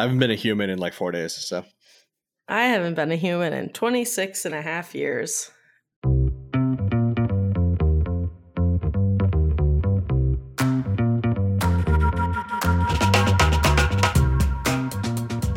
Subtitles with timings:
[0.00, 1.62] I haven't been a human in like four days, so.
[2.48, 5.50] I haven't been a human in 26 and a half years.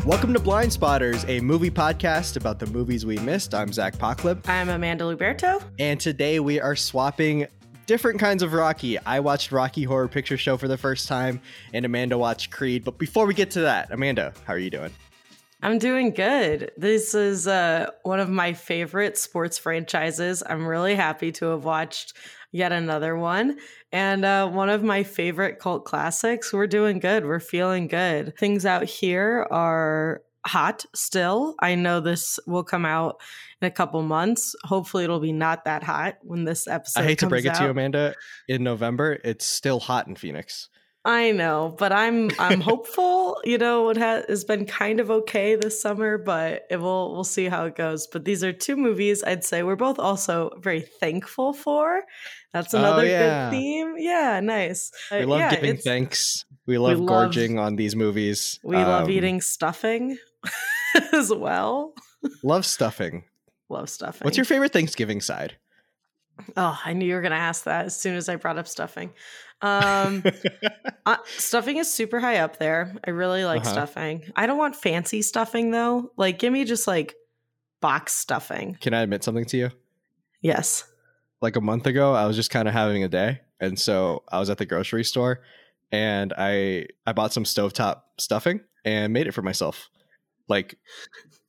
[0.04, 3.54] Welcome to Blind Spotters, a movie podcast about the movies we missed.
[3.54, 4.46] I'm Zach Pocklib.
[4.46, 5.62] I'm Amanda Luberto.
[5.78, 7.46] And today we are swapping
[7.86, 8.98] different kinds of Rocky.
[8.98, 11.40] I watched Rocky Horror Picture Show for the first time,
[11.72, 12.84] and Amanda watched Creed.
[12.84, 14.90] But before we get to that, Amanda, how are you doing?
[15.62, 16.72] I'm doing good.
[16.76, 20.42] This is uh, one of my favorite sports franchises.
[20.46, 22.12] I'm really happy to have watched
[22.52, 23.58] yet another one.
[23.90, 26.52] And uh, one of my favorite cult classics.
[26.52, 27.24] We're doing good.
[27.24, 28.36] We're feeling good.
[28.38, 31.54] Things out here are hot still.
[31.60, 33.20] I know this will come out
[33.60, 34.54] in a couple months.
[34.64, 37.00] Hopefully, it'll be not that hot when this episode.
[37.00, 37.56] I hate to break out.
[37.56, 38.14] it to you, Amanda.
[38.48, 40.68] In November, it's still hot in Phoenix.
[41.06, 43.38] I know, but I'm I'm hopeful.
[43.44, 47.44] You know, it has, been kind of okay this summer, but it will we'll see
[47.46, 48.06] how it goes.
[48.06, 52.04] But these are two movies I'd say we're both also very thankful for.
[52.54, 53.50] That's Oh, another yeah.
[53.50, 53.94] good theme.
[53.98, 54.92] Yeah, nice.
[55.10, 56.46] We Uh, love yeah, giving thanks.
[56.66, 58.58] We love love- gorging on these movies.
[58.64, 60.16] We love Um, eating stuffing
[61.12, 61.94] as well.
[62.42, 63.24] Love stuffing.
[63.68, 64.24] Love stuffing.
[64.24, 65.56] What's your favorite Thanksgiving side?
[66.56, 68.66] Oh, I knew you were going to ask that as soon as I brought up
[68.66, 69.12] stuffing.
[69.62, 70.24] Um,
[71.06, 72.94] uh, stuffing is super high up there.
[73.06, 73.72] I really like Uh-huh.
[73.72, 74.24] stuffing.
[74.34, 76.10] I don't want fancy stuffing though.
[76.16, 77.14] Like, give me just like
[77.80, 78.76] box stuffing.
[78.80, 79.70] Can I admit something to you?
[80.40, 80.84] Yes.
[81.40, 84.38] like a month ago i was just kind of having a day and so i
[84.38, 85.40] was at the grocery store
[85.92, 89.90] and i i bought some stovetop stuffing and made it for myself
[90.48, 90.76] like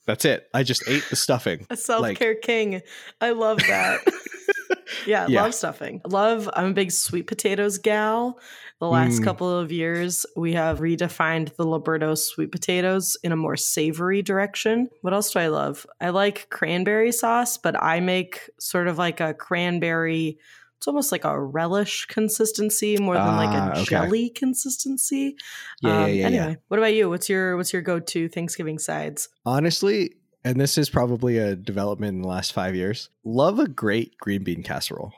[0.05, 2.81] that's it i just ate the stuffing A self care king.
[3.19, 4.01] I love that.
[5.07, 5.43] yeah, Yeah.
[5.43, 6.01] love stuffing.
[6.05, 8.39] Love, I'm a big sweet potatoes gal.
[8.79, 9.23] The last Mm.
[9.23, 14.89] couple of years, we have redefined the Luberto sweet potatoes in a more savory direction.
[15.01, 15.85] What else do I love?
[16.01, 20.37] I like cranberry sauce, but I make sort of like a cranberry.
[20.77, 23.83] It's almost like a relish consistency more than like Ah, a okay.
[23.85, 25.35] jelly consistency.
[25.81, 27.09] yeah Um, yeah yeah, anyway, yeah what about you?
[27.09, 29.29] What's your what's your go to Thanksgiving sides?
[29.45, 34.17] honestly and this is probably a development in the last five years love a great
[34.19, 35.13] green bean casserole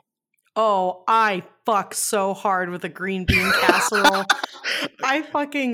[0.60, 4.24] Oh, I fuck so hard with a green bean casserole.
[5.04, 5.70] I fucking,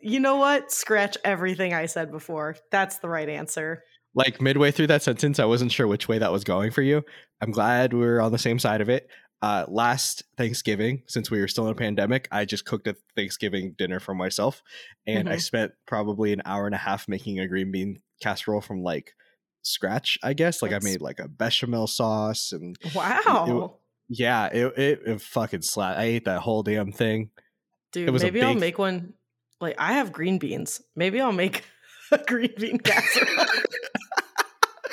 [0.00, 0.72] you know what?
[0.72, 2.56] Scratch everything I said before.
[2.70, 3.82] That's the right answer.
[4.14, 7.02] Like midway through that sentence i wasn't sure which way that was going for you
[7.40, 9.08] i'm glad we're on the same side of it
[9.42, 13.74] uh, last thanksgiving since we were still in a pandemic i just cooked a thanksgiving
[13.76, 14.62] dinner for myself
[15.06, 15.40] and i Mhm.
[15.40, 19.14] spent probably an hour and a half making a green bean casserole from like
[19.62, 23.78] scratch i guess like That's- i made like a bechamel sauce and Wow.
[24.08, 27.30] yeah it, it, it fucking slapped i ate that whole damn thing
[27.92, 29.12] Dude, maybe I'll make one.
[29.60, 30.80] Like, I have green beans.
[30.96, 31.62] Maybe I'll make
[32.10, 33.44] a green bean casserole.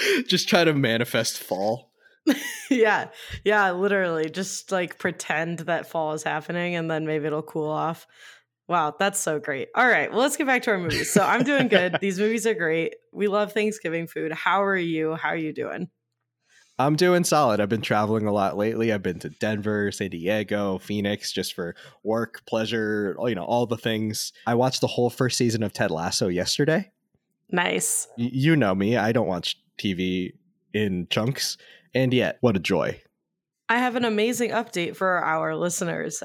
[0.28, 1.90] just try to manifest fall
[2.70, 3.08] yeah.
[3.44, 3.72] Yeah.
[3.72, 4.30] Literally.
[4.30, 8.08] Just like pretend that fall is happening and then maybe it'll cool off.
[8.68, 9.70] Wow, that's so great.
[9.74, 11.12] All right, well, let's get back to our movies.
[11.12, 11.98] So I'm doing good.
[12.02, 12.94] These movies are great.
[13.12, 14.32] We love Thanksgiving food.
[14.32, 15.16] How are you?
[15.16, 15.90] How are you doing?
[16.78, 17.60] I'm doing solid.
[17.60, 18.94] I've been traveling a lot lately.
[18.94, 23.76] I've been to Denver, San Diego, Phoenix just for work, pleasure, you know, all the
[23.76, 24.34] things.
[24.46, 26.92] I watched the whole first season of Ted Lasso yesterday.
[27.52, 28.08] Nice.
[28.18, 30.34] You know me, I don't watch TV
[30.74, 31.58] in chunks.
[31.96, 33.02] And yet, what a joy.
[33.68, 36.22] I have an amazing update for our listeners.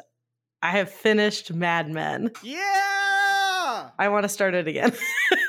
[0.63, 2.31] I have finished Mad Men.
[2.43, 3.91] Yeah!
[3.99, 4.93] I want to start it again.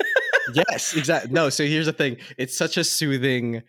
[0.54, 1.32] yes, exactly.
[1.32, 2.18] No, so here's the thing.
[2.38, 3.64] It's such a soothing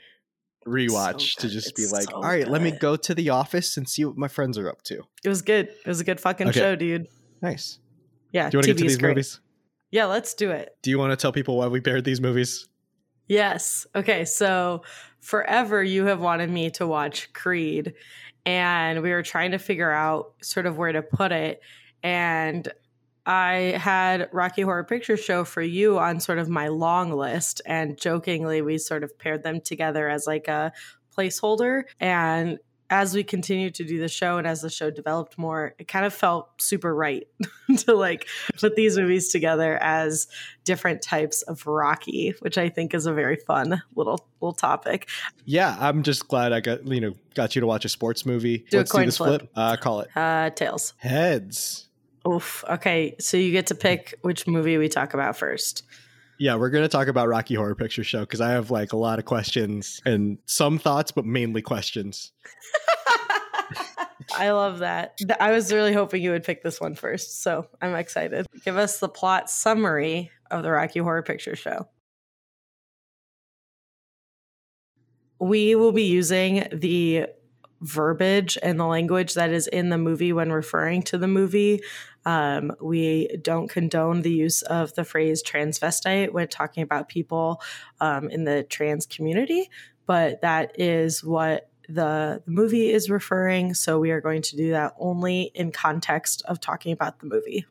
[0.66, 1.52] rewatch So to good.
[1.52, 4.16] just be like, so all right, let me go to the office and see what
[4.16, 5.02] my friends are up to.
[5.24, 5.68] it was good.
[5.68, 6.58] It was a good fucking Okay.
[6.58, 7.06] show, dude.
[7.42, 7.78] Nice.
[8.32, 8.50] Yeah.
[8.50, 9.10] Do you want to get to these great.
[9.10, 9.40] movies?
[9.92, 10.76] Yeah, let's do it.
[10.82, 12.66] Do you want to tell people why we paired these movies?
[13.28, 13.86] Yes.
[13.94, 14.24] Okay.
[14.24, 14.82] So
[15.20, 17.94] forever you have wanted me to watch Creed,
[18.44, 21.60] and we were trying to figure out sort of where to put it.
[22.02, 22.70] And
[23.24, 27.98] I had Rocky Horror Picture Show for you on sort of my long list, and
[27.98, 30.72] jokingly we sort of paired them together as like a
[31.16, 31.82] placeholder.
[31.98, 32.58] And
[32.90, 36.04] as we continued to do the show and as the show developed more, it kind
[36.06, 37.26] of felt super right
[37.78, 38.26] to like
[38.58, 40.28] put these movies together as
[40.64, 45.08] different types of Rocky, which I think is a very fun little little topic.
[45.44, 48.64] Yeah, I'm just glad I got you know got you to watch a sports movie.
[48.70, 49.40] Do a Let's coin do this flip.
[49.42, 49.50] flip.
[49.56, 50.94] Uh, call it Uh Tails.
[50.98, 51.88] heads.
[52.28, 52.64] Oof.
[52.68, 55.84] Okay, so you get to pick which movie we talk about first.
[56.38, 59.18] Yeah, we're gonna talk about Rocky Horror Picture Show because I have like a lot
[59.18, 62.32] of questions and some thoughts, but mainly questions.
[64.36, 65.18] I love that.
[65.40, 68.46] I was really hoping you would pick this one first, so I'm excited.
[68.64, 71.88] Give us the plot summary of the Rocky Horror Picture Show.
[75.38, 77.26] We will be using the
[77.80, 81.82] verbiage and the language that is in the movie when referring to the movie.
[82.26, 87.62] Um, we don't condone the use of the phrase transvestite when talking about people
[88.00, 89.70] um, in the trans community,
[90.06, 93.74] but that is what the, the movie is referring.
[93.74, 97.64] So we are going to do that only in context of talking about the movie.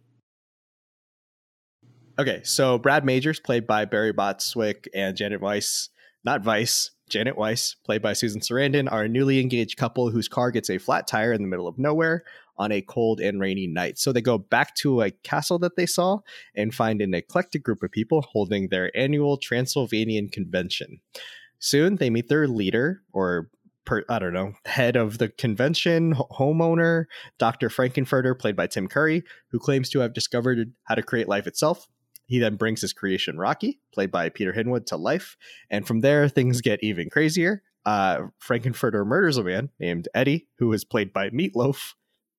[2.17, 5.89] Okay, so Brad Majors, played by Barry Bostwick and Janet Weiss,
[6.23, 10.49] not Vice, Janet Weiss, played by Susan Sarandon, are a newly engaged couple whose car
[10.49, 12.23] gets a flat tire in the middle of nowhere
[12.57, 13.97] on a cold and rainy night.
[13.97, 16.19] So they go back to a castle that they saw
[16.55, 20.99] and find an eclectic group of people holding their annual Transylvanian convention.
[21.59, 23.49] Soon they meet their leader, or
[23.85, 27.05] per, I don't know, head of the convention, homeowner,
[27.37, 27.69] Dr.
[27.69, 31.87] Frank-N-Furter, played by Tim Curry, who claims to have discovered how to create life itself
[32.27, 35.37] he then brings his creation Rocky, played by Peter Hinwood, to life.
[35.69, 37.63] And from there, things get even crazier.
[37.85, 41.93] Uh, Frank-N-Furter murders a man named Eddie, who is played by Meatloaf,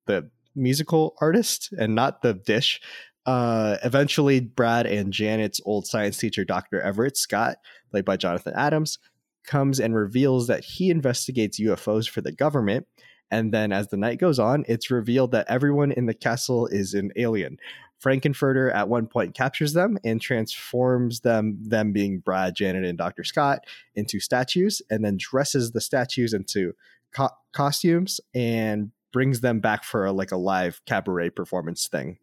[0.06, 2.80] the musical artist, and not the dish.
[3.26, 6.80] Uh, eventually, Brad and Janet's old science teacher, Dr.
[6.80, 7.56] Everett Scott,
[7.90, 8.98] played by Jonathan Adams,
[9.46, 12.86] comes and reveals that he investigates UFOs for the government.
[13.30, 16.94] And then, as the night goes on, it's revealed that everyone in the castle is
[16.94, 17.58] an alien.
[17.98, 23.24] Frank-N-Furter at one point captures them and transforms them, them being Brad, Janet, and Dr.
[23.24, 23.64] Scott,
[23.94, 26.74] into statues, and then dresses the statues into
[27.12, 32.18] co- costumes and brings them back for a, like a live cabaret performance thing.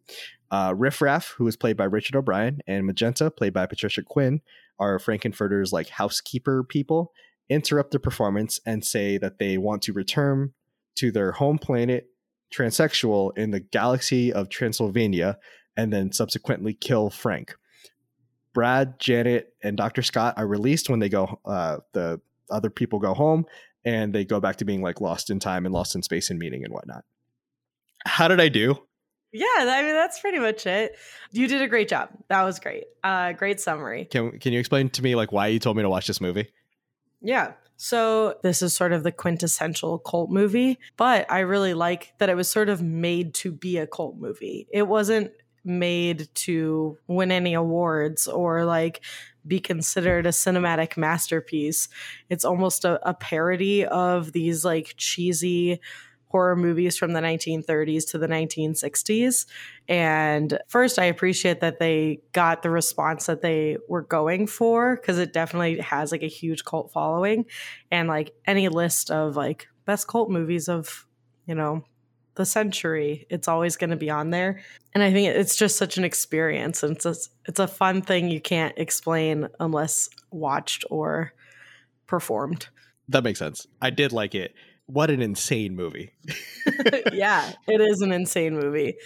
[0.50, 4.40] Uh, Riff Raff, who is played by Richard O'Brien, and Magenta, played by Patricia Quinn,
[4.78, 7.12] are Frank-N-Furter's like housekeeper people,
[7.48, 10.52] interrupt the performance and say that they want to return
[10.96, 12.08] to their home planet
[12.54, 15.38] transsexual in the galaxy of Transylvania
[15.76, 17.56] and then subsequently kill Frank.
[18.52, 20.02] Brad, Janet, and Dr.
[20.02, 22.20] Scott are released when they go, uh, the
[22.50, 23.44] other people go home
[23.84, 26.38] and they go back to being like lost in time and lost in space and
[26.38, 27.04] meaning and whatnot.
[28.06, 28.76] How did I do?
[29.32, 30.96] Yeah, I mean that's pretty much it.
[31.32, 32.10] You did a great job.
[32.28, 32.84] That was great.
[33.02, 34.04] Uh, great summary.
[34.04, 36.48] Can Can you explain to me like why you told me to watch this movie?
[37.20, 37.54] Yeah.
[37.76, 42.36] So this is sort of the quintessential cult movie, but I really like that it
[42.36, 44.68] was sort of made to be a cult movie.
[44.70, 45.32] It wasn't
[45.64, 49.00] made to win any awards or like
[49.46, 51.88] be considered a cinematic masterpiece.
[52.28, 55.80] It's almost a, a parody of these like cheesy
[56.34, 59.46] horror movies from the 1930s to the 1960s.
[59.88, 65.18] And first, I appreciate that they got the response that they were going for because
[65.18, 67.44] it definitely has like a huge cult following.
[67.92, 71.06] And like any list of like best cult movies of,
[71.46, 71.84] you know,
[72.34, 73.26] the century.
[73.30, 74.60] It's always going to be on there.
[74.92, 77.14] And I think it's just such an experience and it's a,
[77.46, 81.32] it's a fun thing you can't explain unless watched or
[82.06, 82.68] performed.
[83.08, 83.66] That makes sense.
[83.80, 84.54] I did like it.
[84.86, 86.12] What an insane movie.
[87.12, 88.96] yeah, it is an insane movie.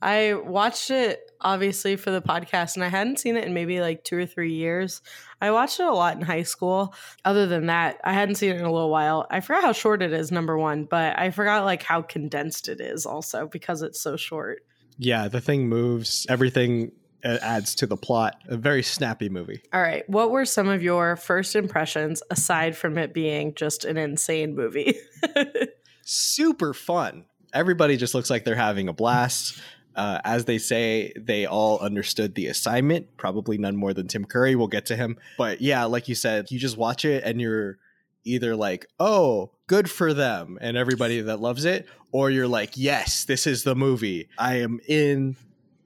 [0.00, 4.04] I watched it obviously for the podcast and I hadn't seen it in maybe like
[4.04, 5.02] two or three years.
[5.40, 6.94] I watched it a lot in high school.
[7.24, 9.26] Other than that, I hadn't seen it in a little while.
[9.30, 12.80] I forgot how short it is, number one, but I forgot like how condensed it
[12.80, 14.64] is also because it's so short.
[14.98, 16.92] Yeah, the thing moves, everything
[17.24, 18.40] adds to the plot.
[18.48, 19.62] A very snappy movie.
[19.72, 20.08] All right.
[20.08, 24.98] What were some of your first impressions aside from it being just an insane movie?
[26.02, 27.24] Super fun.
[27.52, 29.60] Everybody just looks like they're having a blast.
[29.98, 33.16] Uh, as they say, they all understood the assignment.
[33.16, 34.54] Probably none more than Tim Curry.
[34.54, 35.18] We'll get to him.
[35.36, 37.78] But yeah, like you said, you just watch it and you're
[38.22, 43.24] either like, oh, good for them and everybody that loves it, or you're like, yes,
[43.24, 44.28] this is the movie.
[44.38, 45.34] I am in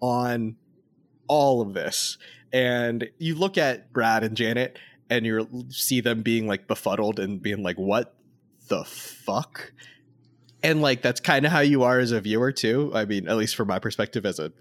[0.01, 0.57] on
[1.27, 2.19] all of this.
[2.53, 4.79] And you look at Brad and Janet
[5.09, 8.15] and you see them being like befuddled and being like, what
[8.69, 9.73] the fuck?
[10.63, 13.37] And like that's kind of how you are as a viewer too i mean at
[13.37, 14.53] least from my perspective as a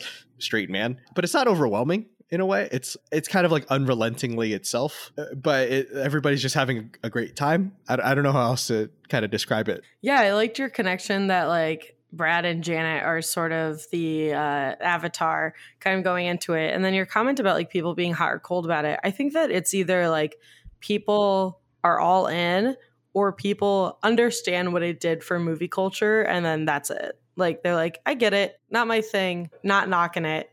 [0.41, 0.99] straight man.
[1.15, 2.69] But it's not overwhelming in a way.
[2.71, 7.35] It's it's kind of like unrelentingly itself uh, but it, everybody's just having a great
[7.35, 7.73] time.
[7.87, 9.83] I, I don't know how else to kind of describe it.
[10.01, 14.75] Yeah i liked your connection that like brad and janet are sort of the uh,
[14.81, 16.73] avatar kind of going into it.
[16.73, 19.33] And then your comment about like people being hot or cold about it i think
[19.33, 20.37] that it's either like
[20.79, 22.75] people are all in
[23.13, 27.19] or people understand what it did for movie culture and then that's it.
[27.35, 30.49] Like they're like, I get it, not my thing, not knocking it,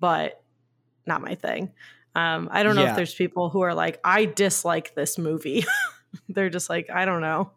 [0.00, 0.42] but
[1.06, 1.72] not my thing.
[2.14, 2.90] Um, I don't know yeah.
[2.90, 5.64] if there's people who are like, I dislike this movie.
[6.28, 7.50] they're just like, I don't know,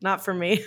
[0.00, 0.64] not for me.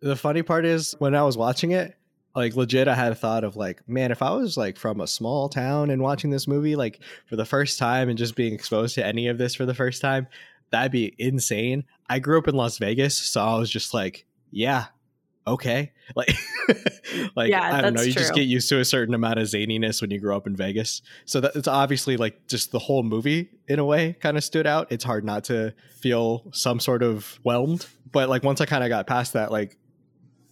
[0.00, 1.96] The funny part is when I was watching it,
[2.34, 5.06] like legit i had a thought of like man if i was like from a
[5.06, 8.94] small town and watching this movie like for the first time and just being exposed
[8.94, 10.26] to any of this for the first time
[10.72, 11.84] that'd be insane.
[12.08, 14.86] I grew up in las vegas so i was just like yeah
[15.46, 15.92] okay.
[16.16, 16.34] Like
[17.34, 20.00] like Yeah, i don't know you just get used to a certain amount of zaniness
[20.02, 21.00] when you grow up in vegas.
[21.24, 24.66] So that it's obviously like just the whole movie in a way kind of stood
[24.66, 24.92] out.
[24.92, 28.90] It's hard not to feel some sort of whelmed but like once i kind of
[28.90, 29.78] got past that like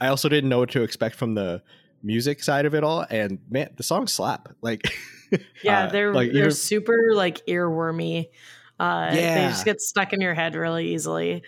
[0.00, 1.62] i also didn't know what to expect from the
[2.02, 4.90] music side of it all and man the songs slap like
[5.62, 8.28] Yeah, uh, they're like they're super like earwormy.
[8.80, 11.42] Uh, they just get stuck in your head really easily.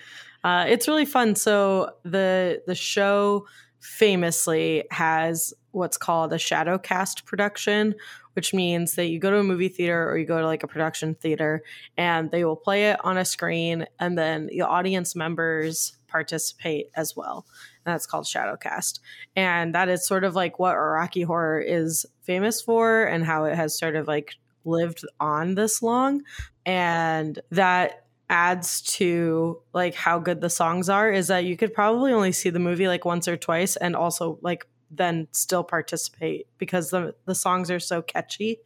[0.45, 1.35] Uh, it's really fun.
[1.35, 3.47] So the the show
[3.81, 7.95] famously has what's called a shadow cast production,
[8.35, 10.69] which means that you go to a movie theater or you go to like a
[10.69, 11.63] production theater,
[11.97, 17.17] and they will play it on a screen, and then the audience members participate as
[17.17, 17.47] well.
[17.85, 19.01] And that's called shadow cast
[19.35, 23.55] and that is sort of like what Rocky Horror is famous for and how it
[23.57, 26.23] has sort of like lived on this long
[26.65, 32.13] and that adds to like how good the songs are is that you could probably
[32.13, 36.91] only see the movie like once or twice and also like then still participate because
[36.91, 38.59] the the songs are so catchy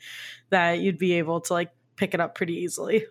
[0.51, 3.05] that you'd be able to like pick it up pretty easily.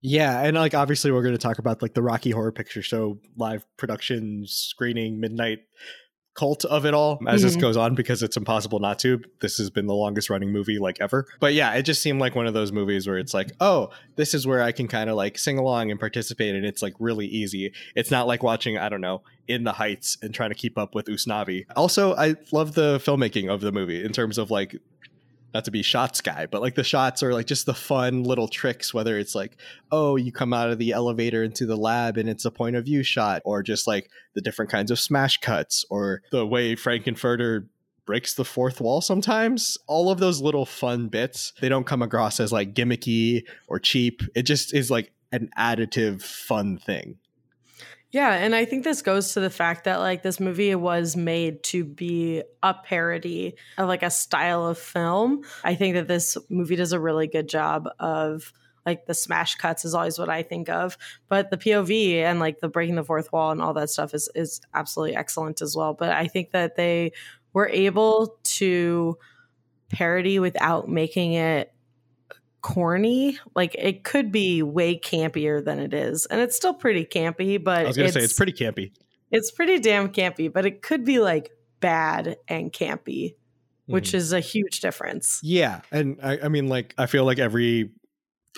[0.00, 3.18] yeah and like obviously we're going to talk about like the rocky horror picture show
[3.36, 5.60] live production screening midnight
[6.34, 7.20] cult of it all.
[7.28, 7.60] As this Mhm.
[7.60, 10.96] goes on because it's impossible not to this has been the longest running movie like
[11.00, 11.26] ever.
[11.40, 14.34] But yeah it just seemed like one of those movies where it's like oh this
[14.34, 17.26] is where i can kind of like sing along and participate and it's like really
[17.26, 17.72] easy.
[17.94, 20.94] It's not like watching i don't know in the heights and trying to keep up
[20.94, 21.66] with usnavi.
[21.76, 24.76] Also i love the filmmaking of the movie in terms of like
[25.54, 28.48] not to be shots guy, but like the shots are like just the fun little
[28.48, 29.56] tricks, whether it's like,
[29.92, 32.84] oh, you come out of the elevator into the lab and it's a point of
[32.84, 37.68] view shot, or just like the different kinds of smash cuts, or the way Frank-N-Furter
[38.04, 39.78] breaks the fourth wall sometimes.
[39.86, 44.22] All of those little fun bits, they don't come across as like gimmicky or cheap.
[44.34, 47.16] It just is like an additive fun thing.
[48.14, 51.64] Yeah, and I think this goes to the fact that like this movie was made
[51.64, 55.42] to be a parody of like a style of film.
[55.64, 58.52] I think that this movie does a really good job of
[58.86, 60.96] like the smash cuts is always what I think of,
[61.28, 64.30] but the POV and like the breaking the fourth wall and all that stuff is
[64.36, 65.92] is absolutely excellent as well.
[65.92, 67.10] But I think that they
[67.52, 69.18] were able to
[69.88, 71.73] parody without making it
[72.64, 73.38] corny.
[73.54, 77.62] Like it could be way campier than it is, and it's still pretty campy.
[77.62, 78.90] But I was gonna say it's pretty campy.
[79.30, 83.34] it's pretty damn campy, but it could be like bad and campy,
[83.86, 84.14] which Mhm.
[84.14, 85.40] is a huge difference.
[85.42, 87.90] Yeah, and I, I mean, like, I feel like every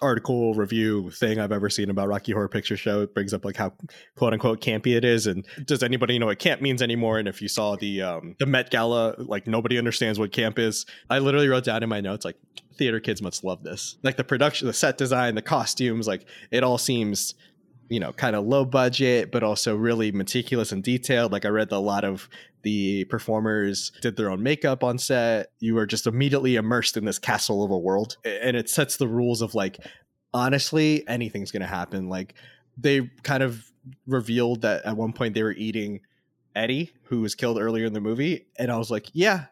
[0.02, 3.56] article, review, thing I've ever seen about Rocky Horror Picture Show it brings up like
[3.56, 3.72] how
[4.16, 7.18] quote unquote campy it is, and does anybody know what camp means anymore?
[7.18, 10.86] And if you saw the um the Met Gala, like nobody understands what camp is.
[11.10, 12.36] I literally wrote down in my notes like
[12.76, 16.62] theater kids must love this, like the production, the set design, the costumes, like it
[16.62, 17.34] all seems
[17.88, 21.32] you know kind of low budget but also really meticulous and detailed.
[21.32, 22.28] Like i read that a lot of
[22.62, 25.52] the performers did their own makeup on set.
[25.60, 29.08] You were just immediately immersed in this castle of a world and it sets the
[29.08, 29.78] rules of like
[30.34, 32.08] honestly anything's gonna happen.
[32.08, 32.34] Like
[32.76, 33.70] they kind of
[34.06, 36.00] revealed that at one point they were eating
[36.54, 39.46] eddie who was killed earlier in the movie and i was like yeah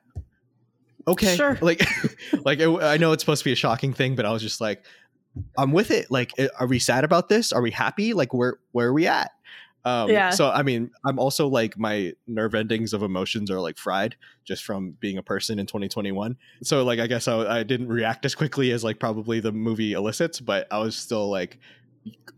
[1.07, 1.37] okay.
[1.37, 1.59] Sure.
[1.61, 1.83] like
[2.45, 4.61] like it, i know it's supposed to be a shocking thing but i was just
[4.61, 4.85] like
[5.59, 7.53] i'm with it like are we sad about this?
[7.53, 8.13] Are we happy?
[8.15, 9.31] Like where where are we at?
[9.85, 10.31] Um Yeah.
[10.31, 14.65] so i mean i'm also like my nerve endings of emotions are like fried just
[14.65, 18.35] from being a person in 2021 so like i guess I, I didn't react as
[18.35, 21.59] quickly as like probably the movie elicits but i was still like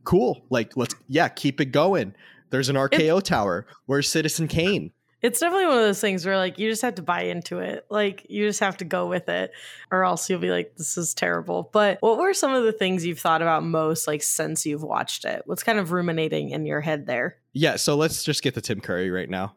[0.04, 2.14] cool like let's yeah keep it going.
[2.50, 3.66] There's an rko tower.
[3.86, 4.92] Where's citizen kane
[5.26, 7.84] It's definitely one of those things where like you just have to buy into it.
[7.90, 9.50] Like you just have to go with it
[9.90, 11.68] or else you'll be like this is terrible.
[11.72, 15.24] But what were some of the things you've thought about most like since you've watched
[15.24, 15.42] it?
[15.46, 17.36] What's kind of ruminating in your head there?
[17.52, 19.56] Yeah, so let's just get to Tim Curry right now.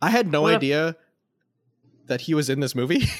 [0.00, 0.96] I had no What if- idea
[2.06, 3.04] that he was in this movie.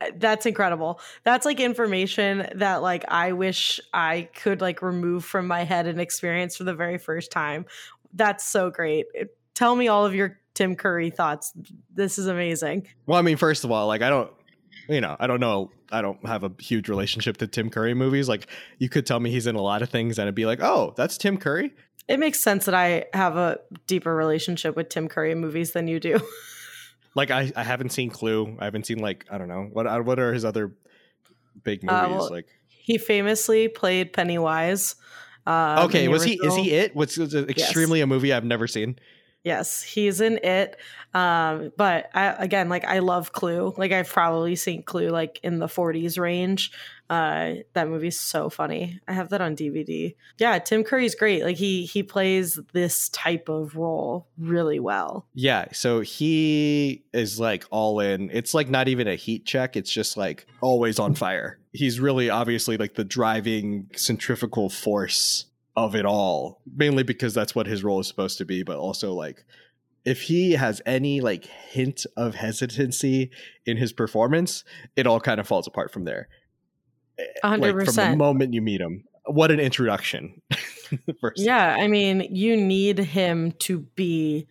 [0.00, 0.98] Uh, That's incredible.
[1.22, 6.00] That's like information that like I wish I could like remove from my head and
[6.00, 7.66] experience for the very first time.
[8.12, 9.06] That's so great.
[9.14, 11.52] It- Tell me all of your Tim Curry thoughts.
[11.94, 12.86] This is amazing.
[13.06, 14.30] well, I mean, first of all, like I don't
[14.88, 18.28] you know, I don't know I don't have a huge relationship to Tim Curry movies.
[18.28, 18.46] Like
[18.78, 20.94] you could tell me he's in a lot of things and I'd be like, "Oh,
[20.96, 21.72] that's Tim Curry?"
[22.08, 26.00] It makes sense that I have a deeper relationship with Tim Curry movies than you
[26.00, 26.20] do.
[27.14, 28.56] Like I I haven't seen Clue.
[28.58, 29.68] I haven't seen like I don't know.
[29.70, 30.74] What are- what are his other
[31.62, 34.96] big Uh, movies well, like he famously played Pennywise.
[35.46, 36.92] Um, Okay, was he is he it?
[36.96, 38.98] Is it extremely a movie I've never seen?
[39.44, 40.76] Yes, he's in it.
[41.14, 43.74] Um, but I, again, like I love Clue.
[43.76, 46.70] Like I've probably seen Clue like in the 40s range.
[47.10, 48.98] Uh, that movie's so funny.
[49.06, 50.14] I have that on DVD.
[50.38, 51.44] Yeah, Tim Curry's great.
[51.44, 55.26] Like he he plays this type of role really well.
[55.34, 58.30] Yeah, so he is like all in.
[58.32, 59.76] It's like not even a heat check.
[59.76, 61.58] It's just like always on fire.
[61.72, 65.46] He's really obviously like the driving centrifugal force
[65.76, 69.12] of it all, mainly because that's what his role is supposed to be, but also
[69.12, 69.44] like
[70.04, 73.30] if he has any like hint of hesitancy
[73.64, 74.64] in his performance,
[74.96, 76.28] it all kind of falls apart from there.
[77.44, 77.60] 100%.
[77.60, 79.04] Like from the moment you meet him.
[79.26, 80.42] What an introduction.
[81.36, 84.48] yeah, I mean, you need him to be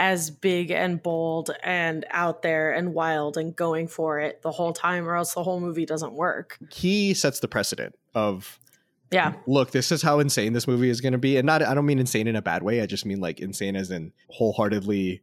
[0.00, 4.72] as big and bold and out there and wild and going for it the whole
[4.72, 6.58] time or else the whole movie doesn't work.
[6.72, 8.58] He sets the precedent of
[9.10, 9.34] yeah.
[9.46, 11.86] Look, this is how insane this movie is going to be and not I don't
[11.86, 12.80] mean insane in a bad way.
[12.80, 15.22] I just mean like insane as in wholeheartedly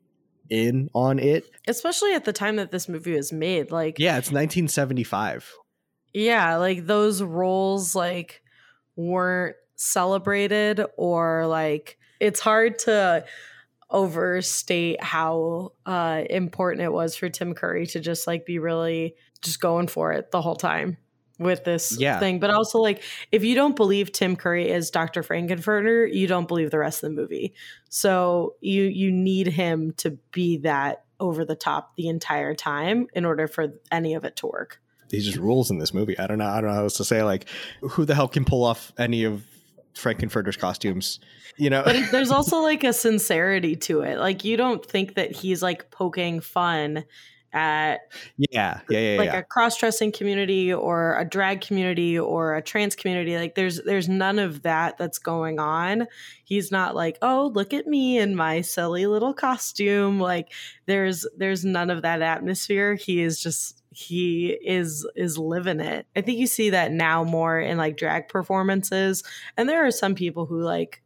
[0.50, 1.46] in on it.
[1.68, 3.72] Especially at the time that this movie was made.
[3.72, 5.54] Like Yeah, it's 1975
[6.16, 8.42] yeah like those roles like
[8.96, 13.26] weren't celebrated or like it's hard to
[13.90, 19.60] overstate how uh important it was for Tim Curry to just like be really just
[19.60, 20.98] going for it the whole time
[21.38, 22.20] with this yeah.
[22.20, 25.22] thing but also like if you don't believe Tim Curry is Dr.
[25.24, 27.54] Frank-N-Furter you don't believe the rest of the movie
[27.90, 33.26] so you you need him to be that over the top the entire time in
[33.26, 34.80] order for any of it to work
[35.12, 36.18] he just rules in this movie.
[36.18, 36.48] I don't know.
[36.48, 37.24] I don't know how else to say.
[37.24, 37.46] Like,
[37.82, 39.44] who the hell can pull off any of
[39.94, 41.20] Frank-N-Furter's costumes?
[41.58, 41.84] You know.
[41.84, 44.18] But there's also like a sincerity to it.
[44.18, 47.06] Like, you don't think that he's like poking fun
[47.56, 49.38] at yeah yeah yeah like yeah.
[49.38, 54.38] a cross-dressing community or a drag community or a trans community like there's there's none
[54.38, 56.06] of that that's going on
[56.44, 60.52] he's not like oh look at me in my silly little costume like
[60.86, 66.06] there's there's none of that atmosphere he is just he is is living it.
[66.18, 69.24] I think you see that now more in like drag performances,
[69.56, 71.02] and there are some people who like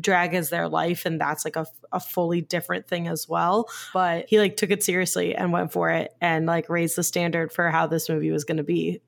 [0.00, 4.26] drag as their life and that's like a, a fully different thing as well but
[4.28, 7.70] he like took it seriously and went for it and like raised the standard for
[7.70, 9.00] how this movie was going to be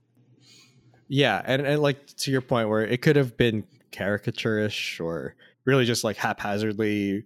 [1.08, 5.84] yeah and, and like to your point where it could have been caricaturish or really
[5.84, 7.24] just like haphazardly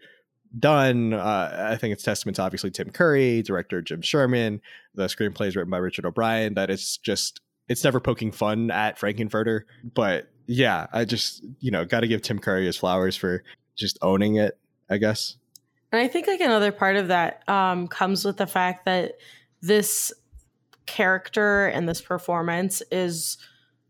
[0.56, 1.12] done.
[1.12, 4.60] Uh, I think it's testament to obviously Tim Curry, director Jim Sharman.
[4.94, 6.54] The screenplay is written by Richard O'Brien.
[6.54, 9.62] That it's just it's never poking fun at Frank-N-Furter,
[9.94, 13.44] but yeah, I just you know got to give Tim Curry his flowers for
[13.76, 14.58] just owning it.
[14.90, 15.36] I guess.
[15.92, 19.18] And I think like another part of that um, comes with the fact that
[19.60, 20.12] this
[20.86, 23.36] character and this performance is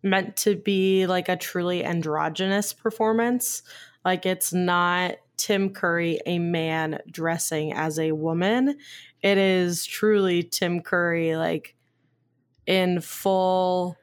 [0.02, 3.62] meant to be like a truly androgynous performance.
[4.04, 8.76] Like it's not Tim Curry a man dressing as a woman.
[9.22, 11.74] It is truly Tim Curry, like
[12.66, 13.96] in full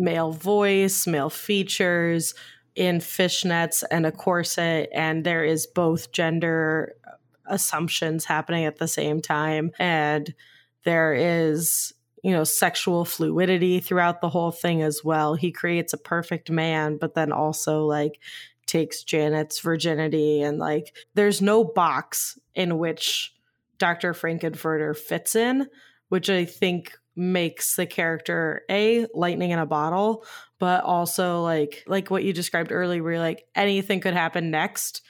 [0.00, 2.34] male voice, male features,
[2.74, 4.88] in fishnets and a corset.
[4.94, 6.94] And there is both gender
[7.46, 9.72] assumptions happening at the same time.
[9.78, 10.34] And
[10.84, 15.98] there is you know sexual fluidity throughout the whole thing as well he creates a
[15.98, 18.20] perfect man but then also like
[18.66, 23.34] takes Janet's virginity and like there's no box in which
[23.78, 24.14] Dr.
[24.14, 25.66] Frank-N-Furter fits in,
[26.08, 30.24] which I think makes the character a lightning in a bottle,
[30.58, 35.02] but also like like what you described earlier where like anything could happen next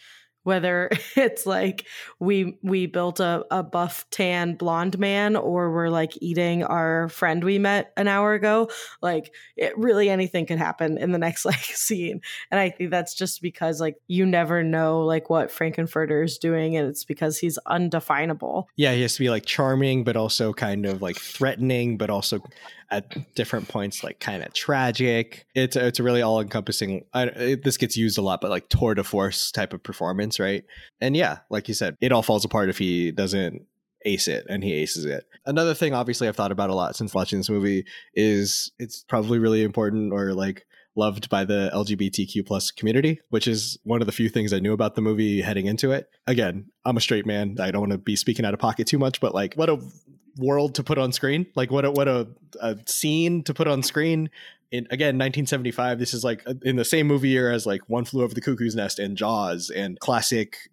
[0.42, 1.86] whether it's like
[2.18, 7.44] we we built a, a buff tan blonde man or we're like eating our friend
[7.44, 8.68] we met an hour ago
[9.02, 12.20] like it really anything could happen in the next like scene.
[12.50, 16.76] And i think that's just because like you never know like what frank-n-furter is doing
[16.76, 18.68] and it's because he's undefinable.
[18.76, 22.42] Yeah he has to be like charming but also kind of like threatening but also
[22.90, 25.46] at different points like kind of tragic.
[25.54, 29.04] It's it's a really all encompassing this gets used a lot but like tour de
[29.04, 30.64] force type of performance right?
[31.00, 33.66] And yeah like you said it all falls apart if he doesn't
[34.04, 35.24] ace it and he aces it.
[35.46, 39.38] Another thing obviously i've thought about a lot since watching this movie is it's probably
[39.38, 40.66] really important or like
[40.96, 44.72] loved by the lgbtq plus community which is one of the few things i knew
[44.72, 46.08] about the movie heading into it.
[46.26, 47.56] Again i'm a straight man.
[47.60, 49.78] I don't want to be speaking out of pocket too much but like what a
[50.40, 52.26] world to put on screen like what a what a,
[52.60, 54.30] a scene to put on screen
[54.72, 58.22] in again 1975 this is like in the same movie year as like one flew
[58.24, 60.70] over the cuckoo's nest and jaws and classic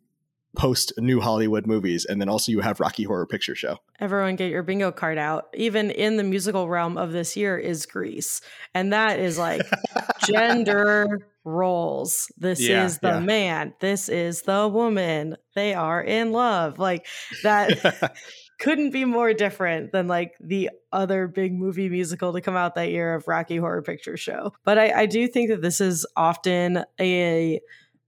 [0.56, 3.78] post new Hollywood movies, and then also you have Rocky Horror Picture Show.
[4.00, 5.48] Everyone get your bingo card out.
[5.54, 8.42] Even in the musical realm of this year is Grease.
[8.74, 9.62] And that is like
[10.28, 12.32] gender roles.
[12.38, 13.20] This Yeah, is the yeah.
[13.20, 13.74] man.
[13.80, 15.38] This is the woman.
[15.54, 16.80] They are in love.
[16.80, 17.06] Like
[17.44, 18.16] that
[18.60, 22.90] couldn't be more different than like the other big movie musical to come out that
[22.90, 24.54] year of Rocky Horror Picture Show.
[24.64, 27.60] But I, I do think that this is often a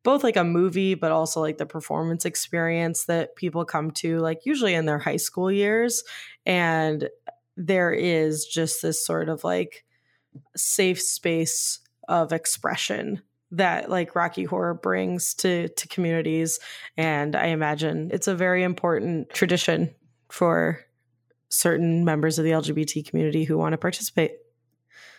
[0.04, 4.46] both like a movie, but also like the performance experience that people come to, like
[4.46, 6.04] usually in their high school years.
[6.46, 7.10] And
[7.58, 9.84] there is just this sort of like
[10.56, 16.60] safe space of expression that like Rocky Horror brings to to communities
[16.98, 19.94] and I imagine it's a very important tradition
[20.32, 20.86] for
[21.50, 24.34] certain members of the LGBT community who want to participate.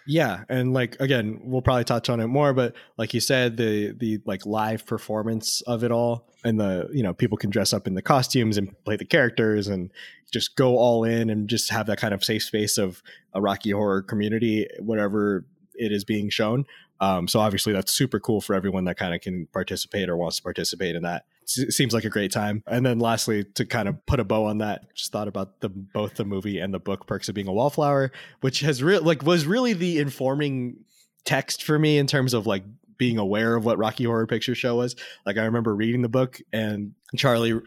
[0.06, 3.92] Yeah, and like again, we'll probably touch on it more, but like you said, the
[3.92, 7.86] the like live performance of it all, and the you know people can dress up
[7.86, 9.92] in the costumes and play the characters and
[10.32, 13.02] just go all in and just have that kind of safe space of
[13.34, 15.44] a Rocky Horror community, whatever
[15.74, 16.64] it is being shown.
[17.00, 20.36] Um, so obviously that's super cool for everyone that kind of can participate or wants
[20.36, 21.24] to participate in that.
[21.46, 22.62] Seems like a great time.
[22.66, 25.68] And then lastly, to kind of put a bow on that, just thought about the
[25.68, 29.24] both the movie and the book Perks of Being a Wallflower, which has real like
[29.24, 30.84] was really the informing
[31.24, 32.62] text for me in terms of like
[32.98, 34.94] being aware of what Rocky Horror Picture Show was.
[35.26, 37.58] Like I remember reading the book and Charlie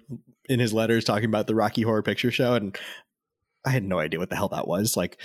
[0.47, 2.77] in his letters talking about the Rocky Horror Picture Show and
[3.65, 4.95] I had no idea what the hell that was.
[4.95, 5.17] Like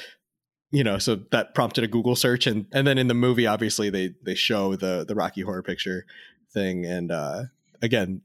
[0.70, 3.90] you know, so that prompted a Google search and and then in the movie obviously
[3.90, 6.04] they they show the the Rocky Horror Picture
[6.52, 7.44] thing and uh
[7.82, 8.22] again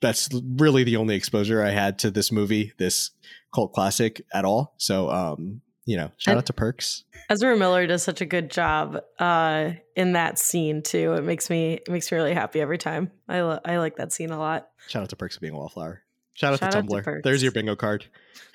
[0.00, 3.10] that's really the only exposure I had to this movie, this
[3.54, 4.74] cult classic at all.
[4.76, 7.04] So um you know, shout And- out to Perks.
[7.28, 11.12] Ezra Miller does such a good job uh, in that scene too.
[11.14, 13.10] It makes me it makes me really happy every time.
[13.28, 14.68] I lo- I like that scene a lot.
[14.88, 16.02] Shout out to Perks of being a wallflower.
[16.34, 17.04] Shout out Shout to out to Tumblr.
[17.04, 17.24] Perks.
[17.24, 18.06] There's your bingo card.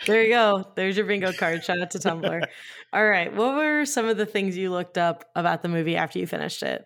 [0.06, 0.68] There you go.
[0.76, 1.64] There's your bingo card.
[1.64, 2.46] Shout out to Tumblr.
[2.94, 3.34] All right.
[3.34, 6.62] What were some of the things you looked up about the movie after you finished
[6.64, 6.86] it?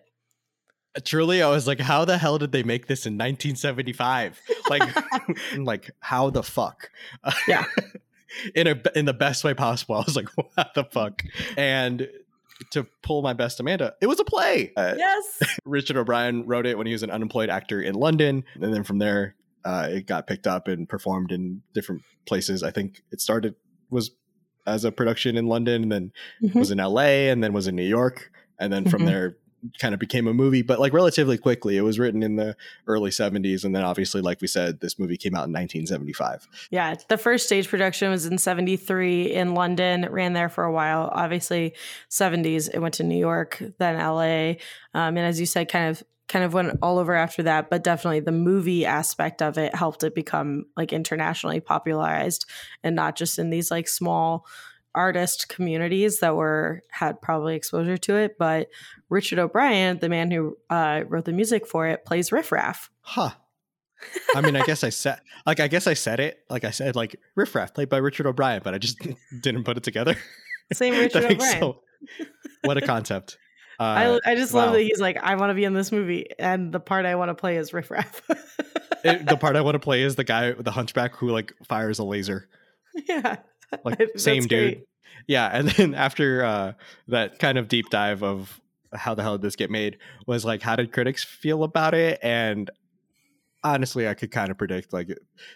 [1.04, 4.40] Truly, I was like, how the hell did they make this in 1975?
[4.70, 4.82] Like,
[5.56, 6.90] like how the fuck?
[7.48, 7.64] Yeah.
[8.54, 9.96] in a in the best way possible.
[9.96, 11.22] I was like, what the fuck?
[11.56, 12.08] And
[12.70, 14.72] to pull my best Amanda, it was a play.
[14.76, 15.42] Uh, Yes.
[15.64, 18.98] Richard O'Brien wrote it when he was an unemployed actor in London, and then from
[18.98, 22.62] there, uh, it got picked up and performed in different places.
[22.62, 23.54] I think it started
[23.90, 24.10] was
[24.66, 26.54] as a production in London, and then Mhm.
[26.54, 29.06] was in LA, and then was in New York, and then from Mhm.
[29.06, 29.36] there
[29.78, 30.60] kind of became a movie.
[30.60, 32.54] But like relatively quickly, it was written in the
[32.86, 36.46] early '70s, and then obviously, like we said, this movie came out in 1975.
[36.70, 40.72] Yeah, the first stage production was in 73 in London, It ran there for a
[40.72, 41.08] while.
[41.12, 41.72] Obviously,
[42.10, 44.58] 70s it went to New York, then LA.
[44.92, 47.84] Um, and as you said, kind of kind of went all over after that, but
[47.84, 52.46] definitely the movie aspect of it helped it become like internationally popularized
[52.82, 54.46] and not just in these like small
[54.94, 58.68] artist communities that were had probably exposure to it, but
[59.10, 62.90] Richard O'Brien, the man who uh, wrote the music for it, plays Riff Raff.
[63.00, 63.30] Huh.
[64.34, 66.94] I mean, I guess I said like I guess I said it like I said
[66.94, 68.98] like Riff Raff played by Richard O'Brien, but I just
[69.40, 70.16] didn't put it together.
[70.72, 71.60] Same Richard O'Brien.
[71.60, 71.80] so-
[72.64, 73.38] what a concept.
[73.80, 76.26] Uh, I, I just love that he's like, I want to be in this movie,
[76.38, 78.22] and the part I want to play is Riff Raff.
[79.04, 81.98] it- the part I want to play is the guy, the hunchback who like fires
[81.98, 82.48] a laser.
[83.08, 83.36] yeah,
[83.84, 84.48] Like same dude.
[84.48, 84.84] great.
[85.26, 86.72] Yeah, and then after uh,
[87.08, 88.60] that kind of deep dive of
[88.92, 92.18] how the hell did this get made was like, how did critics feel about it?
[92.22, 92.70] And
[93.64, 95.08] honestly, I could kind of predict like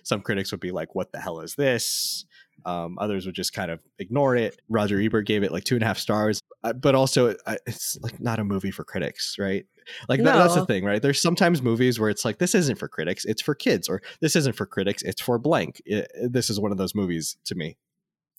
[0.02, 2.24] some critics would be like, "What the hell is this?"
[2.64, 4.61] Um, others would just kind of ignore it.
[4.68, 7.34] Roger Ebert gave it like two and a half stars, but also
[7.66, 9.66] it's like not a movie for critics, right?
[10.08, 11.00] Like that, that's the thing, right?
[11.00, 14.36] There's sometimes movies where it's like this isn't for critics, it's for kids, or this
[14.36, 15.80] isn't for critics, it's for blank.
[15.86, 17.76] It- this is one of those movies to me.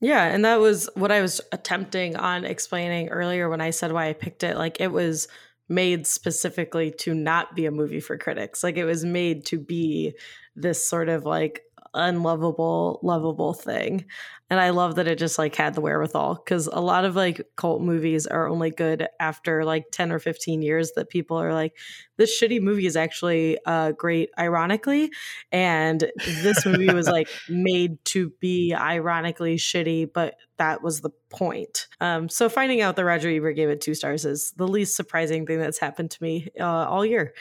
[0.01, 4.07] Yeah, and that was what I was attempting on explaining earlier when I said why
[4.07, 4.57] I picked it.
[4.57, 5.27] Like it was
[5.67, 8.63] made specifically to not be a movie for critics.
[8.63, 10.13] Like it was made to be
[10.55, 11.61] this sort of like
[11.93, 14.05] unlovable, lovable thing.
[14.51, 17.47] And I love that it just like had the wherewithal because a lot of like
[17.55, 21.77] cult movies are only good after like 10 or 15 years that people are like,
[22.17, 25.11] this shitty movie is actually uh, great, ironically.
[25.51, 31.87] And this movie was like made to be ironically shitty, but that was the point.
[32.01, 35.45] Um, so finding out that Roger Ebert gave it two stars is the least surprising
[35.45, 37.33] thing that's happened to me uh, all year.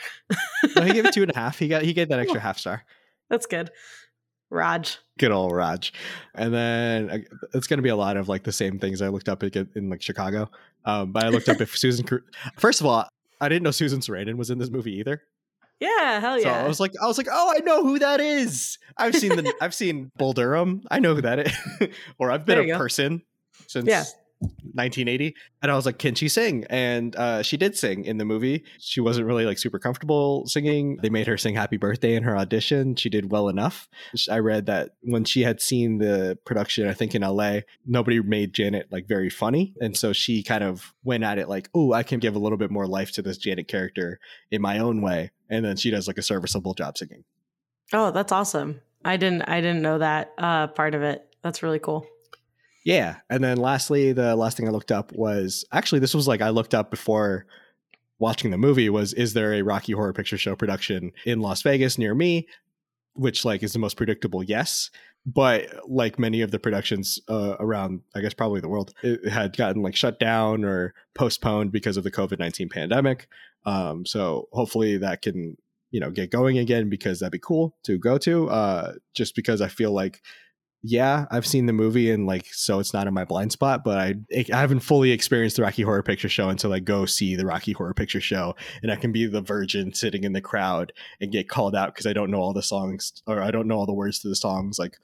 [0.75, 1.57] No, he gave it two and a half.
[1.57, 2.83] He got he gave that extra half star.
[3.29, 3.71] That's good.
[4.49, 4.97] Raj.
[5.17, 5.93] Good old Raj.
[6.35, 7.17] And then uh,
[7.53, 9.69] it's going to be a lot of like the same things I looked up in,
[9.75, 10.49] in like Chicago.
[10.85, 12.05] Um, but I looked up if Susan.
[12.57, 13.07] First of all,
[13.41, 15.21] I didn't know Susan Sarandon was in this movie either.
[15.79, 16.59] Yeah, hell yeah.
[16.59, 16.65] So.
[16.65, 18.77] I was like, I was like, oh, I know who that is.
[18.97, 20.81] I've seen the, I've seen Bull Durham.
[20.91, 21.89] I know who that is.
[22.19, 22.77] or I've been a go.
[22.77, 23.21] person
[23.67, 24.03] since Yeah.
[24.39, 25.35] 1980.
[25.61, 26.65] And I was like, can she sing?
[26.69, 28.63] And uh, she did sing in the movie.
[28.79, 30.97] She wasn't really like super comfortable singing.
[31.01, 32.95] They made her sing Happy Birthday in her audition.
[32.95, 33.89] She did well enough.
[34.29, 38.53] I read that when she had seen the production, I think in LA, nobody made
[38.53, 39.73] Janet like very funny.
[39.81, 42.57] And so she kind of went at it like, oh, I can give a little
[42.57, 44.19] bit more life to this Janet character
[44.51, 45.31] in my own way.
[45.49, 47.23] And then she does like a serviceable job singing.
[47.93, 48.81] oh, that's awesome.
[49.03, 51.25] I didn't I didn't know that uh part of it.
[51.41, 52.05] That's really cool.
[52.85, 53.17] Yeah.
[53.29, 56.49] And then lastly, the last thing I looked up was actually this was like I
[56.49, 57.45] looked up before
[58.19, 61.97] watching the movie was is there a Rocky Horror Picture Show production in Las Vegas
[61.97, 62.47] near me?
[63.13, 64.91] Which like is the most predictable, yes.
[65.25, 69.57] But like many of the productions uh, around, I guess probably the world, it had
[69.57, 73.27] gotten like shut down or postponed because of the COVID nineteen pandemic.
[73.65, 75.57] Um, so hopefully that can
[75.91, 78.49] you know get going again because that'd be cool to go to.
[78.49, 80.21] Uh, just because I feel like
[80.81, 83.97] yeah, I've seen the movie and like so it's not in my blind spot, but
[83.97, 84.15] I
[84.53, 87.73] I haven't fully experienced the Rocky Horror Picture Show until I go see the Rocky
[87.73, 91.49] Horror Picture Show and I can be the virgin sitting in the crowd and get
[91.49, 93.93] called out because I don't know all the songs or I don't know all the
[93.93, 94.97] words to the songs like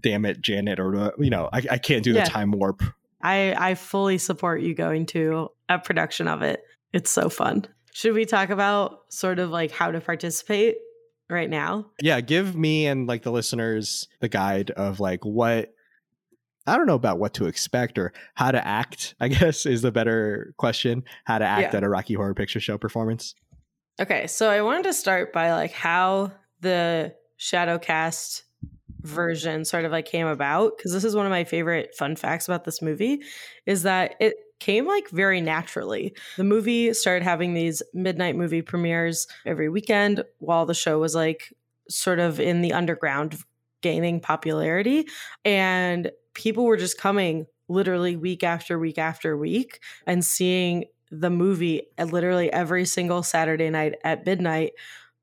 [0.00, 2.24] damn it Janet or uh, you know I, I can't do Yeah.
[2.24, 2.82] the time warp.
[3.22, 6.62] I I fully support you going to a production of it.
[6.92, 7.66] It's so fun.
[7.94, 10.76] Should we talk about sort of like how to participate
[11.32, 11.86] right now?
[12.00, 15.74] Yeah, give me and like the listeners the guide of like what
[16.66, 19.90] I don't know about what to expect or how to act, I guess is the
[19.90, 21.02] better question.
[21.24, 21.78] How to act Yeah.
[21.78, 23.34] at a Rocky Horror Picture Show performance.
[24.00, 28.42] Okay, so I wanted to start by like how the Shadowcast
[29.00, 32.46] version sort of like came about because this is one of my favorite fun facts
[32.46, 33.20] about this movie
[33.66, 36.14] is that it came like very naturally.
[36.36, 41.52] The movie started having these midnight movie premieres every weekend while the show was like
[41.88, 43.36] sort of in the underground
[43.80, 45.08] gaining popularity
[45.44, 51.82] and people were just coming literally week after week after week and seeing the movie
[51.98, 54.74] literally every single Saturday night at midnight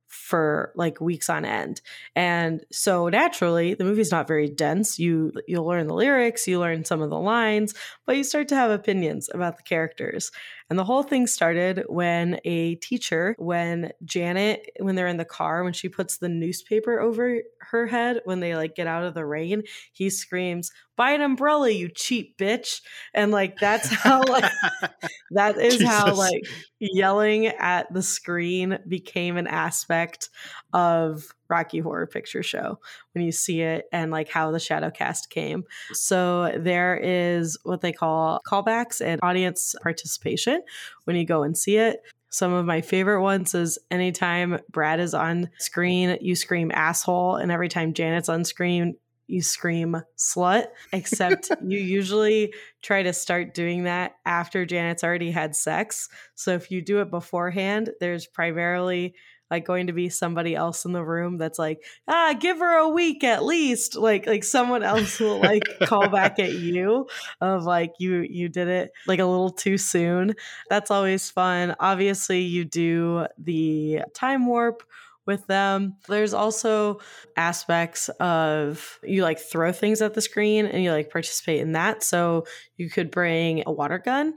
[0.10, 1.82] for like weeks on end.
[2.16, 5.00] And so naturally, the movie's not very dense.
[5.00, 7.74] You you'll learn the lyrics, you learn some of the lines,
[8.06, 10.32] but you start to have opinions about the characters.
[10.70, 15.64] And the whole thing started when a teacher, when Janet, when they're in the car,
[15.64, 17.42] when she puts the newspaper over
[17.72, 21.70] her head, when they like get out of the rain, he screams, Buy an umbrella,
[21.70, 22.82] you cheap bitch.
[23.14, 24.52] And like that's how like
[25.32, 26.44] that is how like
[26.78, 30.30] yelling at the screen became an aspect
[30.74, 32.80] of Rocky Horror Picture Show
[33.14, 35.64] when you see it and like how the shadow cast came.
[35.94, 40.62] So there is what they call callbacks and audience participation
[41.06, 42.02] when you go and see it.
[42.30, 47.54] Some of my favorite ones is anytime Brad is on screen, you scream asshole, and
[47.54, 48.98] every time Janet's on screen,
[49.30, 55.56] you scream slut, except you usually try to start doing that after Janet's already had
[55.56, 56.10] sex.
[56.36, 59.16] So if you do it beforehand, there's primarily
[59.52, 62.90] like going to be somebody else in the room that's like, ah, give her a
[62.90, 63.96] week at least.
[63.96, 67.08] Like like someone else will like call back at you
[67.42, 70.36] of like you you did it like a little too soon.
[70.70, 71.76] That's always fun.
[71.80, 74.84] Obviously, you do the time warp
[75.30, 75.96] with them.
[76.08, 77.00] There's also
[77.38, 82.04] aspects of you like throw things at the screen and you like participate in that.
[82.04, 82.46] So
[82.78, 84.34] you could bring a water gun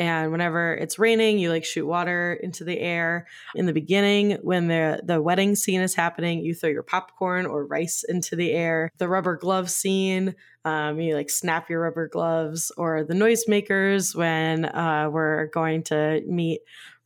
[0.00, 4.66] and whenever it's raining you like shoot water into the air in the beginning when
[4.66, 8.90] the the wedding scene is happening you throw your popcorn or rice into the air
[8.96, 14.64] the rubber glove scene um, you like snap your rubber gloves or the noisemakers when
[14.64, 16.60] uh, we're going to meet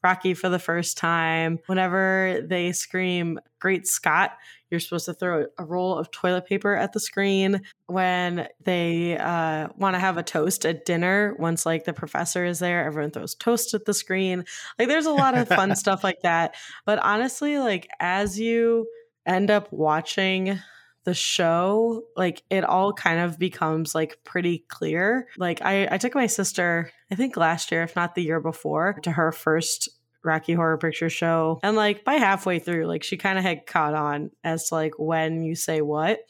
[0.05, 1.59] rocky for the first time.
[1.67, 4.33] Whenever they scream great scott
[4.75, 7.63] you're supposed to throw a roll of toilet paper at the screen.
[7.87, 12.59] When they uh, want to have a toast at dinner once like the professor is
[12.59, 14.45] there everyone throws toast at the screen.
[14.77, 16.57] Like there's a lot of fun stuff like that.
[16.87, 18.89] But honestly like as you
[19.25, 20.59] end up watching
[21.05, 25.29] the show like it all kind of becomes like pretty clear.
[25.39, 28.99] Like i i took my sister i think last year if not the year before
[29.03, 29.89] to her first
[30.25, 31.61] Rocky Horror Picture Show.
[31.63, 34.95] And like by halfway through, like she kind of had caught on as to like
[34.99, 36.21] when you say what.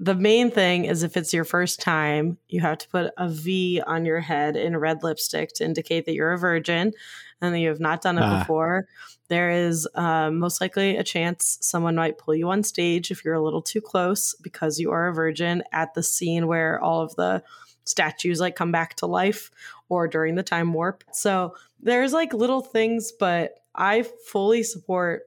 [0.00, 3.80] The main thing is if it's your first time, you have to put a V
[3.86, 6.92] on your head in red lipstick to indicate that you're a virgin
[7.40, 8.40] and that you have not done it Ah.
[8.40, 8.86] before.
[9.28, 13.34] There is um, most likely a chance someone might pull you on stage if you're
[13.34, 17.14] a little too close because you are a virgin at the scene where all of
[17.16, 17.42] the
[17.84, 19.50] statues like come back to life
[19.88, 21.04] or during the time warp.
[21.12, 25.22] So there's like little things, but I fully support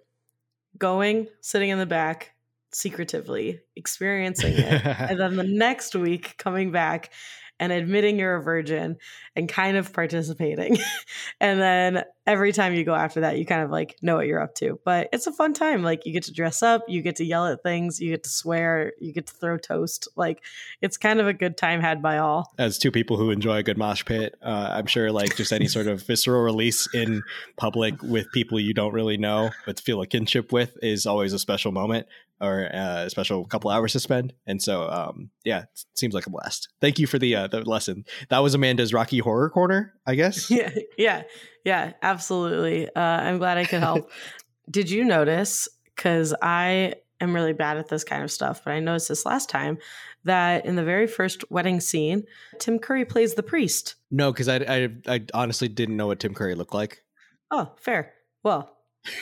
[0.78, 2.34] going, sitting in the back,
[2.72, 7.12] secretively experiencing it, and then the next week coming back
[7.60, 8.98] and admitting you're a virgin
[9.36, 10.78] and kind of participating.
[11.40, 14.42] and then every time you go after that, you kind of like know what you're
[14.42, 14.80] up to.
[14.84, 15.84] But it's a fun time.
[15.84, 18.30] Like you get to dress up, you get to yell at things, you get to
[18.30, 20.08] swear, you get to throw toast.
[20.16, 20.44] Like
[20.82, 22.54] it's kind of a good time had by all.
[22.58, 25.68] As two people who enjoy a good mosh pit, uh, I'm sure like just any
[25.68, 27.24] sort of visceral release in
[27.58, 31.40] public with people you don't really know but feel a kinship with is always a
[31.40, 32.08] special moment
[32.42, 34.34] or uh, a special couple hours to spend.
[34.46, 36.70] And so, um, yeah, it seems like a blast.
[36.82, 38.06] Thank you for the uh, the lesson.
[38.30, 40.52] That was Amanda's Rocky Horror Corner, I guess.
[40.56, 41.24] Yeah, yeah,
[41.66, 42.88] yeah, absolutely.
[42.88, 44.10] Uh, I'm glad I could help.
[44.70, 45.68] Did you notice?
[45.96, 49.50] Because I am really bad at this kind of stuff, but I noticed this last
[49.50, 49.80] time
[50.24, 52.24] that in the very first wedding scene,
[52.60, 53.96] Tim Curry plays the priest.
[54.12, 57.04] No, because I, I I honestly didn't know what Tim Curry looked like.
[57.52, 58.14] Oh, fair.
[58.44, 58.75] Well,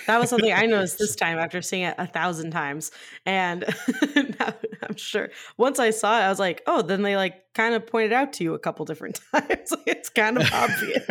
[0.07, 2.91] that was something I noticed this time after seeing it a thousand times.
[3.25, 3.65] And
[4.83, 7.85] I'm sure once I saw it, I was like, oh, then they like kind of
[7.85, 9.73] pointed out to you a couple different times.
[9.85, 11.05] it's kind of obvious.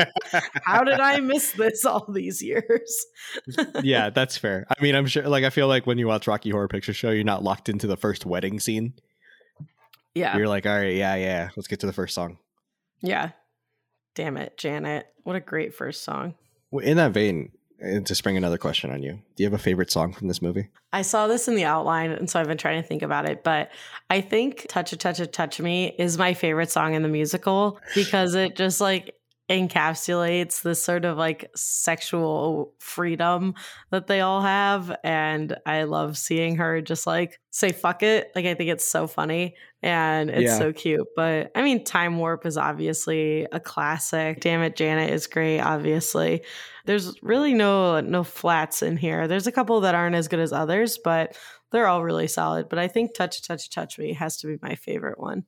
[0.65, 3.07] How did I miss this all these years?
[3.83, 4.67] yeah, that's fair.
[4.69, 7.11] I mean, I'm sure, like, I feel like when you watch Rocky Horror Picture Show,
[7.11, 8.95] you're not locked into the first wedding scene.
[10.15, 10.37] Yeah.
[10.37, 12.39] You're like, all right, yeah, yeah, let's get to the first song.
[13.01, 13.31] Yeah.
[14.15, 15.07] Damn it, Janet.
[15.25, 16.35] What a great first song.
[16.71, 19.91] Well, in that vein, to spring another question on you, do you have a favorite
[19.91, 20.69] song from this movie?
[20.93, 23.43] I saw this in the outline, and so I've been trying to think about it.
[23.43, 23.71] But
[24.11, 27.81] I think "Touch a Touch a Touch Me" is my favorite song in the musical
[27.95, 29.15] because it just like
[29.59, 33.55] encapsulates this sort of like sexual freedom
[33.91, 38.31] that they all have and i love seeing her just like say fuck it.
[38.35, 40.59] Like i think it's so funny and it's yeah.
[40.59, 44.41] so cute but i mean time warp is obviously a classic.
[44.41, 46.43] Damn it janet is great obviously.
[46.85, 49.29] There's really no no flats in here.
[49.29, 51.37] There's a couple that aren't as good as others but
[51.73, 54.75] they're all really solid but i think touch touch touch me has to be my
[54.75, 55.45] favorite one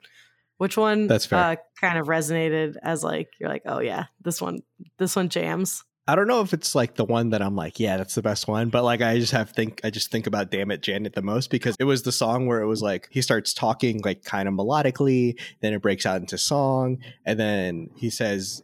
[0.58, 1.38] which one That's fair.
[1.38, 4.60] Uh, kind of resonated as like you're like, oh yeah, this one
[4.98, 5.84] this one jams.
[6.06, 8.46] I don't know if it's like the one that I'm like, yeah, that's the best
[8.46, 11.22] one, but like I just have think I just think about damn it Janet the
[11.22, 14.46] most because it was the song where it was like he starts talking like kind
[14.46, 18.62] of melodically, then it breaks out into song, and then he says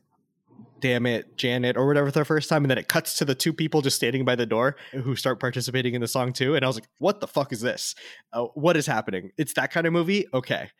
[0.80, 3.52] damn it Janet or whatever the first time and then it cuts to the two
[3.52, 6.68] people just standing by the door who start participating in the song too and I
[6.68, 7.94] was like what the fuck is this?
[8.32, 9.30] Uh, what is happening?
[9.36, 10.26] It's that kind of movie?
[10.32, 10.70] Okay.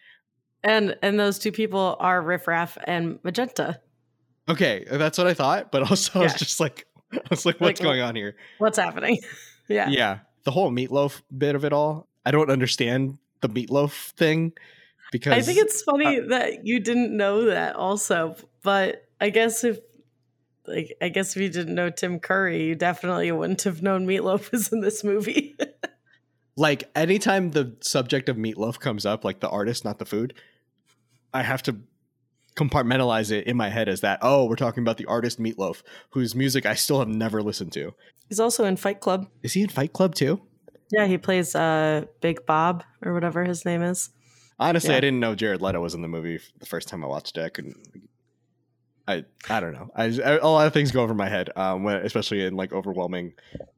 [0.62, 3.80] And and those two people are Riff Raff and Magenta.
[4.48, 6.20] Okay, that's what I thought, but also yeah.
[6.20, 8.36] I was just like I was like, what's like, going on here?
[8.58, 9.18] What's happening?
[9.68, 9.88] yeah.
[9.88, 10.18] Yeah.
[10.44, 12.08] The whole meatloaf bit of it all.
[12.24, 14.52] I don't understand the meatloaf thing
[15.12, 18.36] because I think it's funny uh, that you didn't know that also.
[18.62, 19.78] But I guess if
[20.66, 24.50] like I guess if you didn't know Tim Curry, you definitely wouldn't have known meatloaf
[24.52, 25.56] was in this movie.
[26.56, 30.34] like anytime the subject of meatloaf comes up, like the artist, not the food,
[31.32, 31.76] I have to
[32.56, 34.18] compartmentalize it in my head as that.
[34.22, 37.94] Oh, we're talking about the artist Meatloaf, whose music I still have never listened to.
[38.28, 39.28] He's also in Fight Club.
[39.42, 40.40] Is he in Fight Club too?
[40.90, 44.10] Yeah, he plays uh, Big Bob or whatever his name is.
[44.58, 44.96] Honestly, yeah.
[44.96, 47.44] I didn't know Jared Leto was in the movie the first time I watched it.
[47.44, 47.76] I couldn't.
[49.08, 49.90] I I don't know.
[49.94, 52.72] I, I a lot of things go over my head, um, when, especially in like
[52.72, 53.34] overwhelming,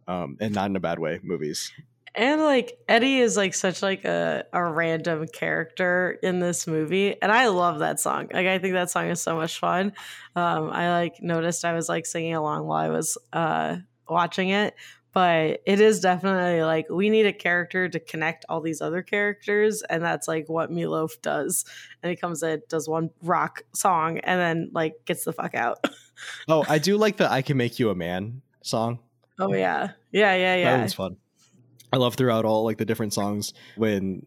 [0.09, 1.71] um, and not in a bad way movies.
[2.14, 7.20] And like Eddie is like such like a, a random character in this movie.
[7.22, 8.29] And I love that song.
[8.33, 9.94] Like I think that song is so much fun.
[10.37, 13.77] Um, I like noticed I was like singing along while I was uh
[14.09, 14.75] watching it.
[15.14, 19.83] But it is definitely like we need a character to connect all these other characters,
[19.83, 21.66] and that's like what Meatloaf does.
[22.03, 25.85] And he comes in, does one rock song, and then like gets the fuck out.
[26.48, 29.01] oh, I do like the "I Can Make You a Man" song.
[29.38, 30.77] Oh yeah, yeah, yeah, yeah.
[30.79, 31.16] That was fun.
[31.93, 34.27] I love throughout all like the different songs when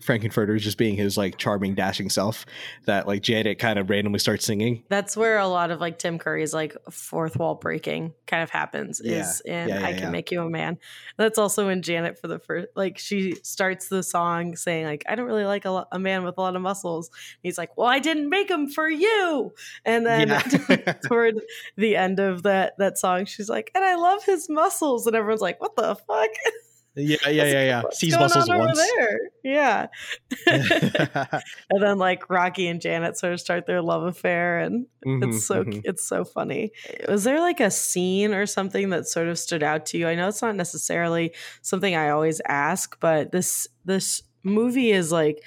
[0.00, 2.46] Frank-N-Furter is just being his like charming, dashing self
[2.86, 4.82] that like Janet kind of randomly starts singing.
[4.88, 9.00] That's where a lot of like Tim Curry's like fourth wall breaking kind of happens
[9.04, 9.20] yeah.
[9.20, 10.78] is in yeah, yeah, I Can Make You a Man.
[11.16, 15.14] That's also in Janet for the first, like she starts the song saying like, I
[15.14, 17.08] don't really like a, a man with a lot of muscles.
[17.08, 19.52] And he's like, well, I didn't make them for you.
[19.84, 20.28] And then
[21.06, 21.40] toward
[21.76, 25.06] the end of that, that song, she's like, and I love his muscles.
[25.06, 26.30] And everyone's like, what the fuck?
[26.96, 27.82] Yeah, yeah, yeah, yeah.
[27.92, 28.76] Sees muscles once.
[28.76, 29.20] There?
[29.44, 29.86] Yeah.
[30.46, 35.46] and then like Rocky and Janet sort of start their love affair, and mm-hmm, it's
[35.46, 35.80] so mm-hmm.
[35.84, 36.72] it's so funny.
[37.08, 40.08] Was there like a scene or something that sort of stood out to you?
[40.08, 45.42] I know it's not necessarily something I always ask, but this this movie is like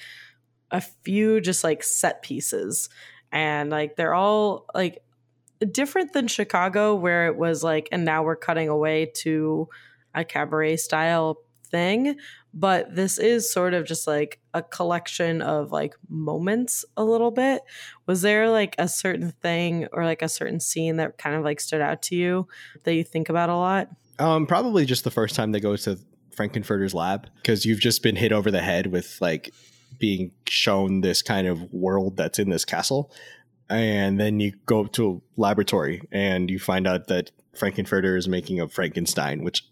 [0.71, 2.87] a few just like set pieces,
[3.33, 5.03] and like they're all like
[5.71, 9.67] different than Chicago, where it was like, and now we're cutting away to
[10.15, 11.37] a cabaret style
[11.73, 12.15] thing,
[12.53, 17.63] but this is sort of just like a collection of like moments a little bit.
[18.05, 21.59] Was there like a certain thing or like a certain scene that kind of like
[21.59, 22.47] stood out to you
[22.83, 23.89] that you think about a lot?
[24.19, 25.97] Um, probably just the first time they go to
[26.35, 29.51] Frank-N-Furter's lab because you've just been hit over the head with like
[29.97, 33.11] being shown this kind of world that's in this castle.
[33.67, 38.59] And then you go to a laboratory and you find out that Frank-N-Furter is making
[38.59, 39.65] a Frankenstein, which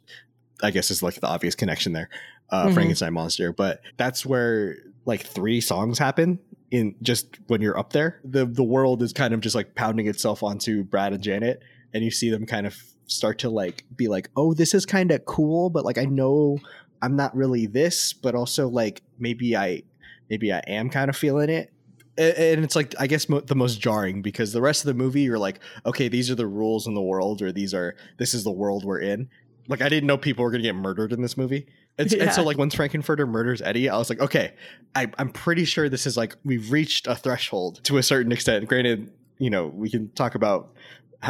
[0.61, 2.09] I guess is like the obvious connection there,
[2.49, 2.73] uh, mm-hmm.
[2.73, 3.51] Frankenstein monster.
[3.51, 6.39] But that's where like three songs happen
[6.69, 8.19] in just when you're up there.
[8.23, 11.61] The the world is kind of just like pounding itself onto Brad and Janet,
[11.93, 15.11] and you see them kind of start to like be like, oh, this is kind
[15.11, 16.57] of cool, but like I know
[17.01, 19.83] I'm not really this, but also like maybe I
[20.29, 21.71] maybe I am kind of feeling it.
[22.17, 25.21] And it's like I guess mo- the most jarring because the rest of the movie
[25.21, 28.43] you're like, okay, these are the rules in the world, or these are this is
[28.43, 29.29] the world we're in.
[29.67, 31.67] Like I didn't know people were gonna get murdered in this movie.
[31.97, 32.23] And, yeah.
[32.23, 34.53] and so like once Frank-N-Furter murders Eddie, I was like, okay,
[34.95, 38.67] I, I'm pretty sure this is like we've reached a threshold to a certain extent.
[38.67, 40.73] Granted, you know, we can talk about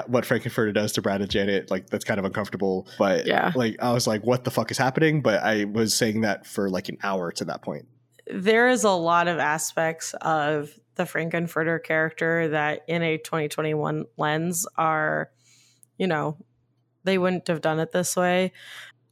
[0.08, 2.88] what Frank-N-Furter does to Brad and Janet, like that's kind of uncomfortable.
[2.98, 5.22] But yeah, like I was like, what the fuck is happening?
[5.22, 7.86] But I was saying that for like an hour to that point.
[8.32, 14.68] There is a lot of aspects of the Frank-N-Furter character that in a 2021 lens
[14.78, 15.32] are,
[15.98, 16.38] you know,
[17.04, 18.52] they wouldn't have done it this way.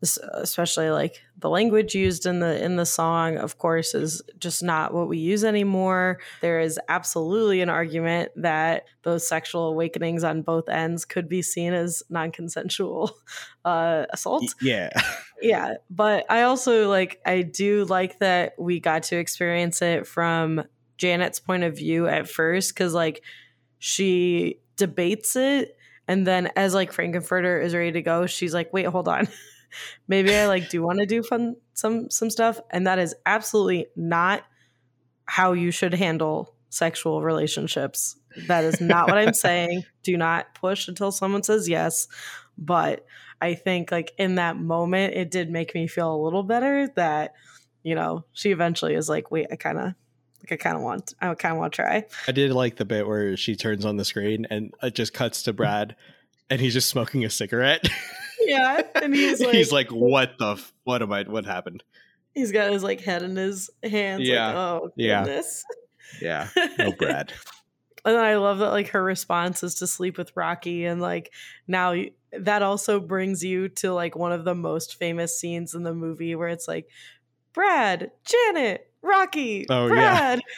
[0.01, 4.93] Especially like the language used in the in the song of course is just not
[4.93, 6.19] what we use anymore.
[6.39, 11.73] There is absolutely an argument that those sexual awakenings on both ends could be seen
[11.73, 13.11] as non-consensual
[13.65, 14.55] uh assault.
[14.61, 14.89] Yeah.
[15.41, 20.61] Yeah but i also like i do like that we got to experience it from
[20.97, 23.23] janet's point of view at first because like
[23.77, 25.77] she debates it
[26.09, 29.27] and then as like Frank-N-Furter is ready to go, she's like, wait, hold on.
[30.07, 33.85] maybe I like do want to do fun some some stuff and that is absolutely
[33.95, 34.43] not
[35.25, 38.17] how you should handle sexual relationships.
[38.47, 39.83] That is not what I'm saying.
[40.01, 42.07] Do not push until someone says yes,
[42.57, 43.05] but
[43.39, 47.35] I think like in that moment it did make me feel a little better that
[47.83, 49.95] you know, she eventually is like, "Wait, I kind of like
[50.51, 53.07] I kind of want I kind of want to try." I did like the bit
[53.07, 55.95] where she turns on the screen and it just cuts to Brad
[56.49, 57.87] and he's just smoking a cigarette.
[58.41, 61.83] yeah, and he's like, he's like, what the, f- what am I, what happened?
[62.33, 64.27] He's got his like head in his hands.
[64.27, 64.47] Yeah.
[64.47, 65.65] Like, oh goodness.
[65.69, 65.75] Yeah.
[66.21, 66.47] Yeah.
[66.79, 67.33] Oh, no, Brad.
[68.03, 71.31] and I love that like her response is to sleep with Rocky, and like
[71.67, 71.93] now
[72.31, 76.33] that also brings you to like one of the most famous scenes in the movie
[76.35, 76.87] where it's like
[77.53, 80.41] Brad, Janet, Rocky, oh, Brad.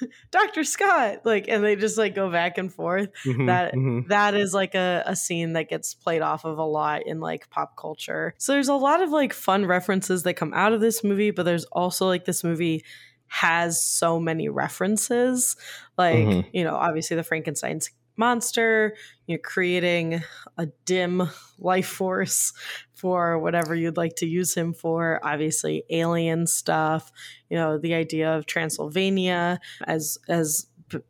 [0.00, 0.08] Yeah.
[0.30, 0.62] Dr.
[0.62, 3.10] Scott, like, and they just like go back and forth.
[3.26, 4.08] Mm-hmm, that, mm-hmm.
[4.08, 7.50] that is like a, a scene that gets played off of a lot in like
[7.50, 8.32] pop culture.
[8.38, 11.44] So there's a lot of like fun references that come out of this movie, but
[11.44, 12.84] there's also like this movie
[13.26, 15.56] has so many references.
[15.98, 16.48] Like, mm-hmm.
[16.52, 18.96] you know, obviously the Frankenstein's monster,
[19.26, 20.22] you're creating
[20.58, 22.52] a dim life force
[22.94, 25.20] for whatever you'd like to use him for.
[25.22, 27.10] Obviously, alien stuff,
[27.48, 30.66] you know, the idea of Transylvania as as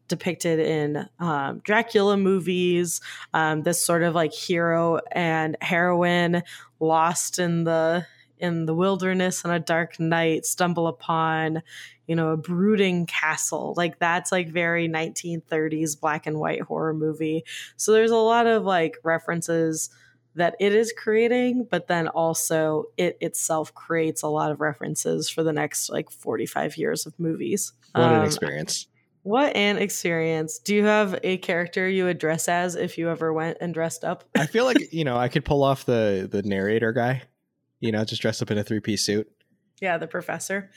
[0.09, 3.00] depicted in um, Dracula movies,
[3.34, 6.42] um, this sort of like hero and heroine
[6.80, 8.07] lost in the
[8.38, 11.62] in the wilderness on a dark night stumble upon
[12.07, 17.44] you know a brooding castle like that's like very 1930s black and white horror movie
[17.76, 19.90] so there's a lot of like references
[20.34, 25.42] that it is creating but then also it itself creates a lot of references for
[25.42, 28.86] the next like 45 years of movies what an um, experience
[29.24, 30.59] what an experience.
[30.59, 34.05] Do you have a character you would dress as if you ever went and dressed
[34.05, 34.24] up?
[34.34, 37.22] I feel like, you know, I could pull off the the narrator guy
[37.82, 39.30] you know, just dress up in a three piece suit.
[39.83, 40.70] Yeah, the professor.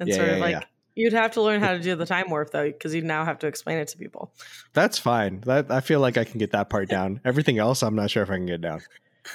[0.00, 0.62] And yeah, sort yeah, of like yeah.
[0.96, 3.38] you'd have to learn how to do the time warp though, because you'd now have
[3.38, 4.32] to explain it to people.
[4.72, 5.42] That's fine.
[5.42, 7.20] That I feel like I can get that part down.
[7.24, 8.80] Everything else, I'm not sure if I can get down.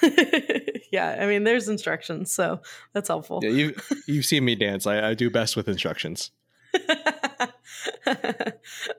[0.92, 2.60] yeah, I mean, there's instructions, so
[2.92, 3.40] that's helpful.
[3.42, 3.76] Yeah, you
[4.08, 4.86] you've seen me dance.
[4.86, 6.32] I, I do best with instructions.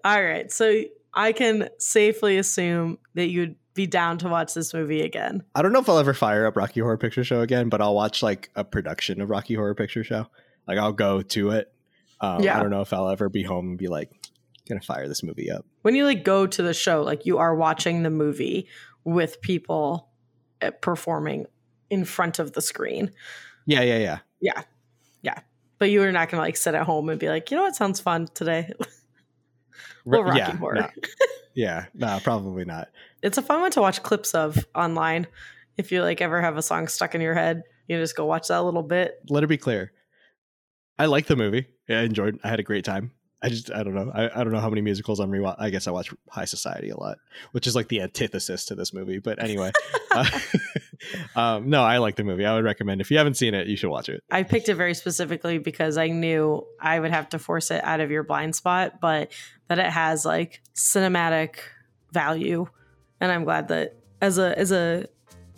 [0.05, 5.03] All right, so I can safely assume that you'd be down to watch this movie
[5.03, 5.43] again.
[5.55, 7.95] I don't know if I'll ever fire up Rocky Horror Picture Show again, but I'll
[7.95, 10.27] watch like a production of Rocky Horror Picture Show.
[10.67, 11.73] Like I'll go to it.
[12.21, 12.57] Um, yeah.
[12.57, 14.11] I don't know if I'll ever be home and be like,
[14.69, 15.67] gonna fire this movie up.
[15.83, 18.69] When you like go to the show, like you are watching the movie
[19.05, 20.09] with people
[20.61, 21.47] eh, performing
[21.91, 23.13] in front of the screen.
[23.67, 24.63] Yeah, yeah, yeah, yeah,
[25.23, 25.39] yeah.
[25.79, 27.77] But you are not gonna like sit at home and be like, you know what
[27.77, 28.73] sounds fun today.
[30.05, 30.75] well, Rocky yeah, Horror.
[30.75, 30.89] No.
[31.55, 32.89] yeah, no, probably not
[33.25, 35.27] it's a fun one to watch clips of online
[35.79, 37.63] if you like ever have a song stuck in your head.
[37.89, 39.19] You just go watch that little bit.
[39.31, 39.93] Let it be clear.
[40.99, 41.67] I like the movie.
[41.89, 42.39] Yeah, I enjoyed.
[42.45, 43.13] I had a great time.
[43.45, 44.11] I just I don't know.
[44.15, 45.57] I, I don't know how many musicals I'm rewatch.
[45.59, 47.19] I guess I watch High Society a lot,
[47.53, 49.19] which is like the antithesis to this movie.
[49.19, 49.71] But anyway,
[50.13, 50.25] uh,
[51.37, 52.47] um, no, I like the movie.
[52.47, 54.25] I would recommend if you haven't seen it, you should watch it.
[54.31, 58.01] I picked it very specifically because I knew I would have to force it out
[58.01, 59.31] of your blind spot, but
[59.69, 61.57] that it has like cinematic
[62.13, 62.67] value,
[63.21, 65.07] and I'm glad that as a as a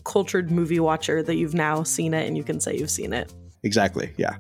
[0.03, 3.33] cultured movie watcher that you've now seen it and you can say you've seen it.
[3.63, 4.13] Exactly.
[4.17, 4.39] Yeah.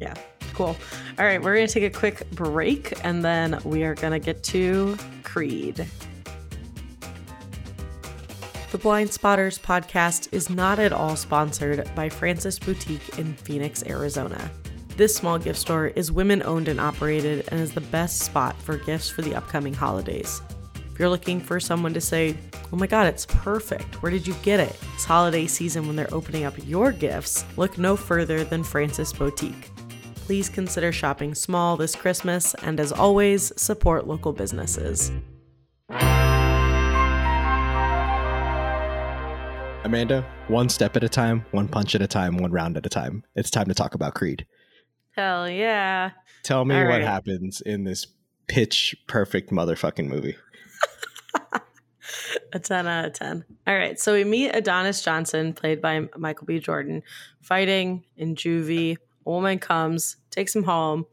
[0.00, 0.14] Yeah.
[0.56, 0.74] Cool.
[1.18, 4.18] All right, we're going to take a quick break and then we are going to
[4.18, 5.86] get to Creed.
[8.72, 14.50] The Blind Spotters podcast is not at all sponsored by Francis Boutique in Phoenix, Arizona.
[14.96, 18.78] This small gift store is women owned and operated and is the best spot for
[18.78, 20.40] gifts for the upcoming holidays.
[20.90, 22.34] If you're looking for someone to say,
[22.72, 24.02] Oh my god, it's perfect.
[24.02, 24.74] Where did you get it?
[24.94, 29.70] This holiday season, when they're opening up your gifts, look no further than Francis Boutique.
[30.26, 35.12] Please consider shopping small this Christmas, and as always, support local businesses.
[39.84, 42.88] Amanda, one step at a time, one punch at a time, one round at a
[42.88, 43.22] time.
[43.36, 44.44] It's time to talk about Creed.
[45.12, 46.10] Hell yeah.
[46.42, 47.02] Tell me All what right.
[47.02, 48.08] happens in this
[48.48, 50.34] pitch perfect motherfucking movie.
[52.52, 53.44] a 10 out of 10.
[53.68, 53.96] All right.
[54.00, 56.58] So we meet Adonis Johnson, played by Michael B.
[56.58, 57.04] Jordan,
[57.40, 58.96] fighting in juvie.
[59.26, 61.06] A woman comes, takes him home.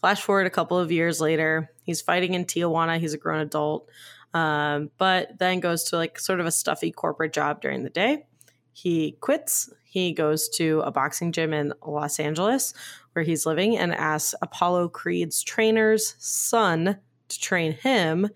[0.00, 3.00] Flash forward a couple of years later, he's fighting in Tijuana.
[3.00, 3.88] He's a grown adult,
[4.32, 8.26] um, but then goes to like sort of a stuffy corporate job during the day.
[8.72, 9.70] He quits.
[9.84, 12.74] He goes to a boxing gym in Los Angeles
[13.12, 16.98] where he's living and asks Apollo Creed's trainer's son
[17.28, 18.28] to train him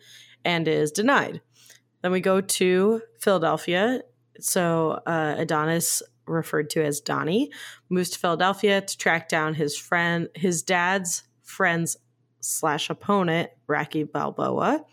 [0.44, 1.40] and is denied.
[2.00, 4.00] Then we go to Philadelphia.
[4.40, 7.50] So uh, Adonis, referred to as Donnie,
[7.88, 11.96] moves to Philadelphia to track down his friend, his dad's friend's
[12.40, 14.84] slash opponent, Rocky Balboa,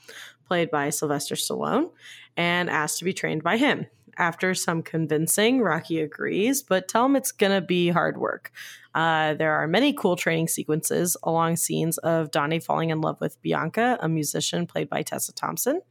[0.46, 1.92] played by Sylvester Stallone,
[2.38, 3.86] and asked to be trained by him.
[4.18, 8.52] After some convincing, Rocky agrees, but tell him it's going to be hard work.
[8.94, 13.42] Uh, there are many cool training sequences along scenes of Donnie falling in love with
[13.42, 15.82] Bianca, a musician played by Tessa Thompson.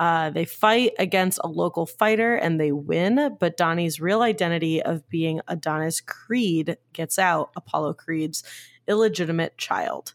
[0.00, 5.06] Uh, they fight against a local fighter and they win, but Donnie's real identity of
[5.10, 8.42] being Adonis Creed gets out, Apollo Creed's
[8.88, 10.14] illegitimate child.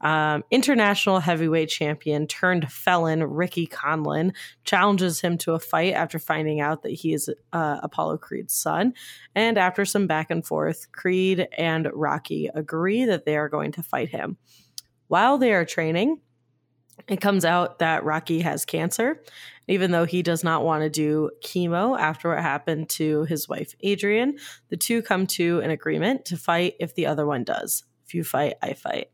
[0.00, 4.32] Um, international heavyweight champion turned felon Ricky Conlan
[4.64, 8.94] challenges him to a fight after finding out that he is uh, Apollo Creed's son.
[9.36, 13.82] And after some back and forth, Creed and Rocky agree that they are going to
[13.84, 14.38] fight him.
[15.06, 16.18] While they are training,
[17.08, 19.22] it comes out that Rocky has cancer,
[19.68, 23.74] even though he does not want to do chemo after what happened to his wife,
[23.80, 24.38] Adrian.
[24.68, 27.84] The two come to an agreement to fight if the other one does.
[28.04, 29.10] If you fight, I fight.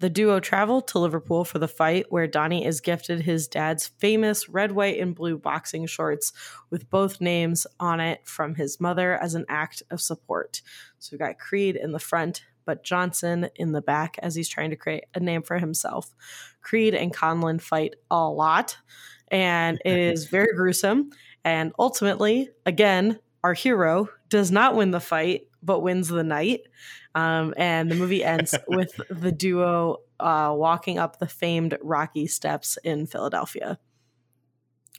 [0.00, 4.48] The duo travel to Liverpool for the fight, where Donnie is gifted his dad's famous
[4.48, 6.32] red, white, and blue boxing shorts
[6.70, 10.62] with both names on it from his mother as an act of support.
[11.00, 14.68] So we've got Creed in the front, but Johnson in the back as he's trying
[14.68, 16.14] to create a name for himself.
[16.60, 18.76] Creed and Conlan fight a lot,
[19.28, 21.08] and it is very gruesome.
[21.46, 26.60] And ultimately, again, our hero does not win the fight, but wins the night.
[27.14, 32.76] Um, and the movie ends with the duo uh, walking up the famed Rocky steps
[32.84, 33.78] in Philadelphia.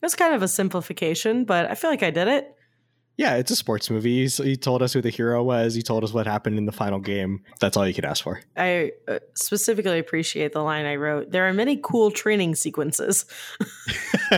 [0.02, 2.52] It's kind of a simplification, but I feel like I did it.
[3.20, 4.22] Yeah, it's a sports movie.
[4.22, 5.76] He's, he told us who the hero was.
[5.76, 7.44] He told us what happened in the final game.
[7.60, 8.40] That's all you could ask for.
[8.56, 11.30] I uh, specifically appreciate the line I wrote.
[11.30, 13.26] There are many cool training sequences.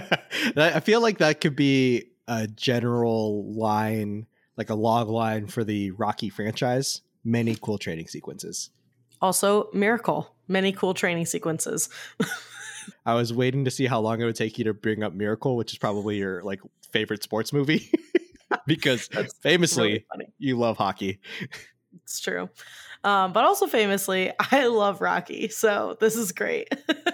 [0.57, 4.25] I feel like that could be a general line,
[4.57, 7.03] like a log line for the Rocky franchise.
[7.23, 8.71] Many cool training sequences.
[9.21, 10.33] Also, Miracle.
[10.47, 11.87] Many cool training sequences.
[13.05, 15.55] I was waiting to see how long it would take you to bring up Miracle,
[15.55, 16.61] which is probably your like
[16.91, 17.91] favorite sports movie.
[18.67, 19.09] because
[19.41, 21.19] famously really you love hockey.
[22.03, 22.49] It's true.
[23.03, 25.49] Um, but also famously, I love Rocky.
[25.49, 26.69] So this is great.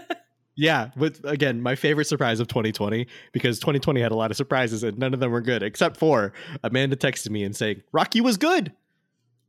[0.56, 0.90] yeah.
[0.96, 4.98] But again, my favorite surprise of 2020, because 2020 had a lot of surprises and
[4.98, 6.34] none of them were good, except for
[6.64, 8.74] Amanda texted me and saying, Rocky was good.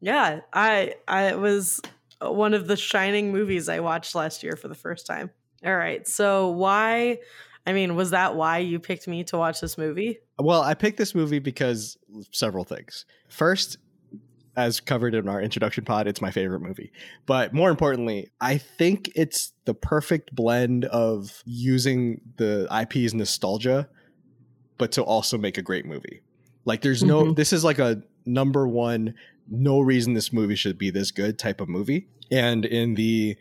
[0.00, 0.40] Yeah.
[0.52, 1.80] I I was
[2.20, 5.30] one of the shining movies I watched last year for the first time.
[5.64, 6.06] All right.
[6.06, 7.18] So why
[7.68, 10.20] I mean, was that why you picked me to watch this movie?
[10.38, 11.98] Well, I picked this movie because
[12.32, 13.04] several things.
[13.28, 13.76] First,
[14.56, 16.90] as covered in our introduction pod, it's my favorite movie.
[17.26, 23.86] But more importantly, I think it's the perfect blend of using the IP's nostalgia,
[24.78, 26.22] but to also make a great movie.
[26.64, 27.34] Like, there's no, mm-hmm.
[27.34, 29.12] this is like a number one,
[29.46, 32.08] no reason this movie should be this good type of movie.
[32.30, 33.36] And in the,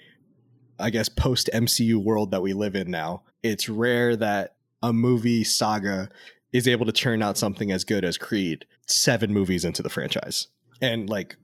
[0.77, 5.43] I guess, post MCU world that we live in now, it's rare that a movie
[5.43, 6.09] saga
[6.53, 10.47] is able to churn out something as good as Creed seven movies into the franchise.
[10.81, 11.35] And like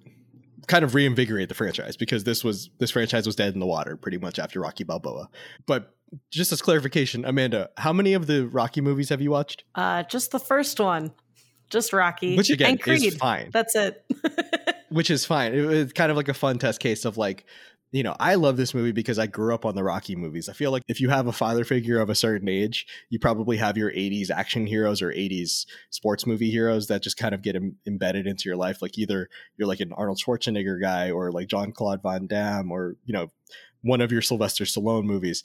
[0.68, 3.98] kind of reinvigorate the franchise because this was this franchise was dead in the water
[3.98, 5.30] pretty much after Rocky Balboa.
[5.66, 5.94] But
[6.32, 9.64] just as clarification, Amanda, how many of the Rocky movies have you watched?
[9.76, 11.12] Uh, just the first one,
[11.70, 13.04] just Rocky, which again and Creed.
[13.04, 13.50] is fine.
[13.52, 14.06] That's it.
[14.90, 15.54] which is fine.
[15.54, 17.46] It was kind of like a fun test case of like
[17.94, 20.50] you know, I love this movie because I grew up on the Rocky movies.
[20.50, 23.58] I feel like if you have a father figure of a certain age, you probably
[23.58, 27.56] have your 80s action heroes or 80s sports movie heroes that just kind of get
[27.56, 28.82] Im- embedded into your life.
[28.82, 33.14] Like either you're like an Arnold Schwarzenegger guy or like Jean-Claude Van Damme or, you
[33.14, 33.28] know,
[33.84, 35.44] one of your Sylvester Stallone movies.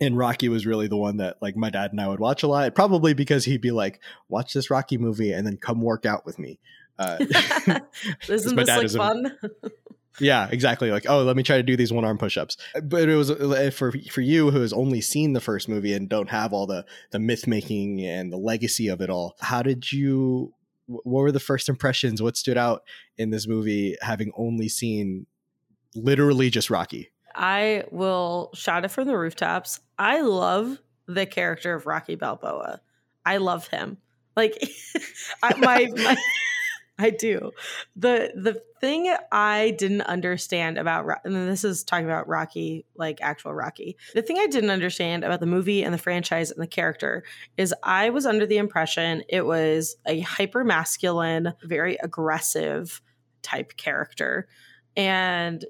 [0.00, 2.46] And Rocky was really the one that like my dad and I would watch a
[2.46, 6.24] lot, probably because he'd be like, watch this Rocky movie and then come work out
[6.24, 6.60] with me.
[6.96, 7.18] Uh,
[8.28, 9.36] Isn't this like fun?
[10.18, 10.90] Yeah, exactly.
[10.90, 12.56] Like, oh, let me try to do these one arm push ups.
[12.82, 16.08] But it was uh, for for you who has only seen the first movie and
[16.08, 19.36] don't have all the the myth making and the legacy of it all.
[19.40, 20.52] How did you?
[20.86, 22.20] What were the first impressions?
[22.20, 22.82] What stood out
[23.16, 25.26] in this movie, having only seen
[25.94, 27.12] literally just Rocky?
[27.34, 29.80] I will shout it from the rooftops.
[29.98, 32.80] I love the character of Rocky Balboa.
[33.24, 33.98] I love him.
[34.36, 34.60] Like
[35.42, 36.16] I, my my
[36.98, 37.52] I do.
[37.96, 43.54] The the thing I didn't understand about and this is talking about Rocky, like actual
[43.54, 43.96] Rocky.
[44.14, 47.22] The thing I didn't understand about the movie and the franchise and the character
[47.56, 53.02] is I was under the impression it was a hyper masculine, very aggressive
[53.42, 54.48] type character.
[54.96, 55.64] And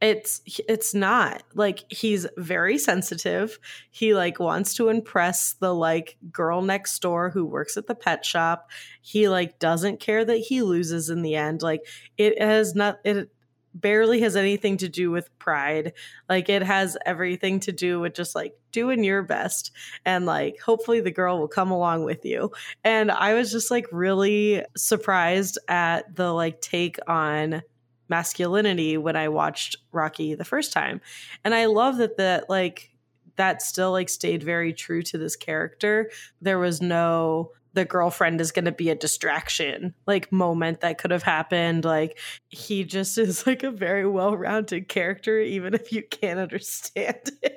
[0.00, 1.42] it's it's not.
[1.54, 3.58] Like he's very sensitive.
[3.90, 8.24] He like wants to impress the like girl next door who works at the pet
[8.24, 8.70] shop.
[9.02, 11.60] He like doesn't care that he loses in the end.
[11.62, 11.86] Like
[12.16, 13.30] it has not it
[13.74, 15.92] barely has anything to do with pride.
[16.28, 19.70] Like it has everything to do with just like doing your best
[20.04, 22.52] and like hopefully the girl will come along with you.
[22.84, 27.62] And i was just like really surprised at the like take on
[28.10, 31.00] masculinity when I watched Rocky the first time.
[31.44, 32.90] And I love that that like
[33.36, 36.10] that still like stayed very true to this character.
[36.42, 41.10] There was no the girlfriend is going to be a distraction like moment that could
[41.10, 46.40] have happened like he just is like a very well-rounded character even if you can't
[46.40, 47.52] understand him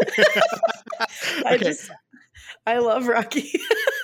[0.02, 1.42] okay.
[1.46, 1.90] i just
[2.66, 3.52] i love rocky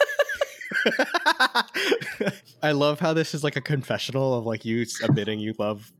[2.63, 5.93] I love how this is like a confessional of like you admitting you love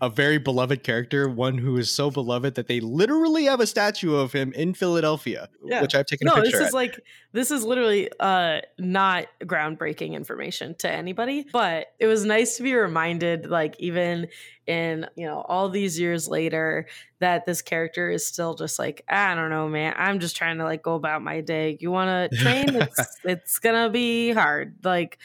[0.00, 4.14] a very beloved character, one who is so beloved that they literally have a statue
[4.14, 5.80] of him in Philadelphia, yeah.
[5.80, 6.26] which I've taken.
[6.26, 6.74] No, this is at.
[6.74, 7.00] like
[7.32, 12.74] this is literally uh not groundbreaking information to anybody, but it was nice to be
[12.74, 14.28] reminded, like even
[14.66, 16.86] in you know all these years later,
[17.18, 19.94] that this character is still just like I don't know, man.
[19.96, 21.78] I'm just trying to like go about my day.
[21.80, 22.68] You want to train?
[22.74, 24.76] it's it's gonna be hard.
[24.84, 25.18] Like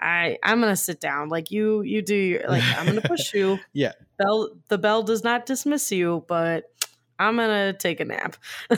[0.00, 1.28] I I'm gonna sit down.
[1.28, 3.58] Like you you do your, like I'm gonna push you.
[3.72, 3.92] yeah.
[4.18, 6.64] Bell the bell does not dismiss you, but
[7.18, 8.36] I'm gonna take a nap.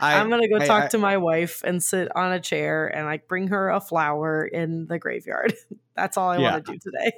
[0.00, 2.86] I, am gonna go I, talk I, to my wife and sit on a chair
[2.86, 5.54] and like bring her a flower in the graveyard.
[5.96, 6.52] That's all I yeah.
[6.52, 7.12] want to do today.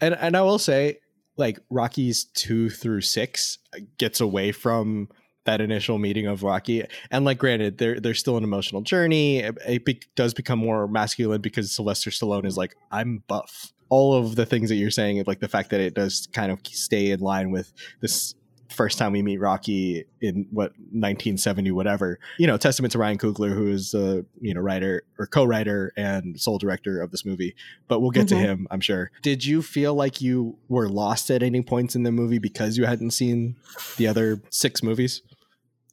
[0.00, 1.00] And and I will say,
[1.42, 3.58] like Rocky's two through six
[3.98, 5.08] gets away from
[5.44, 6.84] that initial meeting of Rocky.
[7.10, 9.38] And like, granted, there's still an emotional journey.
[9.38, 13.72] It, it be, does become more masculine because Sylvester Stallone is like, I'm buff.
[13.88, 16.60] All of the things that you're saying, like the fact that it does kind of
[16.64, 18.34] stay in line with this
[18.72, 22.18] first time we meet Rocky in what 1970 whatever.
[22.38, 26.40] You know, testament to Ryan Coogler who is the you know writer or co-writer and
[26.40, 27.54] sole director of this movie.
[27.88, 28.40] But we'll get mm-hmm.
[28.40, 29.10] to him, I'm sure.
[29.22, 32.86] Did you feel like you were lost at any points in the movie because you
[32.86, 33.56] hadn't seen
[33.96, 35.22] the other six movies?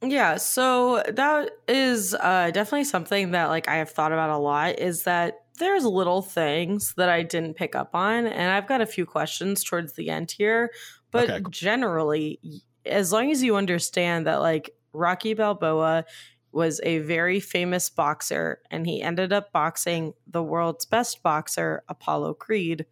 [0.01, 4.80] Yeah, so that is uh, definitely something that like I have thought about a lot
[4.80, 8.86] is that there's little things that I didn't pick up on and I've got a
[8.86, 10.71] few questions towards the end here,
[11.11, 11.43] but okay.
[11.49, 12.39] generally
[12.86, 16.05] as long as you understand that like Rocky Balboa
[16.51, 22.36] was a very famous boxer and he ended up boxing the world's best boxer, Apollo
[22.36, 22.86] Creed,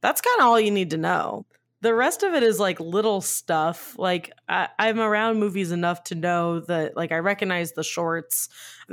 [0.00, 1.46] that's kind of all you need to know.
[1.80, 3.96] The rest of it is like little stuff.
[3.96, 8.48] Like I, am around movies enough to know that like I recognize the shorts.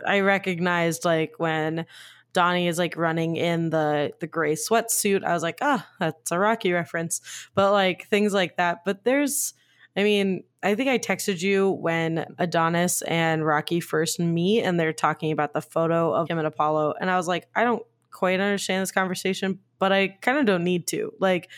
[0.06, 1.88] I recognized like when
[2.34, 5.24] Donnie is like running in the the gray sweatsuit.
[5.24, 7.22] I was like, ah, oh, that's a Rocky reference.
[7.56, 8.86] But like things like that.
[8.86, 9.56] But there's
[9.96, 14.94] I mean, I think I texted you when Adonis and Rocky first meet and they're
[14.94, 16.96] talking about the photo of him and Apollo.
[17.00, 20.64] And I was like, I don't quite understand this conversation, but I kind of don't
[20.64, 21.12] need to.
[21.20, 21.50] Like,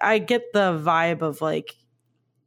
[0.00, 1.74] I get the vibe of like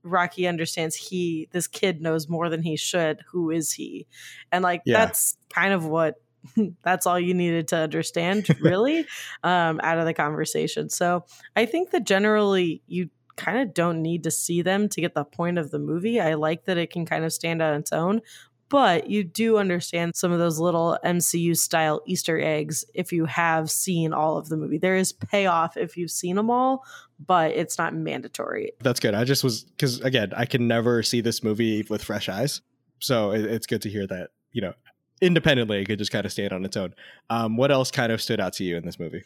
[0.03, 3.19] Rocky understands he this kid knows more than he should.
[3.31, 4.07] Who is he?
[4.51, 5.05] And like yeah.
[5.05, 6.15] that's kind of what
[6.83, 9.05] that's all you needed to understand really
[9.43, 10.89] um, out of the conversation.
[10.89, 15.13] So I think that generally you kind of don't need to see them to get
[15.13, 16.19] the point of the movie.
[16.19, 18.21] I like that it can kind of stand on its own,
[18.69, 23.71] but you do understand some of those little MCU style Easter eggs if you have
[23.71, 24.77] seen all of the movie.
[24.77, 26.83] There is payoff if you've seen them all,
[27.25, 28.73] but it's not mandatory.
[28.81, 29.13] That's good.
[29.13, 32.61] I just was because again, I can never see this movie with fresh eyes,
[32.99, 34.73] so it, it's good to hear that you know
[35.21, 36.93] independently it could just kind of stand on its own.
[37.29, 39.23] Um, what else kind of stood out to you in this movie?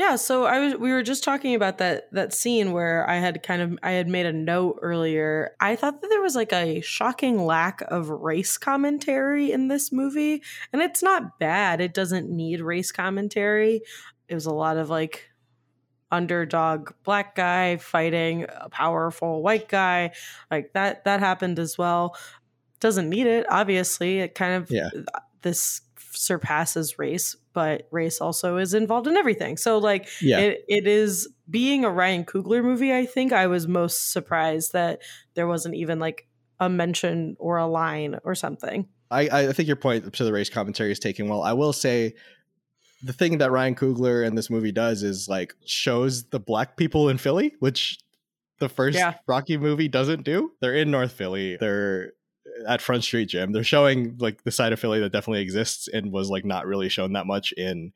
[0.00, 3.42] Yeah, so I was we were just talking about that that scene where I had
[3.42, 5.54] kind of I had made a note earlier.
[5.60, 10.42] I thought that there was like a shocking lack of race commentary in this movie,
[10.72, 11.82] and it's not bad.
[11.82, 13.82] It doesn't need race commentary.
[14.26, 15.28] It was a lot of like
[16.10, 20.12] underdog black guy fighting a powerful white guy.
[20.50, 22.16] Like that that happened as well.
[22.80, 24.20] Doesn't need it, obviously.
[24.20, 24.88] It kind of yeah.
[25.42, 25.82] this
[26.12, 29.56] surpasses race, but race also is involved in everything.
[29.56, 30.38] So like yeah.
[30.38, 35.00] it, it is being a Ryan Coogler movie, I think I was most surprised that
[35.34, 36.28] there wasn't even like
[36.58, 38.86] a mention or a line or something.
[39.10, 41.42] I, I think your point to the race commentary is taken well.
[41.42, 42.14] I will say
[43.02, 47.08] the thing that Ryan Coogler and this movie does is like shows the black people
[47.08, 47.98] in Philly, which
[48.60, 49.14] the first yeah.
[49.26, 50.52] Rocky movie doesn't do.
[50.60, 51.56] They're in North Philly.
[51.56, 52.12] They're
[52.66, 53.52] at Front Street Gym.
[53.52, 56.88] They're showing like the side of Philly that definitely exists and was like not really
[56.88, 57.92] shown that much in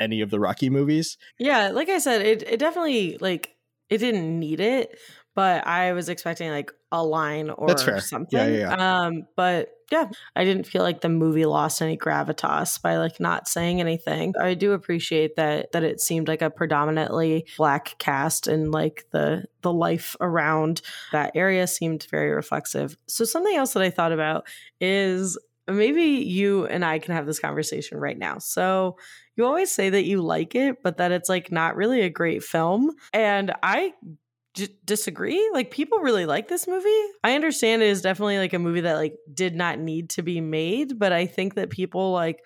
[0.00, 1.18] any of the Rocky movies.
[1.38, 3.56] Yeah, like I said, it it definitely like
[3.90, 4.98] it didn't need it,
[5.34, 8.38] but I was expecting like a line or something.
[8.38, 9.04] Yeah, yeah, yeah.
[9.04, 13.48] Um, but yeah, I didn't feel like the movie lost any gravitas by like not
[13.48, 14.34] saying anything.
[14.38, 19.44] I do appreciate that that it seemed like a predominantly black cast and like the
[19.62, 20.82] the life around
[21.12, 22.96] that area seemed very reflexive.
[23.06, 24.46] So something else that I thought about
[24.80, 28.38] is maybe you and I can have this conversation right now.
[28.38, 28.96] So
[29.36, 32.42] you always say that you like it, but that it's like not really a great
[32.42, 32.90] film.
[33.12, 33.94] And I
[34.84, 35.50] disagree.
[35.52, 37.02] Like people really like this movie.
[37.22, 40.40] I understand it is definitely like a movie that like did not need to be
[40.40, 42.42] made, but I think that people like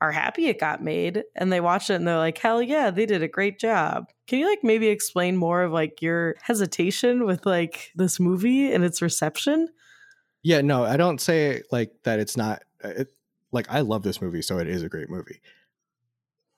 [0.00, 3.06] are happy it got made and they watch it and they're like, hell yeah, they
[3.06, 4.06] did a great job.
[4.26, 8.84] Can you like maybe explain more of like your hesitation with like this movie and
[8.84, 9.68] its reception?
[10.42, 13.08] Yeah, no, I don't say like that it's not uh, it,
[13.52, 15.40] like I love this movie, so it is a great movie.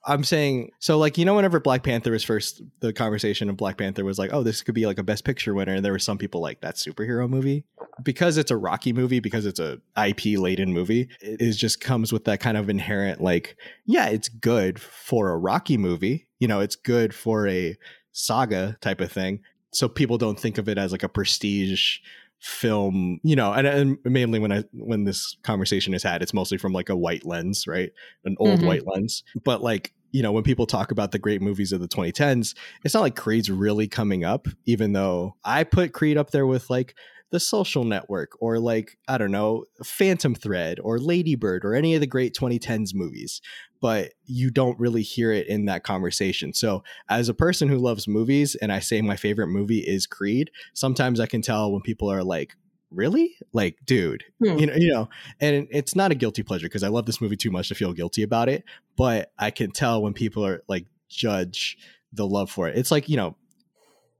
[0.05, 3.77] I'm saying so like you know whenever Black Panther was first the conversation of Black
[3.77, 5.99] Panther was like oh this could be like a best picture winner and there were
[5.99, 7.65] some people like that superhero movie.
[8.01, 12.13] Because it's a Rocky movie because it's a IP laden movie it is just comes
[12.13, 16.61] with that kind of inherent like yeah it's good for a Rocky movie you know
[16.61, 17.75] it's good for a
[18.11, 19.41] saga type of thing.
[19.71, 21.99] So people don't think of it as like a prestige
[22.39, 26.57] film you know and, and, mainly when i when this conversation is had it's mostly
[26.57, 27.91] from like a white lens right
[28.23, 28.67] an old mm-hmm.
[28.67, 31.87] white lens but like you know when people talk about the great movies of the
[31.87, 36.47] 2010s it's not like creed's really coming up even though i put creed up there
[36.47, 36.95] with like
[37.31, 41.93] the social network or like i don't know phantom thread or Lady Bird or any
[41.93, 43.41] of the great 2010s movies
[43.81, 46.53] but you don't really hear it in that conversation.
[46.53, 50.51] So, as a person who loves movies and I say my favorite movie is Creed,
[50.73, 52.55] sometimes I can tell when people are like,
[52.91, 53.35] "Really?
[53.53, 54.57] Like, dude, hmm.
[54.57, 55.09] you know, you know."
[55.39, 57.93] And it's not a guilty pleasure because I love this movie too much to feel
[57.93, 58.63] guilty about it,
[58.97, 61.77] but I can tell when people are like judge
[62.11, 62.77] the love for it.
[62.77, 63.35] It's like, you know,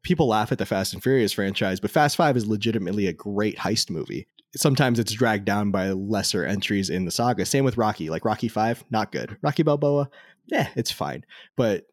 [0.04, 3.58] people laugh at the Fast and Furious franchise, but Fast 5 is legitimately a great
[3.58, 7.46] heist movie sometimes it's dragged down by lesser entries in the saga.
[7.46, 8.10] Same with Rocky.
[8.10, 9.38] Like Rocky 5, not good.
[9.42, 10.10] Rocky Balboa,
[10.48, 11.26] yeah, it's fine.
[11.56, 11.86] But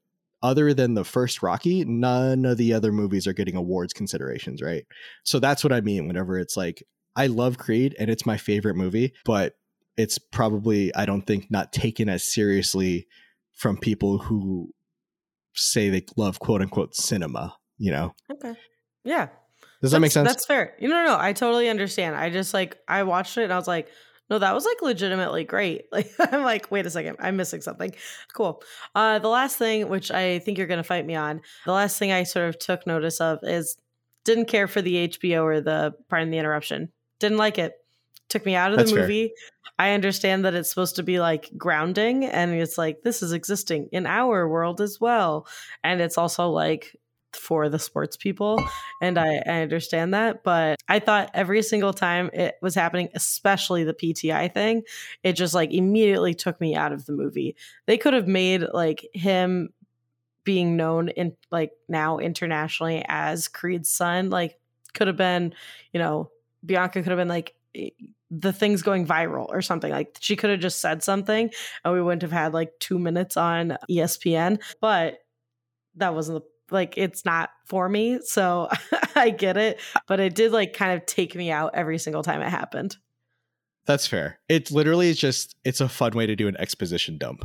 [0.42, 4.86] other than the first Rocky, none of the other movies are getting awards considerations, right?
[5.24, 6.82] So that's what I mean whenever it's like
[7.14, 9.54] I love Creed and it's my favorite movie, but
[9.96, 13.06] it's probably I don't think not taken as seriously
[13.54, 14.70] from people who
[15.54, 18.14] say they love quote unquote cinema, you know.
[18.30, 18.54] Okay.
[19.04, 19.28] Yeah.
[19.82, 20.28] Does that make sense?
[20.28, 20.74] That's fair.
[20.80, 22.16] You know, no, I totally understand.
[22.16, 23.88] I just like I watched it and I was like,
[24.28, 25.84] no, that was like legitimately great.
[25.92, 27.94] Like I'm like, wait a second, I'm missing something.
[28.34, 28.62] Cool.
[28.94, 32.12] Uh the last thing, which I think you're gonna fight me on, the last thing
[32.12, 33.76] I sort of took notice of is
[34.24, 36.90] didn't care for the HBO or the pardon the interruption.
[37.20, 37.74] Didn't like it.
[38.28, 39.28] Took me out of That's the movie.
[39.28, 39.52] Fair.
[39.78, 43.88] I understand that it's supposed to be like grounding and it's like this is existing
[43.92, 45.46] in our world as well.
[45.84, 46.96] And it's also like
[47.36, 48.62] for the sports people
[49.00, 53.84] and I, I understand that but i thought every single time it was happening especially
[53.84, 54.82] the pti thing
[55.22, 57.56] it just like immediately took me out of the movie
[57.86, 59.70] they could have made like him
[60.44, 64.58] being known in like now internationally as creed's son like
[64.94, 65.52] could have been
[65.92, 66.30] you know
[66.64, 67.54] bianca could have been like
[68.30, 69.90] the thing's going viral or something.
[69.90, 71.50] Like she could have just said something
[71.84, 74.60] and we wouldn't have had like two minutes on ESPN.
[74.80, 75.18] But
[75.96, 78.20] that wasn't the like it's not for me.
[78.22, 78.68] So
[79.16, 79.80] I get it.
[80.06, 82.96] But it did like kind of take me out every single time it happened.
[83.86, 84.40] That's fair.
[84.48, 87.44] It's literally is just it's a fun way to do an exposition dump.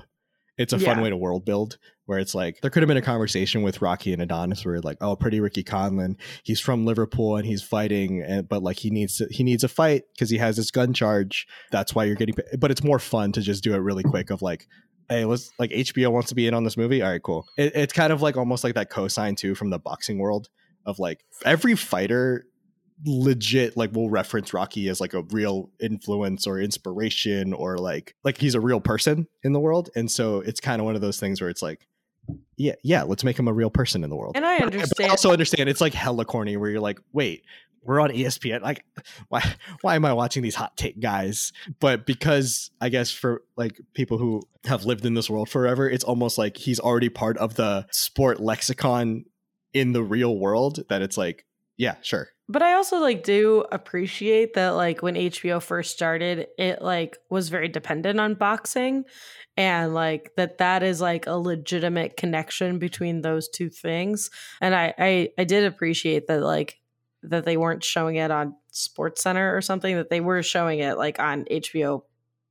[0.57, 3.01] It's a fun way to world build where it's like there could have been a
[3.01, 7.45] conversation with Rocky and Adonis where like, oh, pretty Ricky Conlan, he's from Liverpool and
[7.45, 10.57] he's fighting, and, but like he needs to, he needs a fight because he has
[10.57, 11.47] this gun charge.
[11.71, 12.35] That's why you're getting.
[12.59, 14.29] But it's more fun to just do it really quick.
[14.29, 14.67] Of like,
[15.11, 17.01] hey, let's like HBO wants to be in on this movie.
[17.01, 17.45] All right, cool.
[17.57, 20.49] It, it's kind of like almost like that cosign too from the boxing world
[20.85, 22.45] of like every fighter
[23.05, 28.37] legit like will reference Rocky as like a real influence or inspiration or like like
[28.37, 31.19] he's a real person in the world and so it's kind of one of those
[31.19, 31.87] things where it's like
[32.57, 34.73] yeah yeah let's make him a real person in the world And I But- but
[34.75, 35.09] I understand.
[35.11, 37.43] also understand it's like hella corny where you're like wait
[37.83, 38.83] we're on ESPN like
[39.29, 39.43] why
[39.81, 41.51] why am I watching these hot take guys?
[41.79, 46.03] But because I guess for like people who have lived in this world forever it's
[46.03, 49.25] almost like he's already part of the sport lexicon
[49.73, 51.45] in the real world that it's like
[51.77, 52.29] yeah sure.
[52.51, 57.47] But I also like do appreciate that like when HBO first started, it like was
[57.47, 59.05] very dependent on boxing
[59.55, 64.29] and like that that is like a legitimate connection between those two things.
[64.59, 66.80] And I I, I did appreciate that like
[67.23, 70.97] that they weren't showing it on Sports Center or something that they were showing it
[70.97, 72.03] like on HBO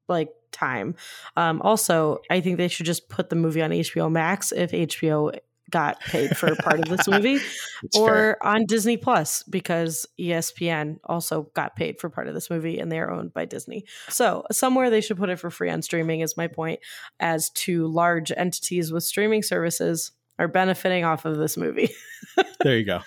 [0.09, 0.95] like time.
[1.37, 5.33] Um also, I think they should just put the movie on HBO Max if HBO
[5.71, 7.39] got paid for part of this movie
[7.97, 8.47] or fair.
[8.47, 13.11] on Disney Plus because ESPN also got paid for part of this movie and they're
[13.11, 13.85] owned by Disney.
[14.09, 16.81] So, somewhere they should put it for free on streaming, is my point,
[17.18, 21.91] as to large entities with streaming services are benefiting off of this movie.
[22.61, 23.01] there you go.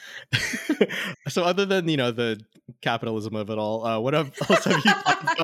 [1.28, 2.40] so, other than you know the
[2.82, 4.30] capitalism of it all, uh, what else
[4.64, 5.24] have you thought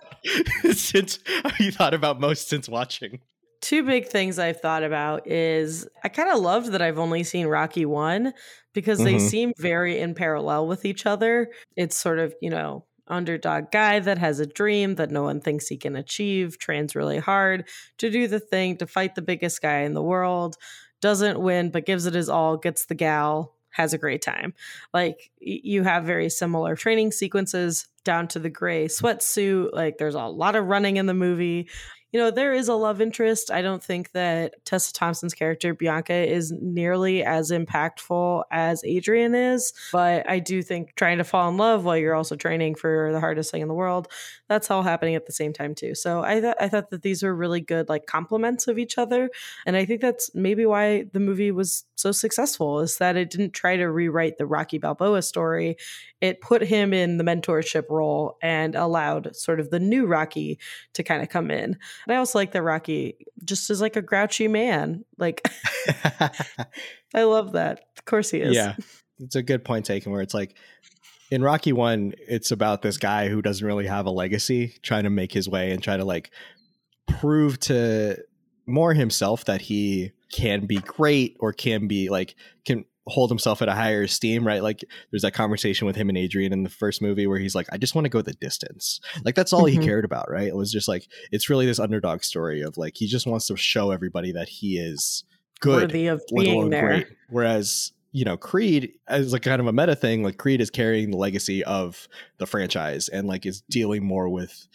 [0.64, 3.20] about since have you thought about most since watching?
[3.62, 7.48] Two big things I've thought about is I kind of love that I've only seen
[7.48, 8.34] Rocky 1
[8.74, 9.30] because they Mhm.
[9.30, 11.50] seem very in parallel with each other.
[11.76, 15.68] It's sort of, you know, underdog guy that has a dream that no one thinks
[15.68, 17.68] he can achieve, trains really hard
[17.98, 20.56] to do the thing, to fight the biggest guy in the world,
[21.02, 24.54] doesn't win, but gives it his all, gets the gal, has a great time.
[24.94, 29.70] Like you have very similar training sequences down to the gray sweatsuit.
[29.74, 31.70] Like there's a lot of running in the movie.
[32.12, 33.52] You know, there is a love interest.
[33.52, 39.74] I don't think that Tessa Thompson's character, Bianca, is nearly as impactful as Adrian is.
[39.92, 43.20] But I do think trying to fall in love while you're also training for the
[43.20, 44.08] hardest thing in the world,
[44.50, 45.94] that's all happening at the same time too.
[45.96, 49.30] So I th- I thought that these were really good like complements of each other,
[49.66, 53.52] and I think that's maybe why the movie was so successful is that it didn't
[53.54, 55.78] try to rewrite the Rocky Balboa story.
[56.20, 60.60] It put him in the mentorship role and allowed sort of the new Rocky
[60.94, 61.78] to kind of come in.
[62.06, 65.06] And I also like that Rocky just is like a grouchy man.
[65.18, 65.48] Like
[67.14, 67.86] I love that.
[67.98, 68.56] Of course he is.
[68.56, 68.76] yeah,
[69.20, 70.12] it's a good point taken.
[70.12, 70.56] Where it's like
[71.32, 75.10] in Rocky One, it's about this guy who doesn't really have a legacy, trying to
[75.10, 76.32] make his way and try to like
[77.08, 78.18] prove to
[78.68, 83.68] more himself that he can be great or can be like can hold himself at
[83.68, 87.02] a higher esteem right like there's that conversation with him and adrian in the first
[87.02, 89.72] movie where he's like i just want to go the distance like that's all Mhm.
[89.72, 92.94] he cared about right it was just like it's really this underdog story of like
[92.98, 95.24] he just wants to show everybody that he is
[95.62, 96.88] good Worthy of being there.
[96.88, 97.08] great.
[97.30, 101.12] Whereas, you know, Creed as like kind of a meta thing, like Creed is carrying
[101.12, 102.08] the legacy of
[102.38, 104.68] the franchise and like is dealing more with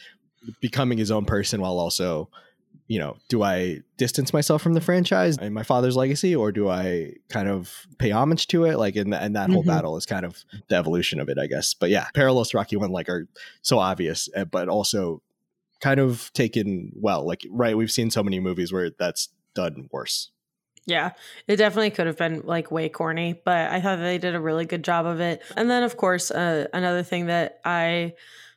[0.61, 2.29] becoming his own person while also,
[2.87, 6.69] you know, do I distance myself from the franchise and my father's legacy or do
[6.69, 8.77] I kind of pay homage to it?
[8.79, 9.69] Like, and, and that whole Mhm.
[9.69, 11.73] battle is kind of the evolution of it, I guess.
[11.75, 13.27] But yeah, parallels to Rocky One like are
[13.63, 15.23] so obvious, eh, but also
[15.81, 17.27] kind of taken well.
[17.27, 20.31] Like, right, we've seen so many movies where that's done worse.
[20.87, 21.13] Yeah,
[21.47, 24.67] it definitely could have been like way corny, but I thought they did a really
[24.67, 25.41] good job of it.
[25.57, 28.15] And then, of course, uh, another thing that I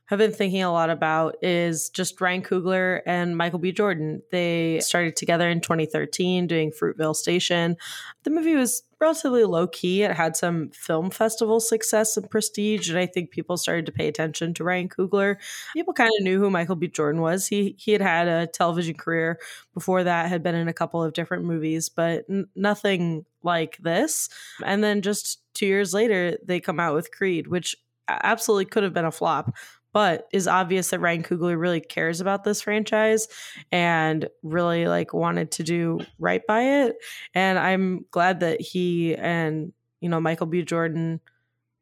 [0.07, 3.73] have been thinking a lot about is just Ryan Coogler and Michael B.
[3.73, 4.21] Jordan.
[4.31, 7.75] They started together in 2013 doing Fruitvale Station.
[8.23, 10.03] The movie was relatively low key.
[10.03, 14.07] It had some film festival success and prestige, and I think people started to pay
[14.07, 15.35] attention to Ryan Coogler.
[15.73, 16.87] People kind of knew who Michael B.
[16.87, 17.47] Jordan was.
[17.47, 19.39] He he had had a television career
[19.73, 24.29] before that, had been in a couple of different movies, but n- nothing like this.
[24.65, 27.75] And then just two years later, they come out with Creed, which
[28.07, 29.53] absolutely could have been a flop
[29.97, 33.27] but is obvious that Ryan Coogler really cares about this franchise
[33.71, 36.97] and really like wanted to do right by it.
[37.33, 40.61] And I'm glad that he and you know Michael B.
[40.61, 41.19] Jordan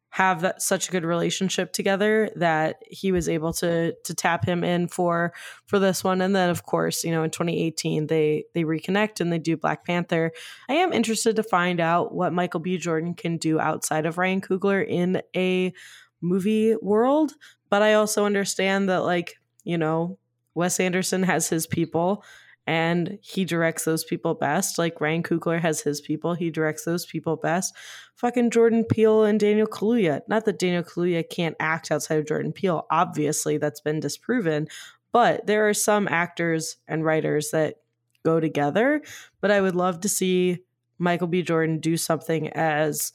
[0.08, 4.64] have that such a good relationship together that he was able to to tap him
[4.64, 5.34] in for
[5.66, 9.30] for this one and then of course you know in 2018 they they reconnect and
[9.30, 10.32] they do Black Panther.
[10.70, 14.40] I am interested to find out what Michael B Jordan can do outside of Ryan
[14.40, 15.74] Coogler in a
[16.22, 17.32] movie world
[17.68, 20.18] but I also understand that, like, you know,
[20.54, 22.24] Wes Anderson has his people
[22.66, 24.78] and he directs those people best.
[24.78, 27.74] Like Ryan Coogler has his people, he directs those people best.
[28.16, 30.22] Fucking Jordan Peele and Daniel Kaluuya.
[30.28, 32.86] Not that Daniel Kaluuya can't act outside of Jordan Peele.
[32.90, 34.66] Obviously, that's been disproven.
[35.12, 37.76] But there are some actors and writers that
[38.24, 39.02] go together.
[39.40, 40.64] But I would love to see
[40.98, 41.42] Michael B.
[41.42, 43.12] Jordan do something as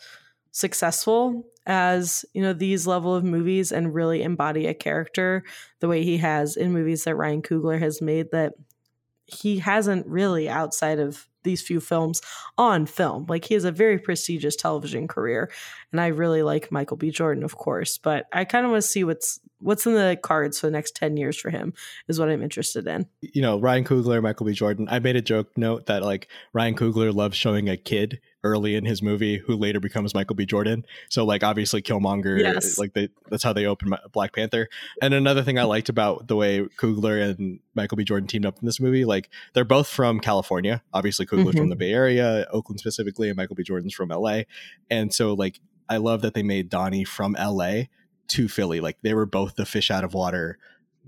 [0.52, 5.43] successful as you know these level of movies and really embody a character
[5.80, 8.53] the way he has in movies that Ryan Coogler has made that
[9.26, 12.22] he hasn't really outside of these few films
[12.57, 13.26] on film.
[13.28, 15.51] Like he has a very prestigious television career,
[15.91, 17.09] and I really like Michael B.
[17.12, 17.97] Jordan, of course.
[17.97, 20.95] But I kind of want to see what's what's in the cards for the next
[20.95, 21.74] ten years for him.
[22.07, 23.07] Is what I'm interested in.
[23.22, 24.53] You know, Ryan Coogler, Michael B.
[24.53, 24.88] Jordan.
[24.89, 28.86] I made a joke note that like Ryan Coogler loves showing a kid early in
[28.86, 30.45] his movie who later becomes Michael B.
[30.45, 30.86] Jordan.
[31.09, 32.78] So like obviously Killmonger, yes.
[32.78, 34.68] like they that's how they open Black Panther.
[35.01, 38.03] And another thing I liked about the way Coogler and Michael B.
[38.03, 40.82] Jordan teamed up in this movie, like they're both from California.
[40.93, 41.57] Obviously Coogler's mm-hmm.
[41.57, 43.64] from the Bay Area, Oakland specifically, and Michael B.
[43.64, 44.41] Jordan's from LA.
[44.89, 45.59] And so like
[45.89, 47.84] I love that they made Donnie from LA
[48.32, 48.80] to Philly.
[48.80, 50.58] Like they were both the fish out of water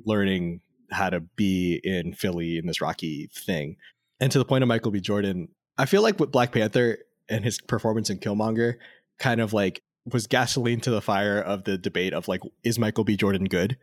[0.05, 0.61] learning
[0.91, 3.77] how to be in Philly in this rocky thing.
[4.19, 4.99] And to the point of Michael B.
[4.99, 6.99] Jordan, I feel like with Black Panther,
[7.29, 8.75] and his performance in Killmonger
[9.17, 13.03] kind of like was gasoline to the fire of the debate of like, is Michael
[13.03, 13.15] B.
[13.15, 13.77] Jordan good?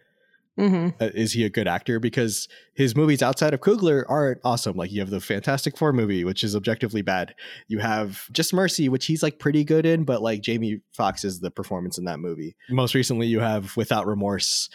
[0.61, 1.03] Mm-hmm.
[1.03, 1.99] Uh, is he a good actor?
[1.99, 4.77] Because his movies outside of Coogler aren't awesome.
[4.77, 7.35] Like you have the Fantastic Four movie, which is objectively bad.
[7.69, 11.41] You have Just Mercy, which he's like pretty good in, but like Jamie Foxx is
[11.41, 12.57] the performance in that movie.
[12.69, 14.69] Most recently, you have Without Remorse,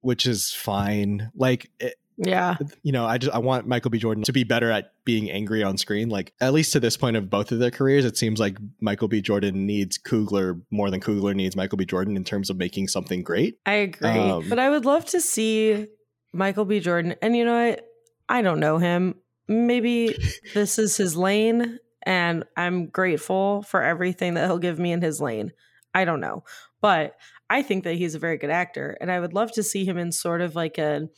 [0.00, 1.30] which is fine.
[1.34, 2.56] Like it, yeah.
[2.82, 3.98] You know, I just I want Michael B.
[3.98, 6.08] Jordan to be better at being angry on screen.
[6.08, 9.08] Like at least to this point of both of their careers, it seems like Michael
[9.08, 9.20] B.
[9.20, 11.84] Jordan needs Coogler more than Coogler needs Michael B.
[11.84, 13.58] Jordan in terms of making something great.
[13.66, 14.08] I agree.
[14.08, 15.86] Um, but I would love to see
[16.32, 16.80] Michael B.
[16.80, 17.14] Jordan.
[17.22, 17.86] And you know what?
[18.28, 19.16] I don't know him.
[19.48, 20.16] Maybe
[20.54, 25.20] this is his lane and I'm grateful for everything that he'll give me in his
[25.20, 25.52] lane.
[25.94, 26.44] I don't know.
[26.80, 27.14] But
[27.48, 29.96] I think that he's a very good actor and I would love to see him
[29.96, 31.08] in sort of like a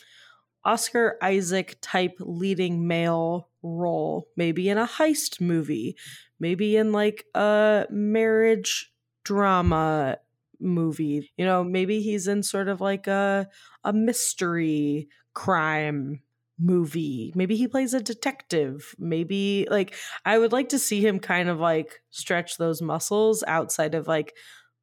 [0.67, 5.97] Oscar Isaac type leading male role, maybe in a heist movie,
[6.41, 8.93] maybe in like a marriage
[9.25, 10.19] drama
[10.61, 11.31] movie.
[11.37, 13.49] You know, maybe he's in sort of like a
[13.85, 16.23] a mystery crime
[16.59, 17.33] movie.
[17.37, 18.95] Maybe he plays a detective.
[18.99, 19.95] Maybe like
[20.25, 24.35] I would like to see him kind of like stretch those muscles outside of like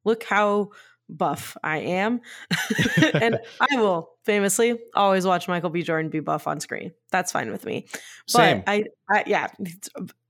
[0.04, 0.70] look how
[1.16, 2.20] buff I am.
[3.14, 5.82] and I will famously always watch Michael B.
[5.82, 6.92] Jordan be buff on screen.
[7.10, 7.86] That's fine with me.
[8.26, 8.62] Same.
[8.64, 9.48] But I, I yeah,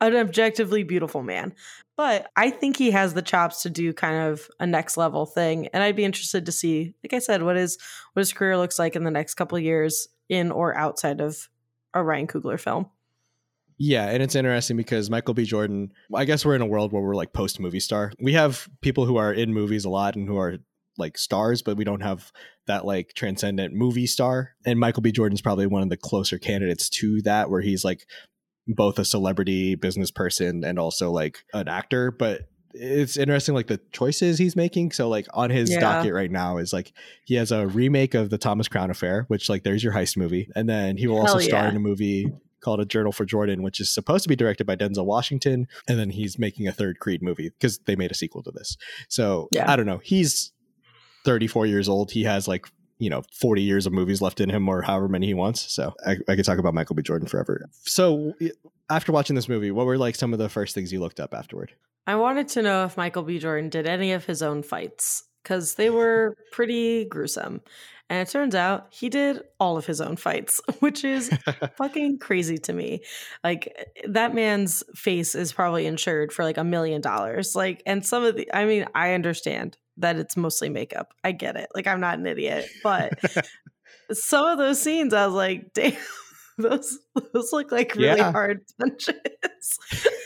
[0.01, 1.55] an objectively beautiful man.
[1.97, 5.69] But I think he has the chops to do kind of a next level thing.
[5.69, 7.79] And I'd be interested to see, like I said, what is
[8.13, 11.49] what his career looks like in the next couple of years in or outside of
[11.93, 12.91] a Ryan Coogler film.
[13.79, 15.45] Yeah, and it's interesting because Michael B.
[15.45, 18.13] Jordan, I guess we're in a world where we're like post movie star.
[18.21, 20.59] We have people who are in movies a lot and who are
[20.99, 22.33] like stars, but we don't have
[22.67, 24.55] that like transcendent movie star.
[24.65, 25.13] And Michael B.
[25.13, 28.07] Jordan's probably one of the closer candidates to that, where he's like
[28.67, 32.11] both a celebrity business person and also like an actor.
[32.11, 35.79] But it's interesting like the choices he's making so like on his yeah.
[35.79, 36.93] docket right now is like
[37.25, 40.51] he has a remake of the thomas crown affair which like there's your heist movie
[40.57, 41.47] and then he will Hell also yeah.
[41.47, 42.33] star in a movie
[42.65, 45.69] called A Journal for Jordan, which is supposed to be directed by Denzel Washington.
[45.87, 48.77] And then he's making a third Creed movie because they made a sequel to this.
[49.09, 49.71] So yeah.
[49.71, 50.01] I don't know.
[50.03, 50.53] He's
[51.25, 52.11] 34 years old.
[52.11, 52.67] He has like,
[52.99, 55.73] you know, 40 years of movies left in him or however many he wants.
[55.73, 57.03] So I, I could talk about Michael B.
[57.03, 57.69] Jordan forever.
[57.83, 58.35] So
[58.89, 61.35] after watching this movie, what were like some of the first things you looked up
[61.35, 61.73] afterward?
[62.07, 63.39] I wanted to know if Michael B.
[63.39, 65.25] Jordan did any of his own fights.
[65.43, 67.61] because they were pretty gruesome.
[68.11, 71.31] And it turns out he did all of his own fights, which is
[71.77, 73.03] fucking crazy to me.
[73.43, 73.75] Like
[74.07, 77.55] that man's face is probably insured for like a million dollars.
[77.57, 81.15] Like, and some of the, I mean, I understand that it's mostly makeup.
[81.23, 81.69] I get it.
[81.75, 83.13] Like, I'm not an idiot, but
[84.13, 85.97] some of those scenes, I was like, damn,
[86.59, 86.99] those
[87.33, 88.33] those look like really yeah.
[88.33, 89.79] hard punches.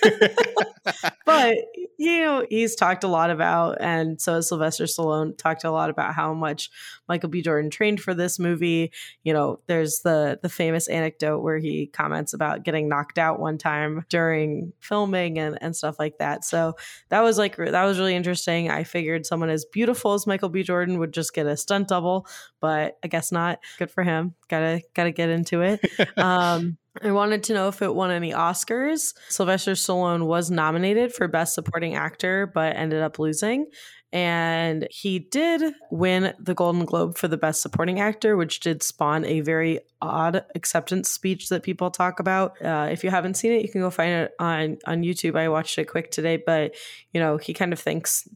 [1.26, 1.57] but
[1.99, 5.91] you know, he's talked a lot about, and so has Sylvester Stallone talked a lot
[5.91, 6.70] about how much
[7.09, 7.43] Michael B.
[7.43, 8.93] Jordan trained for this movie.
[9.22, 13.59] You know, there's the the famous anecdote where he comments about getting knocked out one
[13.59, 16.45] time during filming and and stuff like that.
[16.45, 16.74] So
[17.11, 18.70] that was like that was really interesting.
[18.70, 20.62] I figured someone as beautiful as Michael B.
[20.62, 22.26] Jordan would just get a stunt double,
[22.61, 23.59] but I guess not.
[23.78, 24.34] Good for him.
[24.49, 25.80] Gotta gotta get into it.
[26.16, 29.14] Um, I wanted to know if it won any Oscars.
[29.28, 33.66] Sylvester Stallone was nominated for Best Supporting Actor, but ended up losing.
[34.11, 39.24] And he did win the Golden Globe for the Best Supporting Actor, which did spawn
[39.26, 42.61] a very odd acceptance speech that people talk about.
[42.64, 45.39] Uh, if you haven't seen it, you can go find it on on YouTube.
[45.39, 46.74] I watched it quick today, but
[47.12, 48.26] you know he kind of thinks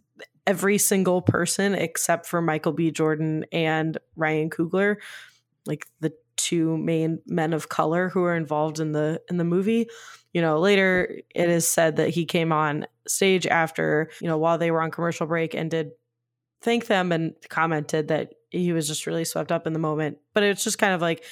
[0.46, 2.90] every single person except for Michael B.
[2.90, 4.96] Jordan and Ryan Coogler,
[5.64, 6.12] like the
[6.42, 9.88] two main men of color who are involved in the in the movie.
[10.32, 14.58] You know, later it is said that he came on stage after, you know, while
[14.58, 15.90] they were on commercial break and did
[16.62, 20.18] thank them and commented that he was just really swept up in the moment.
[20.32, 21.24] But it's just kind of like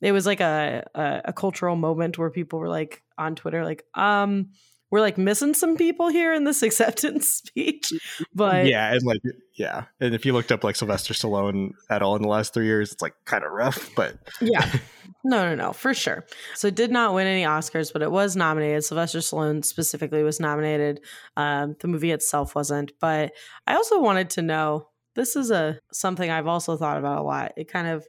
[0.00, 3.84] it was like a, a, a cultural moment where people were like on Twitter, like,
[3.94, 4.50] um,
[4.92, 7.92] we're like missing some people here in this acceptance speech.
[8.32, 9.22] But yeah, and like
[9.54, 12.66] yeah, and if you looked up like Sylvester Stallone at all in the last three
[12.66, 13.90] years, it's like kind of rough.
[14.02, 14.70] But yeah,
[15.24, 16.24] no, no, no, for sure.
[16.54, 18.84] So it did not win any Oscars, but it was nominated.
[18.84, 21.00] Sylvester Stallone specifically was nominated.
[21.36, 22.92] Um, the movie itself wasn't.
[23.00, 23.32] But
[23.66, 24.88] I also wanted to know.
[25.14, 27.52] This is a something I've also thought about a lot.
[27.56, 28.06] It kind of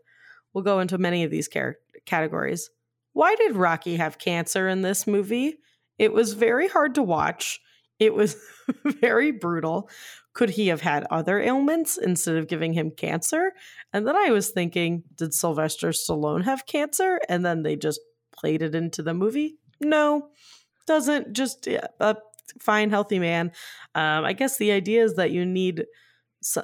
[0.54, 1.76] will go into many of these car-
[2.06, 2.70] categories.
[3.12, 5.58] Why did Rocky have cancer in this movie?
[5.98, 7.60] It was very hard to watch.
[8.00, 8.36] It was
[8.86, 9.90] very brutal.
[10.34, 13.54] Could he have had other ailments instead of giving him cancer?
[13.92, 17.20] And then I was thinking, did Sylvester Stallone have cancer?
[17.30, 18.00] And then they just
[18.36, 19.58] played it into the movie?
[19.80, 20.30] No,
[20.88, 21.34] doesn't.
[21.34, 22.18] Just a
[22.60, 23.52] fine, healthy man.
[23.94, 25.86] Um, I guess the idea is that you need.
[26.42, 26.64] So,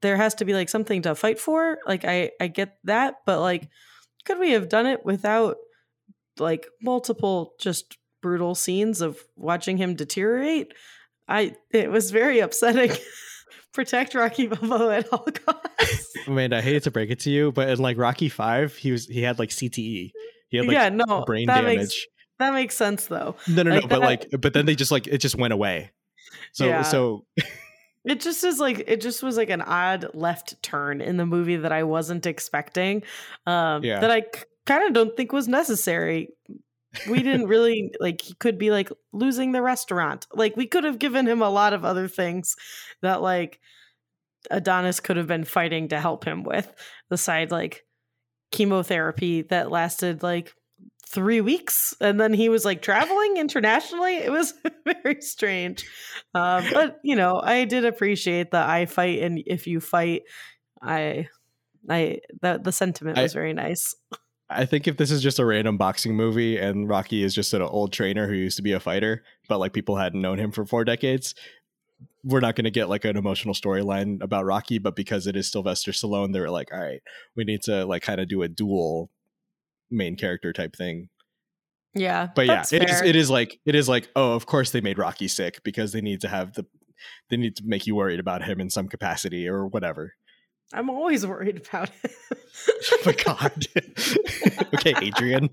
[0.00, 1.78] there has to be like something to fight for.
[1.86, 3.68] Like I, I get that, but like,
[4.24, 5.58] could we have done it without
[6.38, 10.72] like multiple just brutal scenes of watching him deteriorate.
[11.28, 12.92] I it was very upsetting.
[13.72, 16.12] Protect Rocky Balboa at all costs.
[16.28, 19.06] Man, I hate to break it to you, but in like Rocky Five, he was
[19.06, 20.12] he had like CTE.
[20.48, 21.78] He had like yeah, no, brain damage.
[21.78, 22.06] Makes,
[22.38, 23.36] that makes sense though.
[23.48, 23.88] No, no, like, no.
[23.88, 25.90] But like, but then they just like it just went away.
[26.52, 26.82] So yeah.
[26.82, 27.24] so.
[28.04, 31.56] It just is like it just was like an odd left turn in the movie
[31.56, 33.04] that I wasn't expecting.
[33.46, 34.00] Um, yeah.
[34.00, 36.30] That I c- kind of don't think was necessary
[37.08, 40.26] we didn't really like he could be like losing the restaurant.
[40.32, 42.56] Like we could have given him a lot of other things
[43.00, 43.60] that like
[44.50, 46.72] adonis could have been fighting to help him with
[47.14, 47.84] side like
[48.50, 50.54] chemotherapy that lasted like
[51.06, 54.16] three weeks and then he was like traveling internationally.
[54.16, 54.54] It was
[55.02, 55.84] very strange.
[56.34, 60.22] Um, but you know i did appreciate the i fight and if you fight
[60.80, 61.28] i
[61.88, 63.94] i the, the sentiment was I, very nice
[64.54, 67.62] I think if this is just a random boxing movie and Rocky is just an
[67.62, 70.64] old trainer who used to be a fighter, but like people hadn't known him for
[70.64, 71.34] four decades,
[72.24, 74.78] we're not going to get like an emotional storyline about Rocky.
[74.78, 77.02] But because it is Sylvester Stallone, they're like, all right,
[77.36, 79.10] we need to like kind of do a dual
[79.90, 81.08] main character type thing.
[81.94, 84.80] Yeah, but yeah, it is, it is like it is like oh, of course they
[84.80, 86.64] made Rocky sick because they need to have the
[87.28, 90.14] they need to make you worried about him in some capacity or whatever.
[90.72, 92.10] I'm always worried about him.
[92.92, 93.66] oh my god.
[94.74, 95.50] okay, Adrian.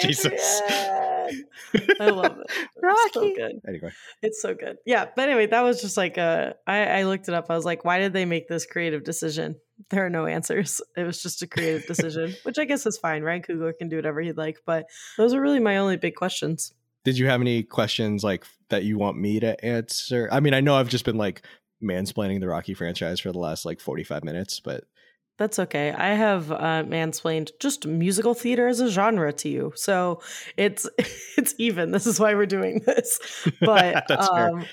[0.00, 0.62] Jesus.
[0.66, 1.30] I
[2.00, 2.68] love it.
[2.82, 3.00] Rocky.
[3.04, 3.60] It's so good.
[3.68, 3.92] Anyway.
[4.22, 4.78] It's so good.
[4.86, 5.06] Yeah.
[5.14, 7.46] But anyway, that was just like a I, I looked it up.
[7.50, 9.56] I was like, why did they make this creative decision?
[9.90, 10.80] There are no answers.
[10.96, 13.22] It was just a creative decision, which I guess is fine.
[13.22, 14.58] Ryan Coogler can do whatever he'd like.
[14.64, 14.86] But
[15.16, 16.72] those are really my only big questions.
[17.04, 20.28] Did you have any questions like that you want me to answer?
[20.30, 21.42] I mean, I know I've just been like
[21.82, 24.84] mansplaining the Rocky franchise for the last like 45 minutes, but
[25.38, 25.92] that's okay.
[25.92, 30.20] I have uh, mansplained just musical theater as a genre to you, so
[30.56, 30.88] it's
[31.36, 31.90] it's even.
[31.90, 33.18] This is why we're doing this.
[33.60, 34.64] But um,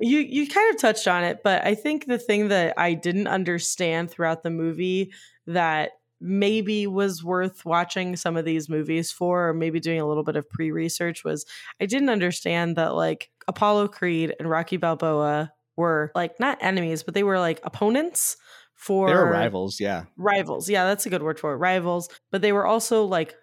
[0.00, 3.26] you you kind of touched on it, but I think the thing that I didn't
[3.26, 5.12] understand throughout the movie
[5.46, 10.24] that maybe was worth watching some of these movies for, or maybe doing a little
[10.24, 11.44] bit of pre research was
[11.80, 17.14] I didn't understand that like Apollo Creed and Rocky Balboa were like not enemies, but
[17.14, 18.36] they were like opponents
[18.74, 20.04] for They were rivals, yeah.
[20.16, 20.68] rivals.
[20.68, 21.56] Yeah, that's a good word for it.
[21.56, 22.08] Rivals.
[22.30, 23.34] But they were also like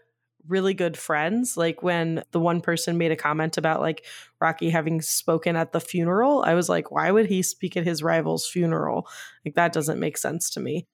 [0.47, 1.57] really good friends.
[1.57, 4.05] Like when the one person made a comment about like
[4.39, 8.03] Rocky having spoken at the funeral, I was like, why would he speak at his
[8.03, 9.07] rival's funeral?
[9.45, 10.87] Like that doesn't make sense to me.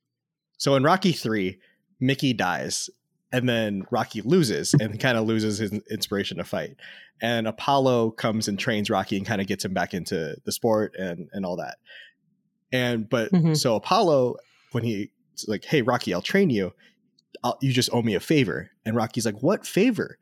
[0.57, 1.57] So in Rocky 3,
[1.99, 2.89] Mickey dies
[3.31, 6.75] and then Rocky loses and kind of loses his inspiration to fight.
[7.21, 10.95] And Apollo comes and trains Rocky and kind of gets him back into the sport
[10.97, 11.77] and and all that.
[12.71, 13.57] And but Mhm.
[13.57, 14.35] so Apollo
[14.71, 15.07] when he's
[15.47, 16.73] like, "Hey Rocky, I'll train you.
[17.43, 20.17] I'll, you just owe me a favor." And Rocky's like, "What favor?"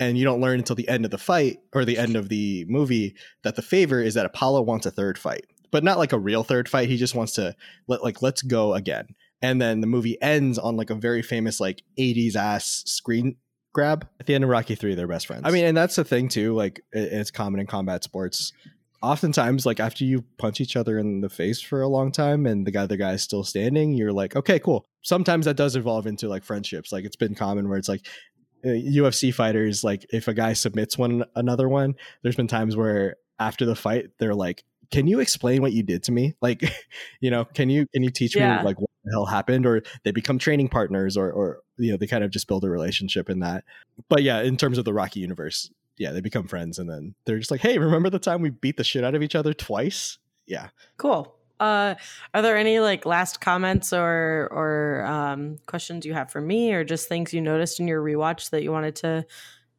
[0.00, 2.64] And you don't learn until the end of the fight or the end of the
[2.68, 6.18] movie that the favor is that Apollo wants a third fight, but not like a
[6.18, 6.88] real third fight.
[6.88, 7.56] He just wants to
[7.88, 9.08] let like let's go again
[9.42, 13.36] and then the movie ends on like a very famous like 80s ass screen
[13.72, 14.08] grab.
[14.18, 15.42] At the end of rocky 3 they're best friends.
[15.44, 18.52] I mean and that's the thing too like it's common in combat sports.
[19.00, 22.66] Oftentimes like after you punch each other in the face for a long time and
[22.66, 24.84] the other guy is still standing you're like okay cool.
[25.02, 26.90] Sometimes that does evolve into like friendships.
[26.92, 28.06] Like it's been common where it's like
[28.64, 31.94] uh, ufc fighters like if a guy submits one another one
[32.24, 36.02] there's been times where after the fight they're like can you explain what you did
[36.04, 36.34] to me?
[36.40, 36.62] Like
[37.20, 38.56] you know can you can you teach Yeah.
[38.58, 41.96] me like what the hell happened or they become training partners or or you know
[41.96, 43.64] they kind of just build a relationship in that
[44.08, 47.38] but yeah in terms of the rocky universe yeah they become friends and then they're
[47.38, 50.18] just like hey remember the time we beat the shit out of each other twice
[50.46, 51.34] yeah Cool.
[51.60, 51.96] Uh,
[52.34, 56.84] are there any like last comments or or um, questions you have for me, or
[56.84, 59.26] just things you noticed in your rewatch that you wanted to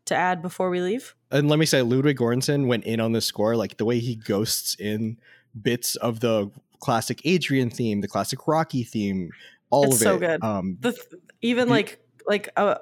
[0.03, 1.15] to add before we leave?
[1.31, 4.15] and let me say ludwig Göransson went in on the score like the way he
[4.15, 5.17] ghosts in
[5.59, 9.29] bits of the classic adrian theme the classic rocky theme
[9.69, 10.43] all It's of so it good.
[10.43, 11.03] um The th-
[11.41, 12.75] even You- like like uh,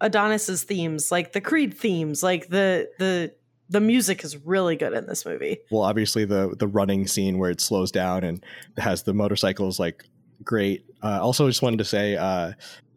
[0.00, 3.32] Adonis's themes, like the Creed themes, like the the
[3.70, 5.58] the music is really good in this movie.
[5.70, 8.44] well obviously the the running scene where it slows down and
[8.76, 10.04] has the motorcycles like
[10.42, 12.52] great uh, also just wanted to say uh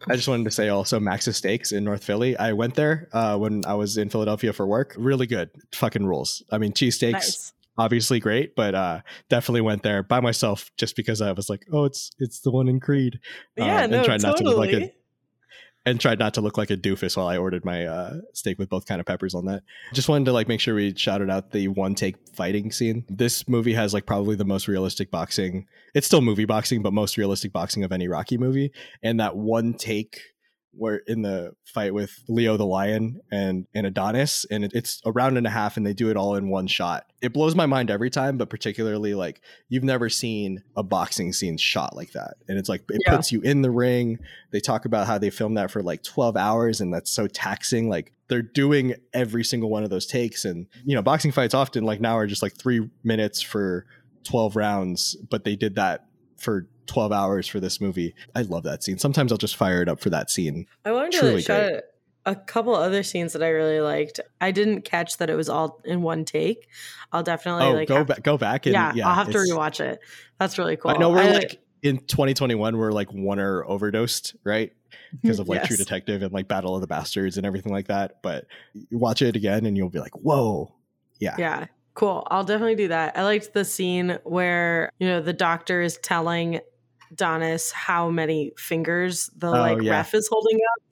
[0.10, 3.38] i just wanted to say also max's steaks in north philly i went there uh
[3.38, 7.54] when i was in philadelphia for work really good fucking rules i mean cheesesteaks Nice.
[7.78, 11.86] Obviously great but uh definitely went there by myself just because i was like oh
[11.86, 13.20] it's it's the one in creed
[13.60, 14.90] uh, Yeah, and no, tried not to look like totally.
[14.90, 14.94] a
[15.88, 18.68] and tried not to look like a doofus while I ordered my uh, steak with
[18.68, 19.64] both kind of peppers on that.
[19.94, 23.06] Just wanted to like make sure we shouted out the one take fighting scene.
[23.08, 25.66] This movie has like probably the most realistic boxing.
[25.96, 28.74] It's still movie boxing, but most realistic boxing of any Rocky movie.
[29.02, 30.20] And that one take
[30.78, 35.12] where in the fight with Leo the Lion and, and Adonis, and it, it's a
[35.12, 37.06] round and a half, and they do it all in one shot.
[37.22, 41.58] It blows my mind every time, but particularly like you've never seen a boxing scene
[41.58, 43.16] shot like that, and it's like it Yeah.
[43.16, 44.20] puts you in the ring.
[44.52, 47.90] They talk about how they filmed that for like twelve hours, and that's so taxing.
[47.90, 51.84] Like they're doing every single one of those takes, and you know, boxing fights often
[51.84, 53.86] like now are just like three minutes for
[54.24, 56.06] twelve rounds, but they did that
[56.38, 58.16] for 12 hours for this movie.
[58.36, 58.98] I love that scene.
[58.98, 60.66] Sometimes I'll just fire it up for that scene.
[60.86, 61.84] I wanted to shout out
[62.28, 64.20] a couple other scenes that I really liked.
[64.42, 66.68] I didn't catch that it was all in one take.
[67.14, 69.80] I'll definitely oh, like go back go back and yeah, yeah, I'll have to rewatch
[69.80, 70.00] it.
[70.38, 70.92] That's really cool.
[70.92, 74.74] I know we're I- like in 2021 we're like oner overdosed, right?
[75.22, 78.22] Because of like True Detective and like Battle of the Bastards and everything like that.
[78.22, 80.76] But you watch it again and you'll be like, whoa.
[81.18, 81.36] Yeah.
[81.38, 81.66] Yeah.
[81.94, 82.28] Cool.
[82.30, 83.18] I'll definitely do that.
[83.18, 86.60] I liked the scene where, you know, the doctor is telling
[87.16, 89.92] Donis how many fingers the like Oh, yeah.
[89.92, 90.84] ref is holding up.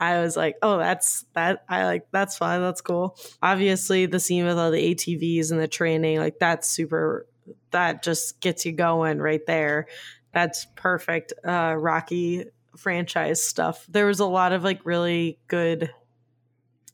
[0.00, 1.64] I was like, oh, that's that.
[1.68, 2.60] I like that's fine.
[2.60, 3.16] That's cool.
[3.42, 7.26] Obviously, the scene with all the ATVs and the training, like that's super.
[7.70, 9.86] That just gets you going right there.
[10.32, 11.32] That's perfect.
[11.46, 12.46] Uh, Rocky
[12.76, 13.86] franchise stuff.
[13.88, 15.90] There was a lot of like really good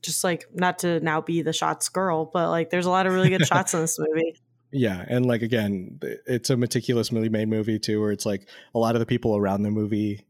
[0.03, 3.13] just like not to now be the shots girl, but like there's a lot of
[3.13, 4.35] really good shots in this movie.
[4.73, 8.95] Yeah, and like again, it's a meticulously made movie too, where it's like a lot
[8.95, 10.25] of the people around the movie,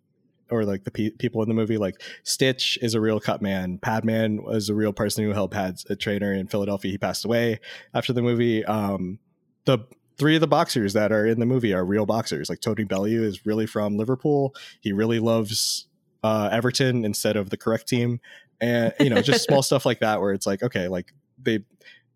[0.50, 3.78] or like the pe- people in the movie, like Stitch is a real cut man.
[3.78, 6.90] Padman was a real person who helped Pad's a trainer in Philadelphia.
[6.90, 7.60] He passed away
[7.92, 8.64] after the movie.
[8.64, 9.18] Um,
[9.66, 9.78] the
[10.16, 12.48] three of the boxers that are in the movie are real boxers.
[12.48, 14.54] Like Tony Bellew is really from Liverpool.
[14.80, 15.86] He really loves
[16.22, 18.20] uh, Everton instead of the correct team,
[18.58, 21.12] and you know just small stuff like that where it's like okay, like
[21.42, 21.60] they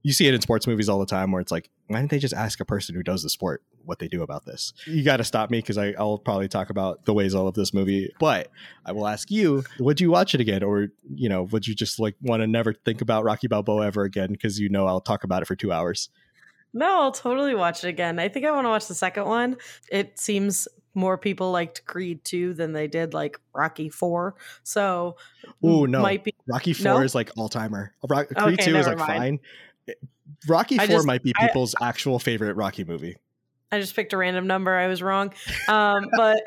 [0.04, 2.18] you see it in sports movies all the time where it's like, why didn't they
[2.18, 4.72] just ask a person who does the sport what they do about this?
[4.86, 7.72] You got to stop me because I'll probably talk about the ways I love this
[7.74, 8.50] movie, but
[8.84, 10.62] I will ask you, would you watch it again?
[10.62, 14.02] Or, you know, would you just like want to never think about Rocky Balboa ever
[14.04, 16.10] again because you know I'll talk about it for two hours?
[16.74, 18.18] No, I'll totally watch it again.
[18.18, 19.56] I think I want to watch the second one.
[19.90, 24.34] It seems more people liked Creed 2 than they did like Rocky 4.
[24.64, 25.16] So
[25.64, 26.00] Ooh, no.
[26.02, 27.00] might be Rocky 4 No?
[27.00, 27.92] is like all timer.
[28.08, 29.08] Rock- Creed Okay, 2 is like mind.
[29.08, 29.38] fine.
[30.48, 33.16] Rocky I 4 just- might be I- people's actual favorite Rocky movie.
[33.72, 34.72] I just picked a random number.
[34.72, 35.32] I was wrong.
[35.68, 36.40] Um, but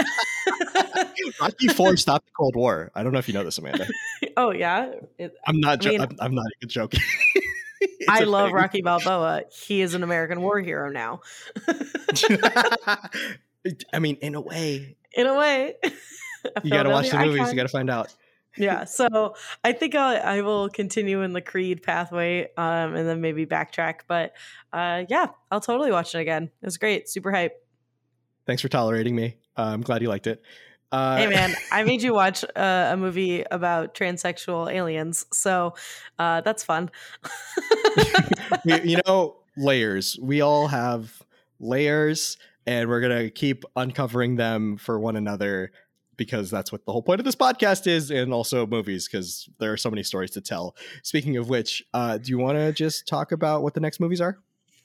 [1.41, 2.89] Rocky Four stopped the Cold War.
[2.95, 3.85] I don't know if you know this, Amanda.
[4.38, 5.80] oh yeah, it, I'm not.
[5.81, 7.01] Jo- I mean- I'm, I'm not even joking.
[8.07, 8.55] I love thing.
[8.55, 9.43] Rocky Balboa.
[9.51, 11.19] He is an American war hero now,
[13.93, 15.76] I mean, in a way, in a way.
[16.64, 17.49] You got to watch the Philadelphia movies.
[17.51, 18.14] You got to find out.
[18.57, 23.21] Yeah so i think I'll, i will continue in the creed pathway um, and then
[23.21, 24.34] maybe backtrack but
[24.73, 27.63] uh, yeah i'll totally watch it again it was great super hype
[28.45, 29.35] Thanks for tolerating me.
[29.57, 30.41] Uh, I'm glad you liked it.
[30.89, 35.75] Uh, hey man i made you watch uh, a movie about transsexual aliens so
[36.17, 36.89] uh, that's fun
[38.63, 40.17] you know, layers.
[40.21, 41.21] We all have
[41.59, 45.71] layers, and we're gonna keep uncovering them for one another
[46.18, 49.72] because that's what the whole point of this podcast is, and also movies because there
[49.72, 50.76] are so many stories to tell.
[51.03, 54.22] Speaking of which, uh, do you want to just talk about what the next movies
[54.22, 54.39] are?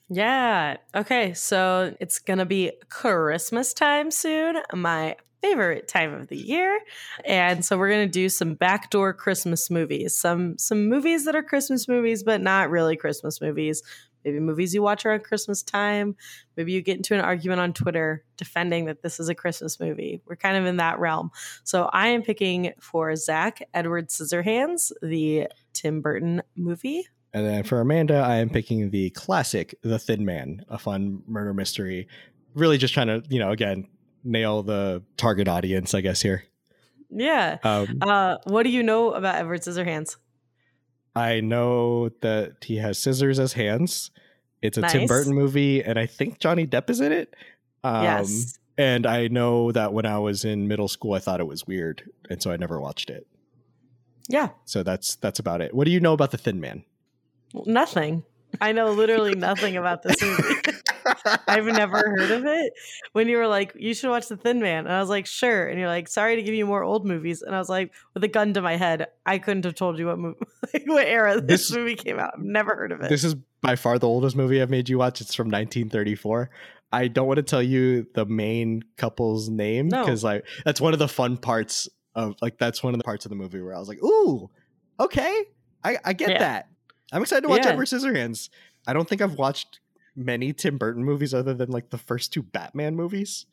[0.09, 6.79] yeah okay so it's gonna be christmas time soon my favorite time of the year
[7.25, 11.43] and so we're going to do some backdoor christmas movies some some movies that are
[11.43, 13.83] christmas movies but not really christmas movies
[14.25, 16.17] maybe movies you watch around christmas time.
[16.57, 20.21] Maybe you get into an argument on twitter defending that this is a christmas movie.
[20.27, 21.31] We're kind of in that realm.
[21.65, 27.07] So i am picking for zach edward scissorhands the tim burton movie.
[27.35, 31.55] And then for Amanda, I am picking the classic The Thin Man, a fun murder
[31.55, 32.07] mystery.
[32.55, 33.89] Really just trying to, you know, again,
[34.23, 36.45] nail the target audience, I guess, here.
[37.11, 37.59] yeah.
[37.63, 40.17] Um, uh, what do you know about edward scissorhands
[41.15, 44.11] I know that he has scissors as hands.
[44.63, 47.35] It's a Tim Burton movie, and I think Johnny Depp is in it.
[47.85, 51.47] Um, yes And I know that when I was in middle school, I thought it
[51.47, 53.27] was weird, and so I never watched it.
[54.29, 55.75] yeah So that's that's about it.
[55.75, 56.85] What do you know about the Thin Man?
[57.67, 58.25] Nothing.
[58.61, 60.43] I know literally nothing about this movie.
[61.49, 62.73] I've never heard of it.
[63.13, 64.85] When you were like, you should watch The Thin Man.
[64.87, 65.67] And I was like, sure.
[65.67, 67.43] And you're like, sorry to give you more old movies.
[67.43, 70.07] And I was like, with a gun to my head, I couldn't have told you
[70.07, 70.39] what movie,
[70.87, 72.33] what era this, This- movie came out.
[72.35, 73.09] I've never heard of it.
[73.09, 75.21] This is by far the oldest movie I've made you watch.
[75.21, 76.51] It's from 1934.
[76.95, 80.05] I don't want to tell you the main couple's name No.
[80.05, 83.25] because like that's one of the fun parts of like that's one of the parts
[83.25, 84.51] of the movie where I was like, ooh,
[85.01, 85.45] okay,
[85.83, 86.39] I, I get Yeah.
[86.41, 86.69] that.
[87.11, 87.71] I'm excited to watch Yeah.
[87.71, 88.51] Edward Scissorhands.
[88.87, 89.81] I don't think I've watched
[90.15, 93.47] many Tim Burton movies other than like the first two Batman movies.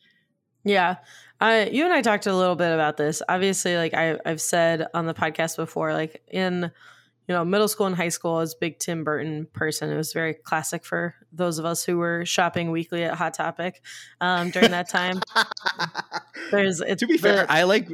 [0.64, 0.98] Yeah.
[1.40, 3.22] Uh, you and I talked a little bit about this.
[3.30, 6.69] Obviously, like I, I've said on the podcast before, like in
[7.27, 9.90] you know middle school and high school, I was a big Tim Burton person.
[9.90, 13.81] It was very classic for those of us who were shopping weekly at Hot Topic
[14.19, 15.22] um, during that time.
[16.52, 17.88] There's it's to be fair, the- I like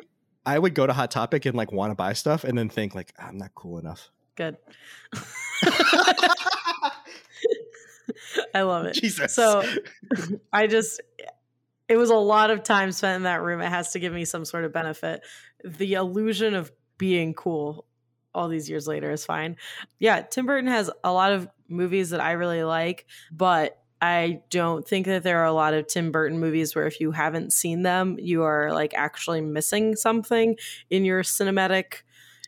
[0.46, 2.96] I would go to Hot Topic and like want to buy stuff and then think
[2.96, 4.10] like I'm not cool enough.
[4.36, 4.58] good.
[8.56, 8.94] I love it.
[8.94, 9.34] Jesus.
[9.34, 9.64] So
[10.54, 11.02] I just,
[11.88, 13.62] it was a lot of time spent in that room.
[13.62, 15.22] It has to give me some sort of benefit.
[15.64, 17.86] The illusion of being cool
[18.34, 19.58] all these years later is fine.
[20.00, 24.88] Yeah, Tim Burton has a lot of movies that I really like, but I don't
[24.88, 27.82] think that there are a lot of Tim Burton movies where if you haven't seen
[27.82, 30.58] them, you are like actually missing something
[30.90, 32.04] in your cinematic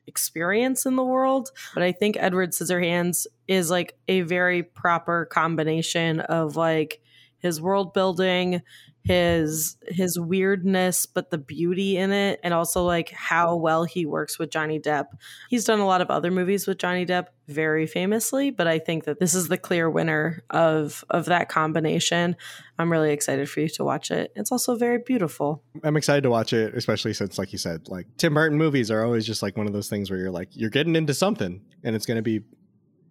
[0.07, 1.51] experience in the world.
[1.73, 7.01] But I think Edward Scissorhands is like a very proper combination of like
[7.39, 8.61] his world building,
[9.07, 14.37] his his weirdness, but the beauty in it, and also like how well he works
[14.37, 15.05] with Johnny Depp.
[15.49, 19.05] He's done a lot of other movies with Johnny Depp very famously, but I think
[19.05, 22.35] that this is the clear winner of of that combination.
[22.77, 24.31] I'm really excited for you to watch it.
[24.35, 25.63] It's also very beautiful.
[25.83, 29.03] I'm excited to watch it, especially since, like you said, like Tim Burton movies are
[29.03, 31.95] always just like one of those things where you're like, you're getting into something, and
[31.95, 32.41] it's going to be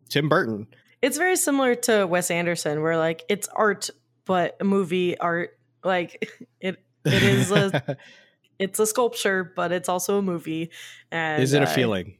[0.08, 0.66] Tim Burton.
[1.02, 3.90] It's very similar to Wes Anderson, where like it's art,
[4.24, 5.55] but movie art.
[5.86, 6.30] Like
[6.60, 7.96] it, it is a
[8.58, 10.70] it's a sculpture, but it's also a movie.
[11.10, 12.18] And Is it a uh, feeling?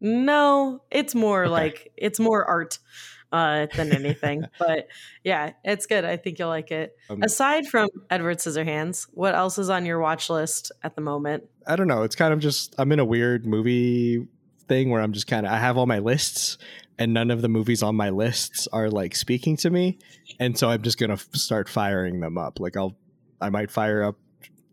[0.00, 1.50] No, it's more Okay.
[1.52, 2.78] like it's more art
[3.32, 4.44] uh, than anything.
[4.58, 4.88] but
[5.24, 6.04] yeah, it's good.
[6.04, 6.96] I think you'll like it.
[7.10, 11.44] Um, Aside from Edward Scissorhands, what else is on your watch list at the moment?
[11.66, 12.02] I don't know.
[12.04, 14.26] It's kind of just I'm in a weird movie
[14.68, 16.58] thing where I'm just kind of I have all my lists,
[16.98, 19.98] and none of the movies on my lists are like speaking to me,
[20.40, 22.60] and so I'm just gonna f- start firing them up.
[22.60, 22.96] Like I'll
[23.40, 24.16] I might fire up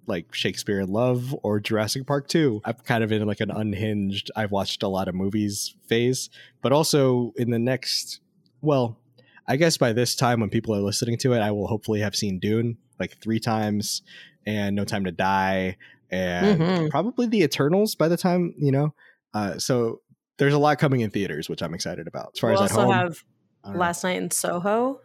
[0.07, 2.61] like Shakespeare in Love or Jurassic Park 2.
[2.63, 6.29] I'm kind of in like an unhinged, I've watched a lot of movies phase,
[6.61, 8.19] but also in the next,
[8.61, 8.99] well,
[9.47, 12.15] I guess by this time when people are listening to it, I will hopefully have
[12.15, 14.03] seen Dune like three times
[14.45, 15.75] and No Time to Die
[16.11, 16.89] and Mhm.
[16.91, 18.93] probably The Eternals by the time, you know.
[19.33, 20.01] Uh, so
[20.37, 22.31] there's a lot coming in theaters, which I'm excited about.
[22.33, 23.23] As far we as at also home, have
[23.63, 23.79] don't know.
[23.79, 25.01] Last Night in Soho.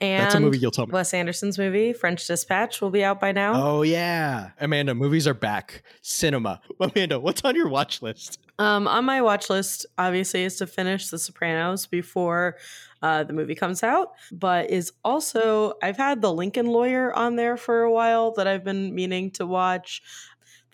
[0.00, 0.92] And That's a movie you'll tell me.
[0.92, 3.52] Wes Anderson's movie, French Dispatch, will be out by now.
[3.54, 5.84] Oh yeah, Amanda, movies are back.
[6.02, 6.60] Cinema.
[6.80, 8.40] Amanda, what's on your watch list?
[8.58, 12.56] Um, on my watch list, obviously, is to finish The Sopranos before
[13.02, 17.56] uh, the movie comes out, but is also I've had The Lincoln Lawyer on there
[17.56, 20.02] for a while that I've been meaning to watch.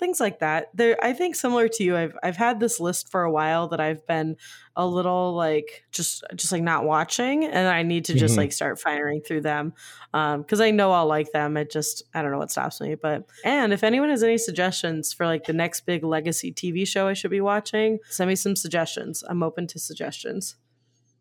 [0.00, 0.70] Things like that.
[0.74, 3.80] There, I think similar to you, I've I've had this list for a while that
[3.80, 4.36] I've been
[4.74, 8.38] a little like just just like not watching, and I need to just Mhm.
[8.38, 9.74] like start firing through them
[10.10, 11.58] because I know I'll like them.
[11.58, 12.94] It just I don't know what stops me.
[12.94, 17.06] But and if anyone has any suggestions for like the next big legacy TV show
[17.06, 19.22] I should be watching, send me some suggestions.
[19.28, 20.56] I'm open to suggestions.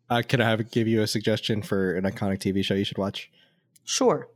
[0.08, 2.98] Uh, can I have give you a suggestion for an iconic TV show you should
[2.98, 3.30] watch?
[3.84, 4.26] Sure.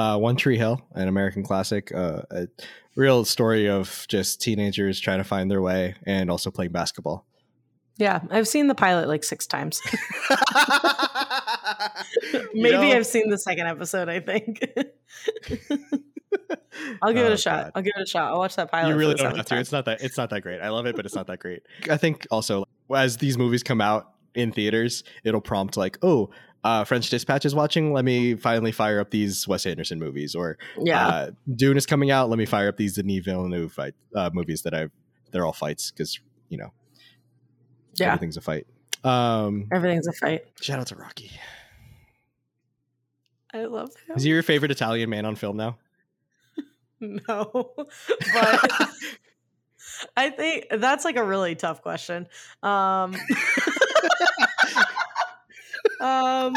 [0.00, 2.48] Uh, One Tree Hill, an American classic, uh, a
[2.96, 7.26] real story of just teenagers trying to find their way and also playing basketball.
[7.98, 9.78] Yeah, I've seen the pilot like six times.
[12.54, 12.92] Maybe know?
[12.96, 14.08] I've seen the second episode.
[14.08, 14.64] I think.
[17.02, 17.64] I'll give it Oh, a shot.
[17.64, 17.72] God.
[17.74, 18.30] I'll give it a shot.
[18.32, 18.88] I'll watch that pilot.
[18.88, 19.50] you really don't have to.
[19.50, 19.58] time.
[19.58, 20.00] It's not that.
[20.02, 20.60] It's not that great.
[20.60, 21.62] I love it, but it's not that great.
[21.90, 22.64] I think also
[22.94, 26.30] as these movies come out in theaters, it'll prompt like, oh,
[26.64, 27.92] uh, French Dispatch is watching.
[27.92, 31.06] Let me finally fire up these Wes Anderson movies, or Yeah.
[31.08, 32.28] uh, Dune is coming out.
[32.28, 34.90] Let me fire up these Denis Villeneuve fight uh, movies that I've.
[35.32, 36.18] They're all fights because
[36.48, 36.72] you know
[37.94, 38.08] yeah.
[38.08, 38.66] everything's a fight.
[39.04, 40.44] Um, Everything's a fight.
[40.60, 41.30] shout out to Rocky.
[43.54, 44.16] I love him.
[44.16, 45.78] Is he your favorite Italian man on film now?
[47.02, 47.90] No, but
[50.16, 52.26] I think that's like a really tough question.
[52.62, 53.16] Um,
[56.00, 56.54] um,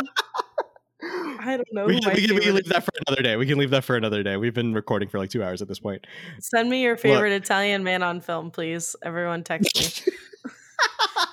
[1.39, 1.85] I don't know.
[1.85, 3.35] we, can, we, can, we can leave that for another day.
[3.35, 4.37] We can leave that for another day.
[4.37, 6.05] We've been recording for like two hours at this point.
[6.39, 8.95] Send me your favorite Italian man on film, please.
[9.03, 10.13] Everyone, text me.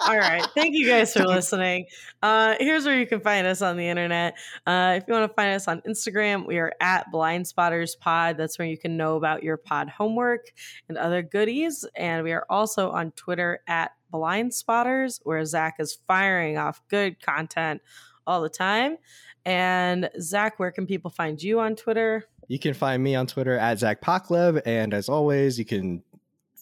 [0.06, 0.44] All right.
[0.54, 1.86] Thank you guys for listening.
[2.22, 4.36] Uh, here's where you can find us on the internet.
[4.66, 8.36] Uh, if you want to find us on Instagram, we are at Blind Spotters Pod.
[8.36, 10.52] That's where you can know about your pod homework
[10.88, 11.86] and other goodies.
[11.96, 17.20] And we are also on Twitter at Blind Spotters, where Zach is firing off good
[17.20, 17.82] content
[18.26, 18.96] all the time.
[19.44, 22.24] And Zach, where can people find you on Twitter?
[22.48, 26.02] You can find me on Twitter at Zach Pokleb, and as always, you can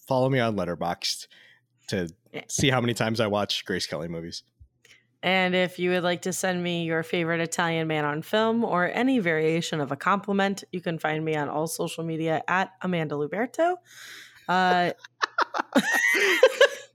[0.06, 1.26] follow me on Letterboxd
[1.88, 2.08] to
[2.48, 4.42] see how many times I watch Grace Kelly movies.
[5.22, 8.88] And if you would like to send me your favorite Italian man on film or
[8.92, 13.16] any variation of a compliment, you can find me on all social media at Amanda
[13.16, 13.76] Luberto.
[14.48, 14.92] Uh,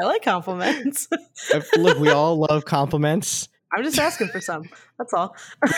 [0.00, 1.08] I like compliments.
[1.76, 3.48] Look, we all love compliments.
[3.76, 4.68] I'm just asking for some.
[4.98, 5.34] That's all.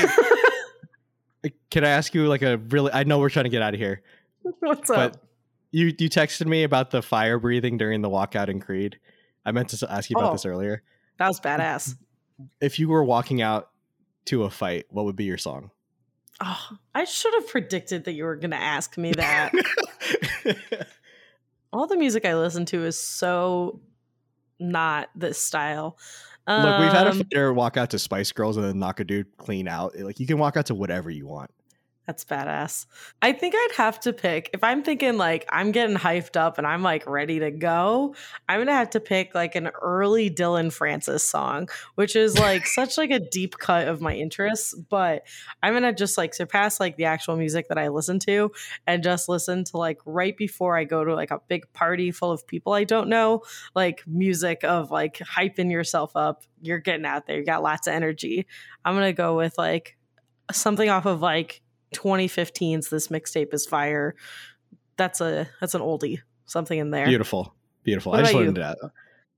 [1.70, 2.92] Can I ask you like a really?
[2.92, 4.02] I know we're trying to get out of here,
[4.60, 5.16] What's up?
[5.70, 8.98] you you texted me about the fire breathing during the walkout in Creed.
[9.46, 10.32] I meant to ask you about Oh.
[10.32, 10.82] this earlier.
[11.18, 11.96] that was badass.
[12.60, 13.70] If you were walking out
[14.26, 15.70] to a fight, what would be your song?
[16.42, 19.52] Oh, I should have predicted that you were going to ask me that.
[21.72, 23.80] all the music I listen to is so
[24.60, 25.96] not this style.
[26.48, 29.04] Look, we've had a Um, fighter walk out to Spice Girls and then knock a
[29.04, 29.96] dude clean out.
[29.98, 31.50] Like you can walk out to whatever you want.
[32.06, 32.86] That's badass.
[33.22, 36.66] I think I'd have to pick if I'm thinking like I'm getting hyped up and
[36.66, 38.16] I'm like ready to go.
[38.48, 42.98] I'm gonna have to pick like an early Dillon Francis song, which is like such
[42.98, 44.74] like a deep cut of my interests.
[44.74, 45.26] But
[45.62, 48.50] I'm gonna just like surpass like the actual music that I listen to
[48.86, 52.32] and just listen to like right before I go to like a big party full
[52.32, 53.42] of people I don't know,
[53.76, 56.42] like music of like hyping yourself up.
[56.60, 57.38] You're getting out there.
[57.38, 58.46] You got lots of energy.
[58.84, 59.96] I'm gonna go with like
[60.50, 61.62] something off of like
[61.94, 64.14] 2015's this mixtape is fire
[64.96, 67.54] that's a that's an oldie something in there Beautiful,
[67.84, 68.12] beautiful.
[68.12, 68.92] What I just about wanted to.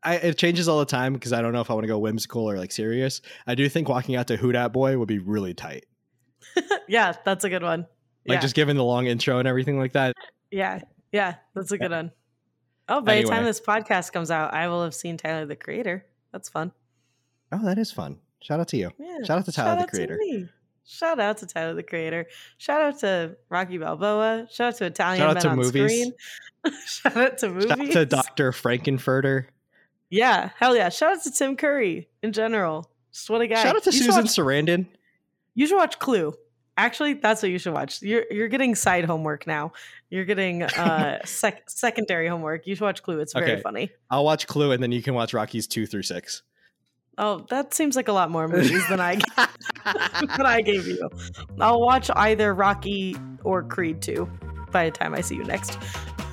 [0.04, 1.98] I, it changes all the time because I don't know if I want to go
[1.98, 3.20] whimsical or like serious.
[3.46, 5.84] I do think walking out to Who Dat Boy would be really tight.
[6.88, 7.86] yeah that's a good one
[8.26, 10.14] Like yeah just given the long intro and everything like that.
[10.50, 10.80] yeah
[11.12, 12.10] yeah that's a good one
[12.88, 16.04] oh by the time this podcast comes out i will have seen tyler the creator
[16.32, 16.72] that's fun
[17.52, 18.18] Oh, that is fun.
[18.42, 18.90] Shout out to you.
[18.98, 20.18] yeah Shout out to Tyler, the out creator.
[20.93, 22.27] Shout out to tyler the creator
[22.59, 25.90] shout out to rocky balboa shout out to italian Shout out men to on movies.
[25.90, 26.12] screen
[26.86, 28.52] shout out to movies Shout out to Dr.
[28.52, 29.47] Frank-N-Furter.
[30.10, 33.77] yeah hell yeah shout out to tim curry in general just what a guy Shout
[33.77, 34.86] out to You Susan watch- Sarandon.
[35.55, 36.32] You should watch Clue.
[36.78, 38.01] Actually, that's what you should watch.
[38.01, 39.73] You're you're getting side homework now.
[40.09, 42.66] You're getting uh sec- secondary homework.
[42.66, 43.20] You should watch Clue.
[43.20, 43.60] It's very Okay.
[43.60, 43.90] funny.
[44.10, 46.43] I'll watch Clue and then you can watch Rockies 2 through 6.
[47.18, 49.16] Oh, that seems like a lot more movies than I
[50.36, 51.09] than I gave you.
[51.60, 54.28] I'll watch either Rocky or Creed 2
[54.70, 55.78] by the time I see you next.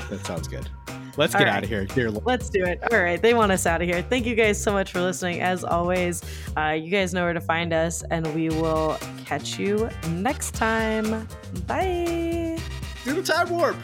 [0.09, 0.69] That sounds good.
[1.17, 1.53] Let's get right.
[1.57, 1.85] out of here.
[1.85, 2.25] Dear Lord.
[2.25, 2.79] Let's do it.
[2.93, 3.21] All right.
[3.21, 4.01] They want us out of here.
[4.01, 5.41] Thank you guys so much for listening.
[5.41, 6.21] As always,
[6.55, 11.27] uh, you guys know where to find us, and we will catch you next time.
[11.67, 12.57] Bye.
[13.03, 13.75] Do the time warp.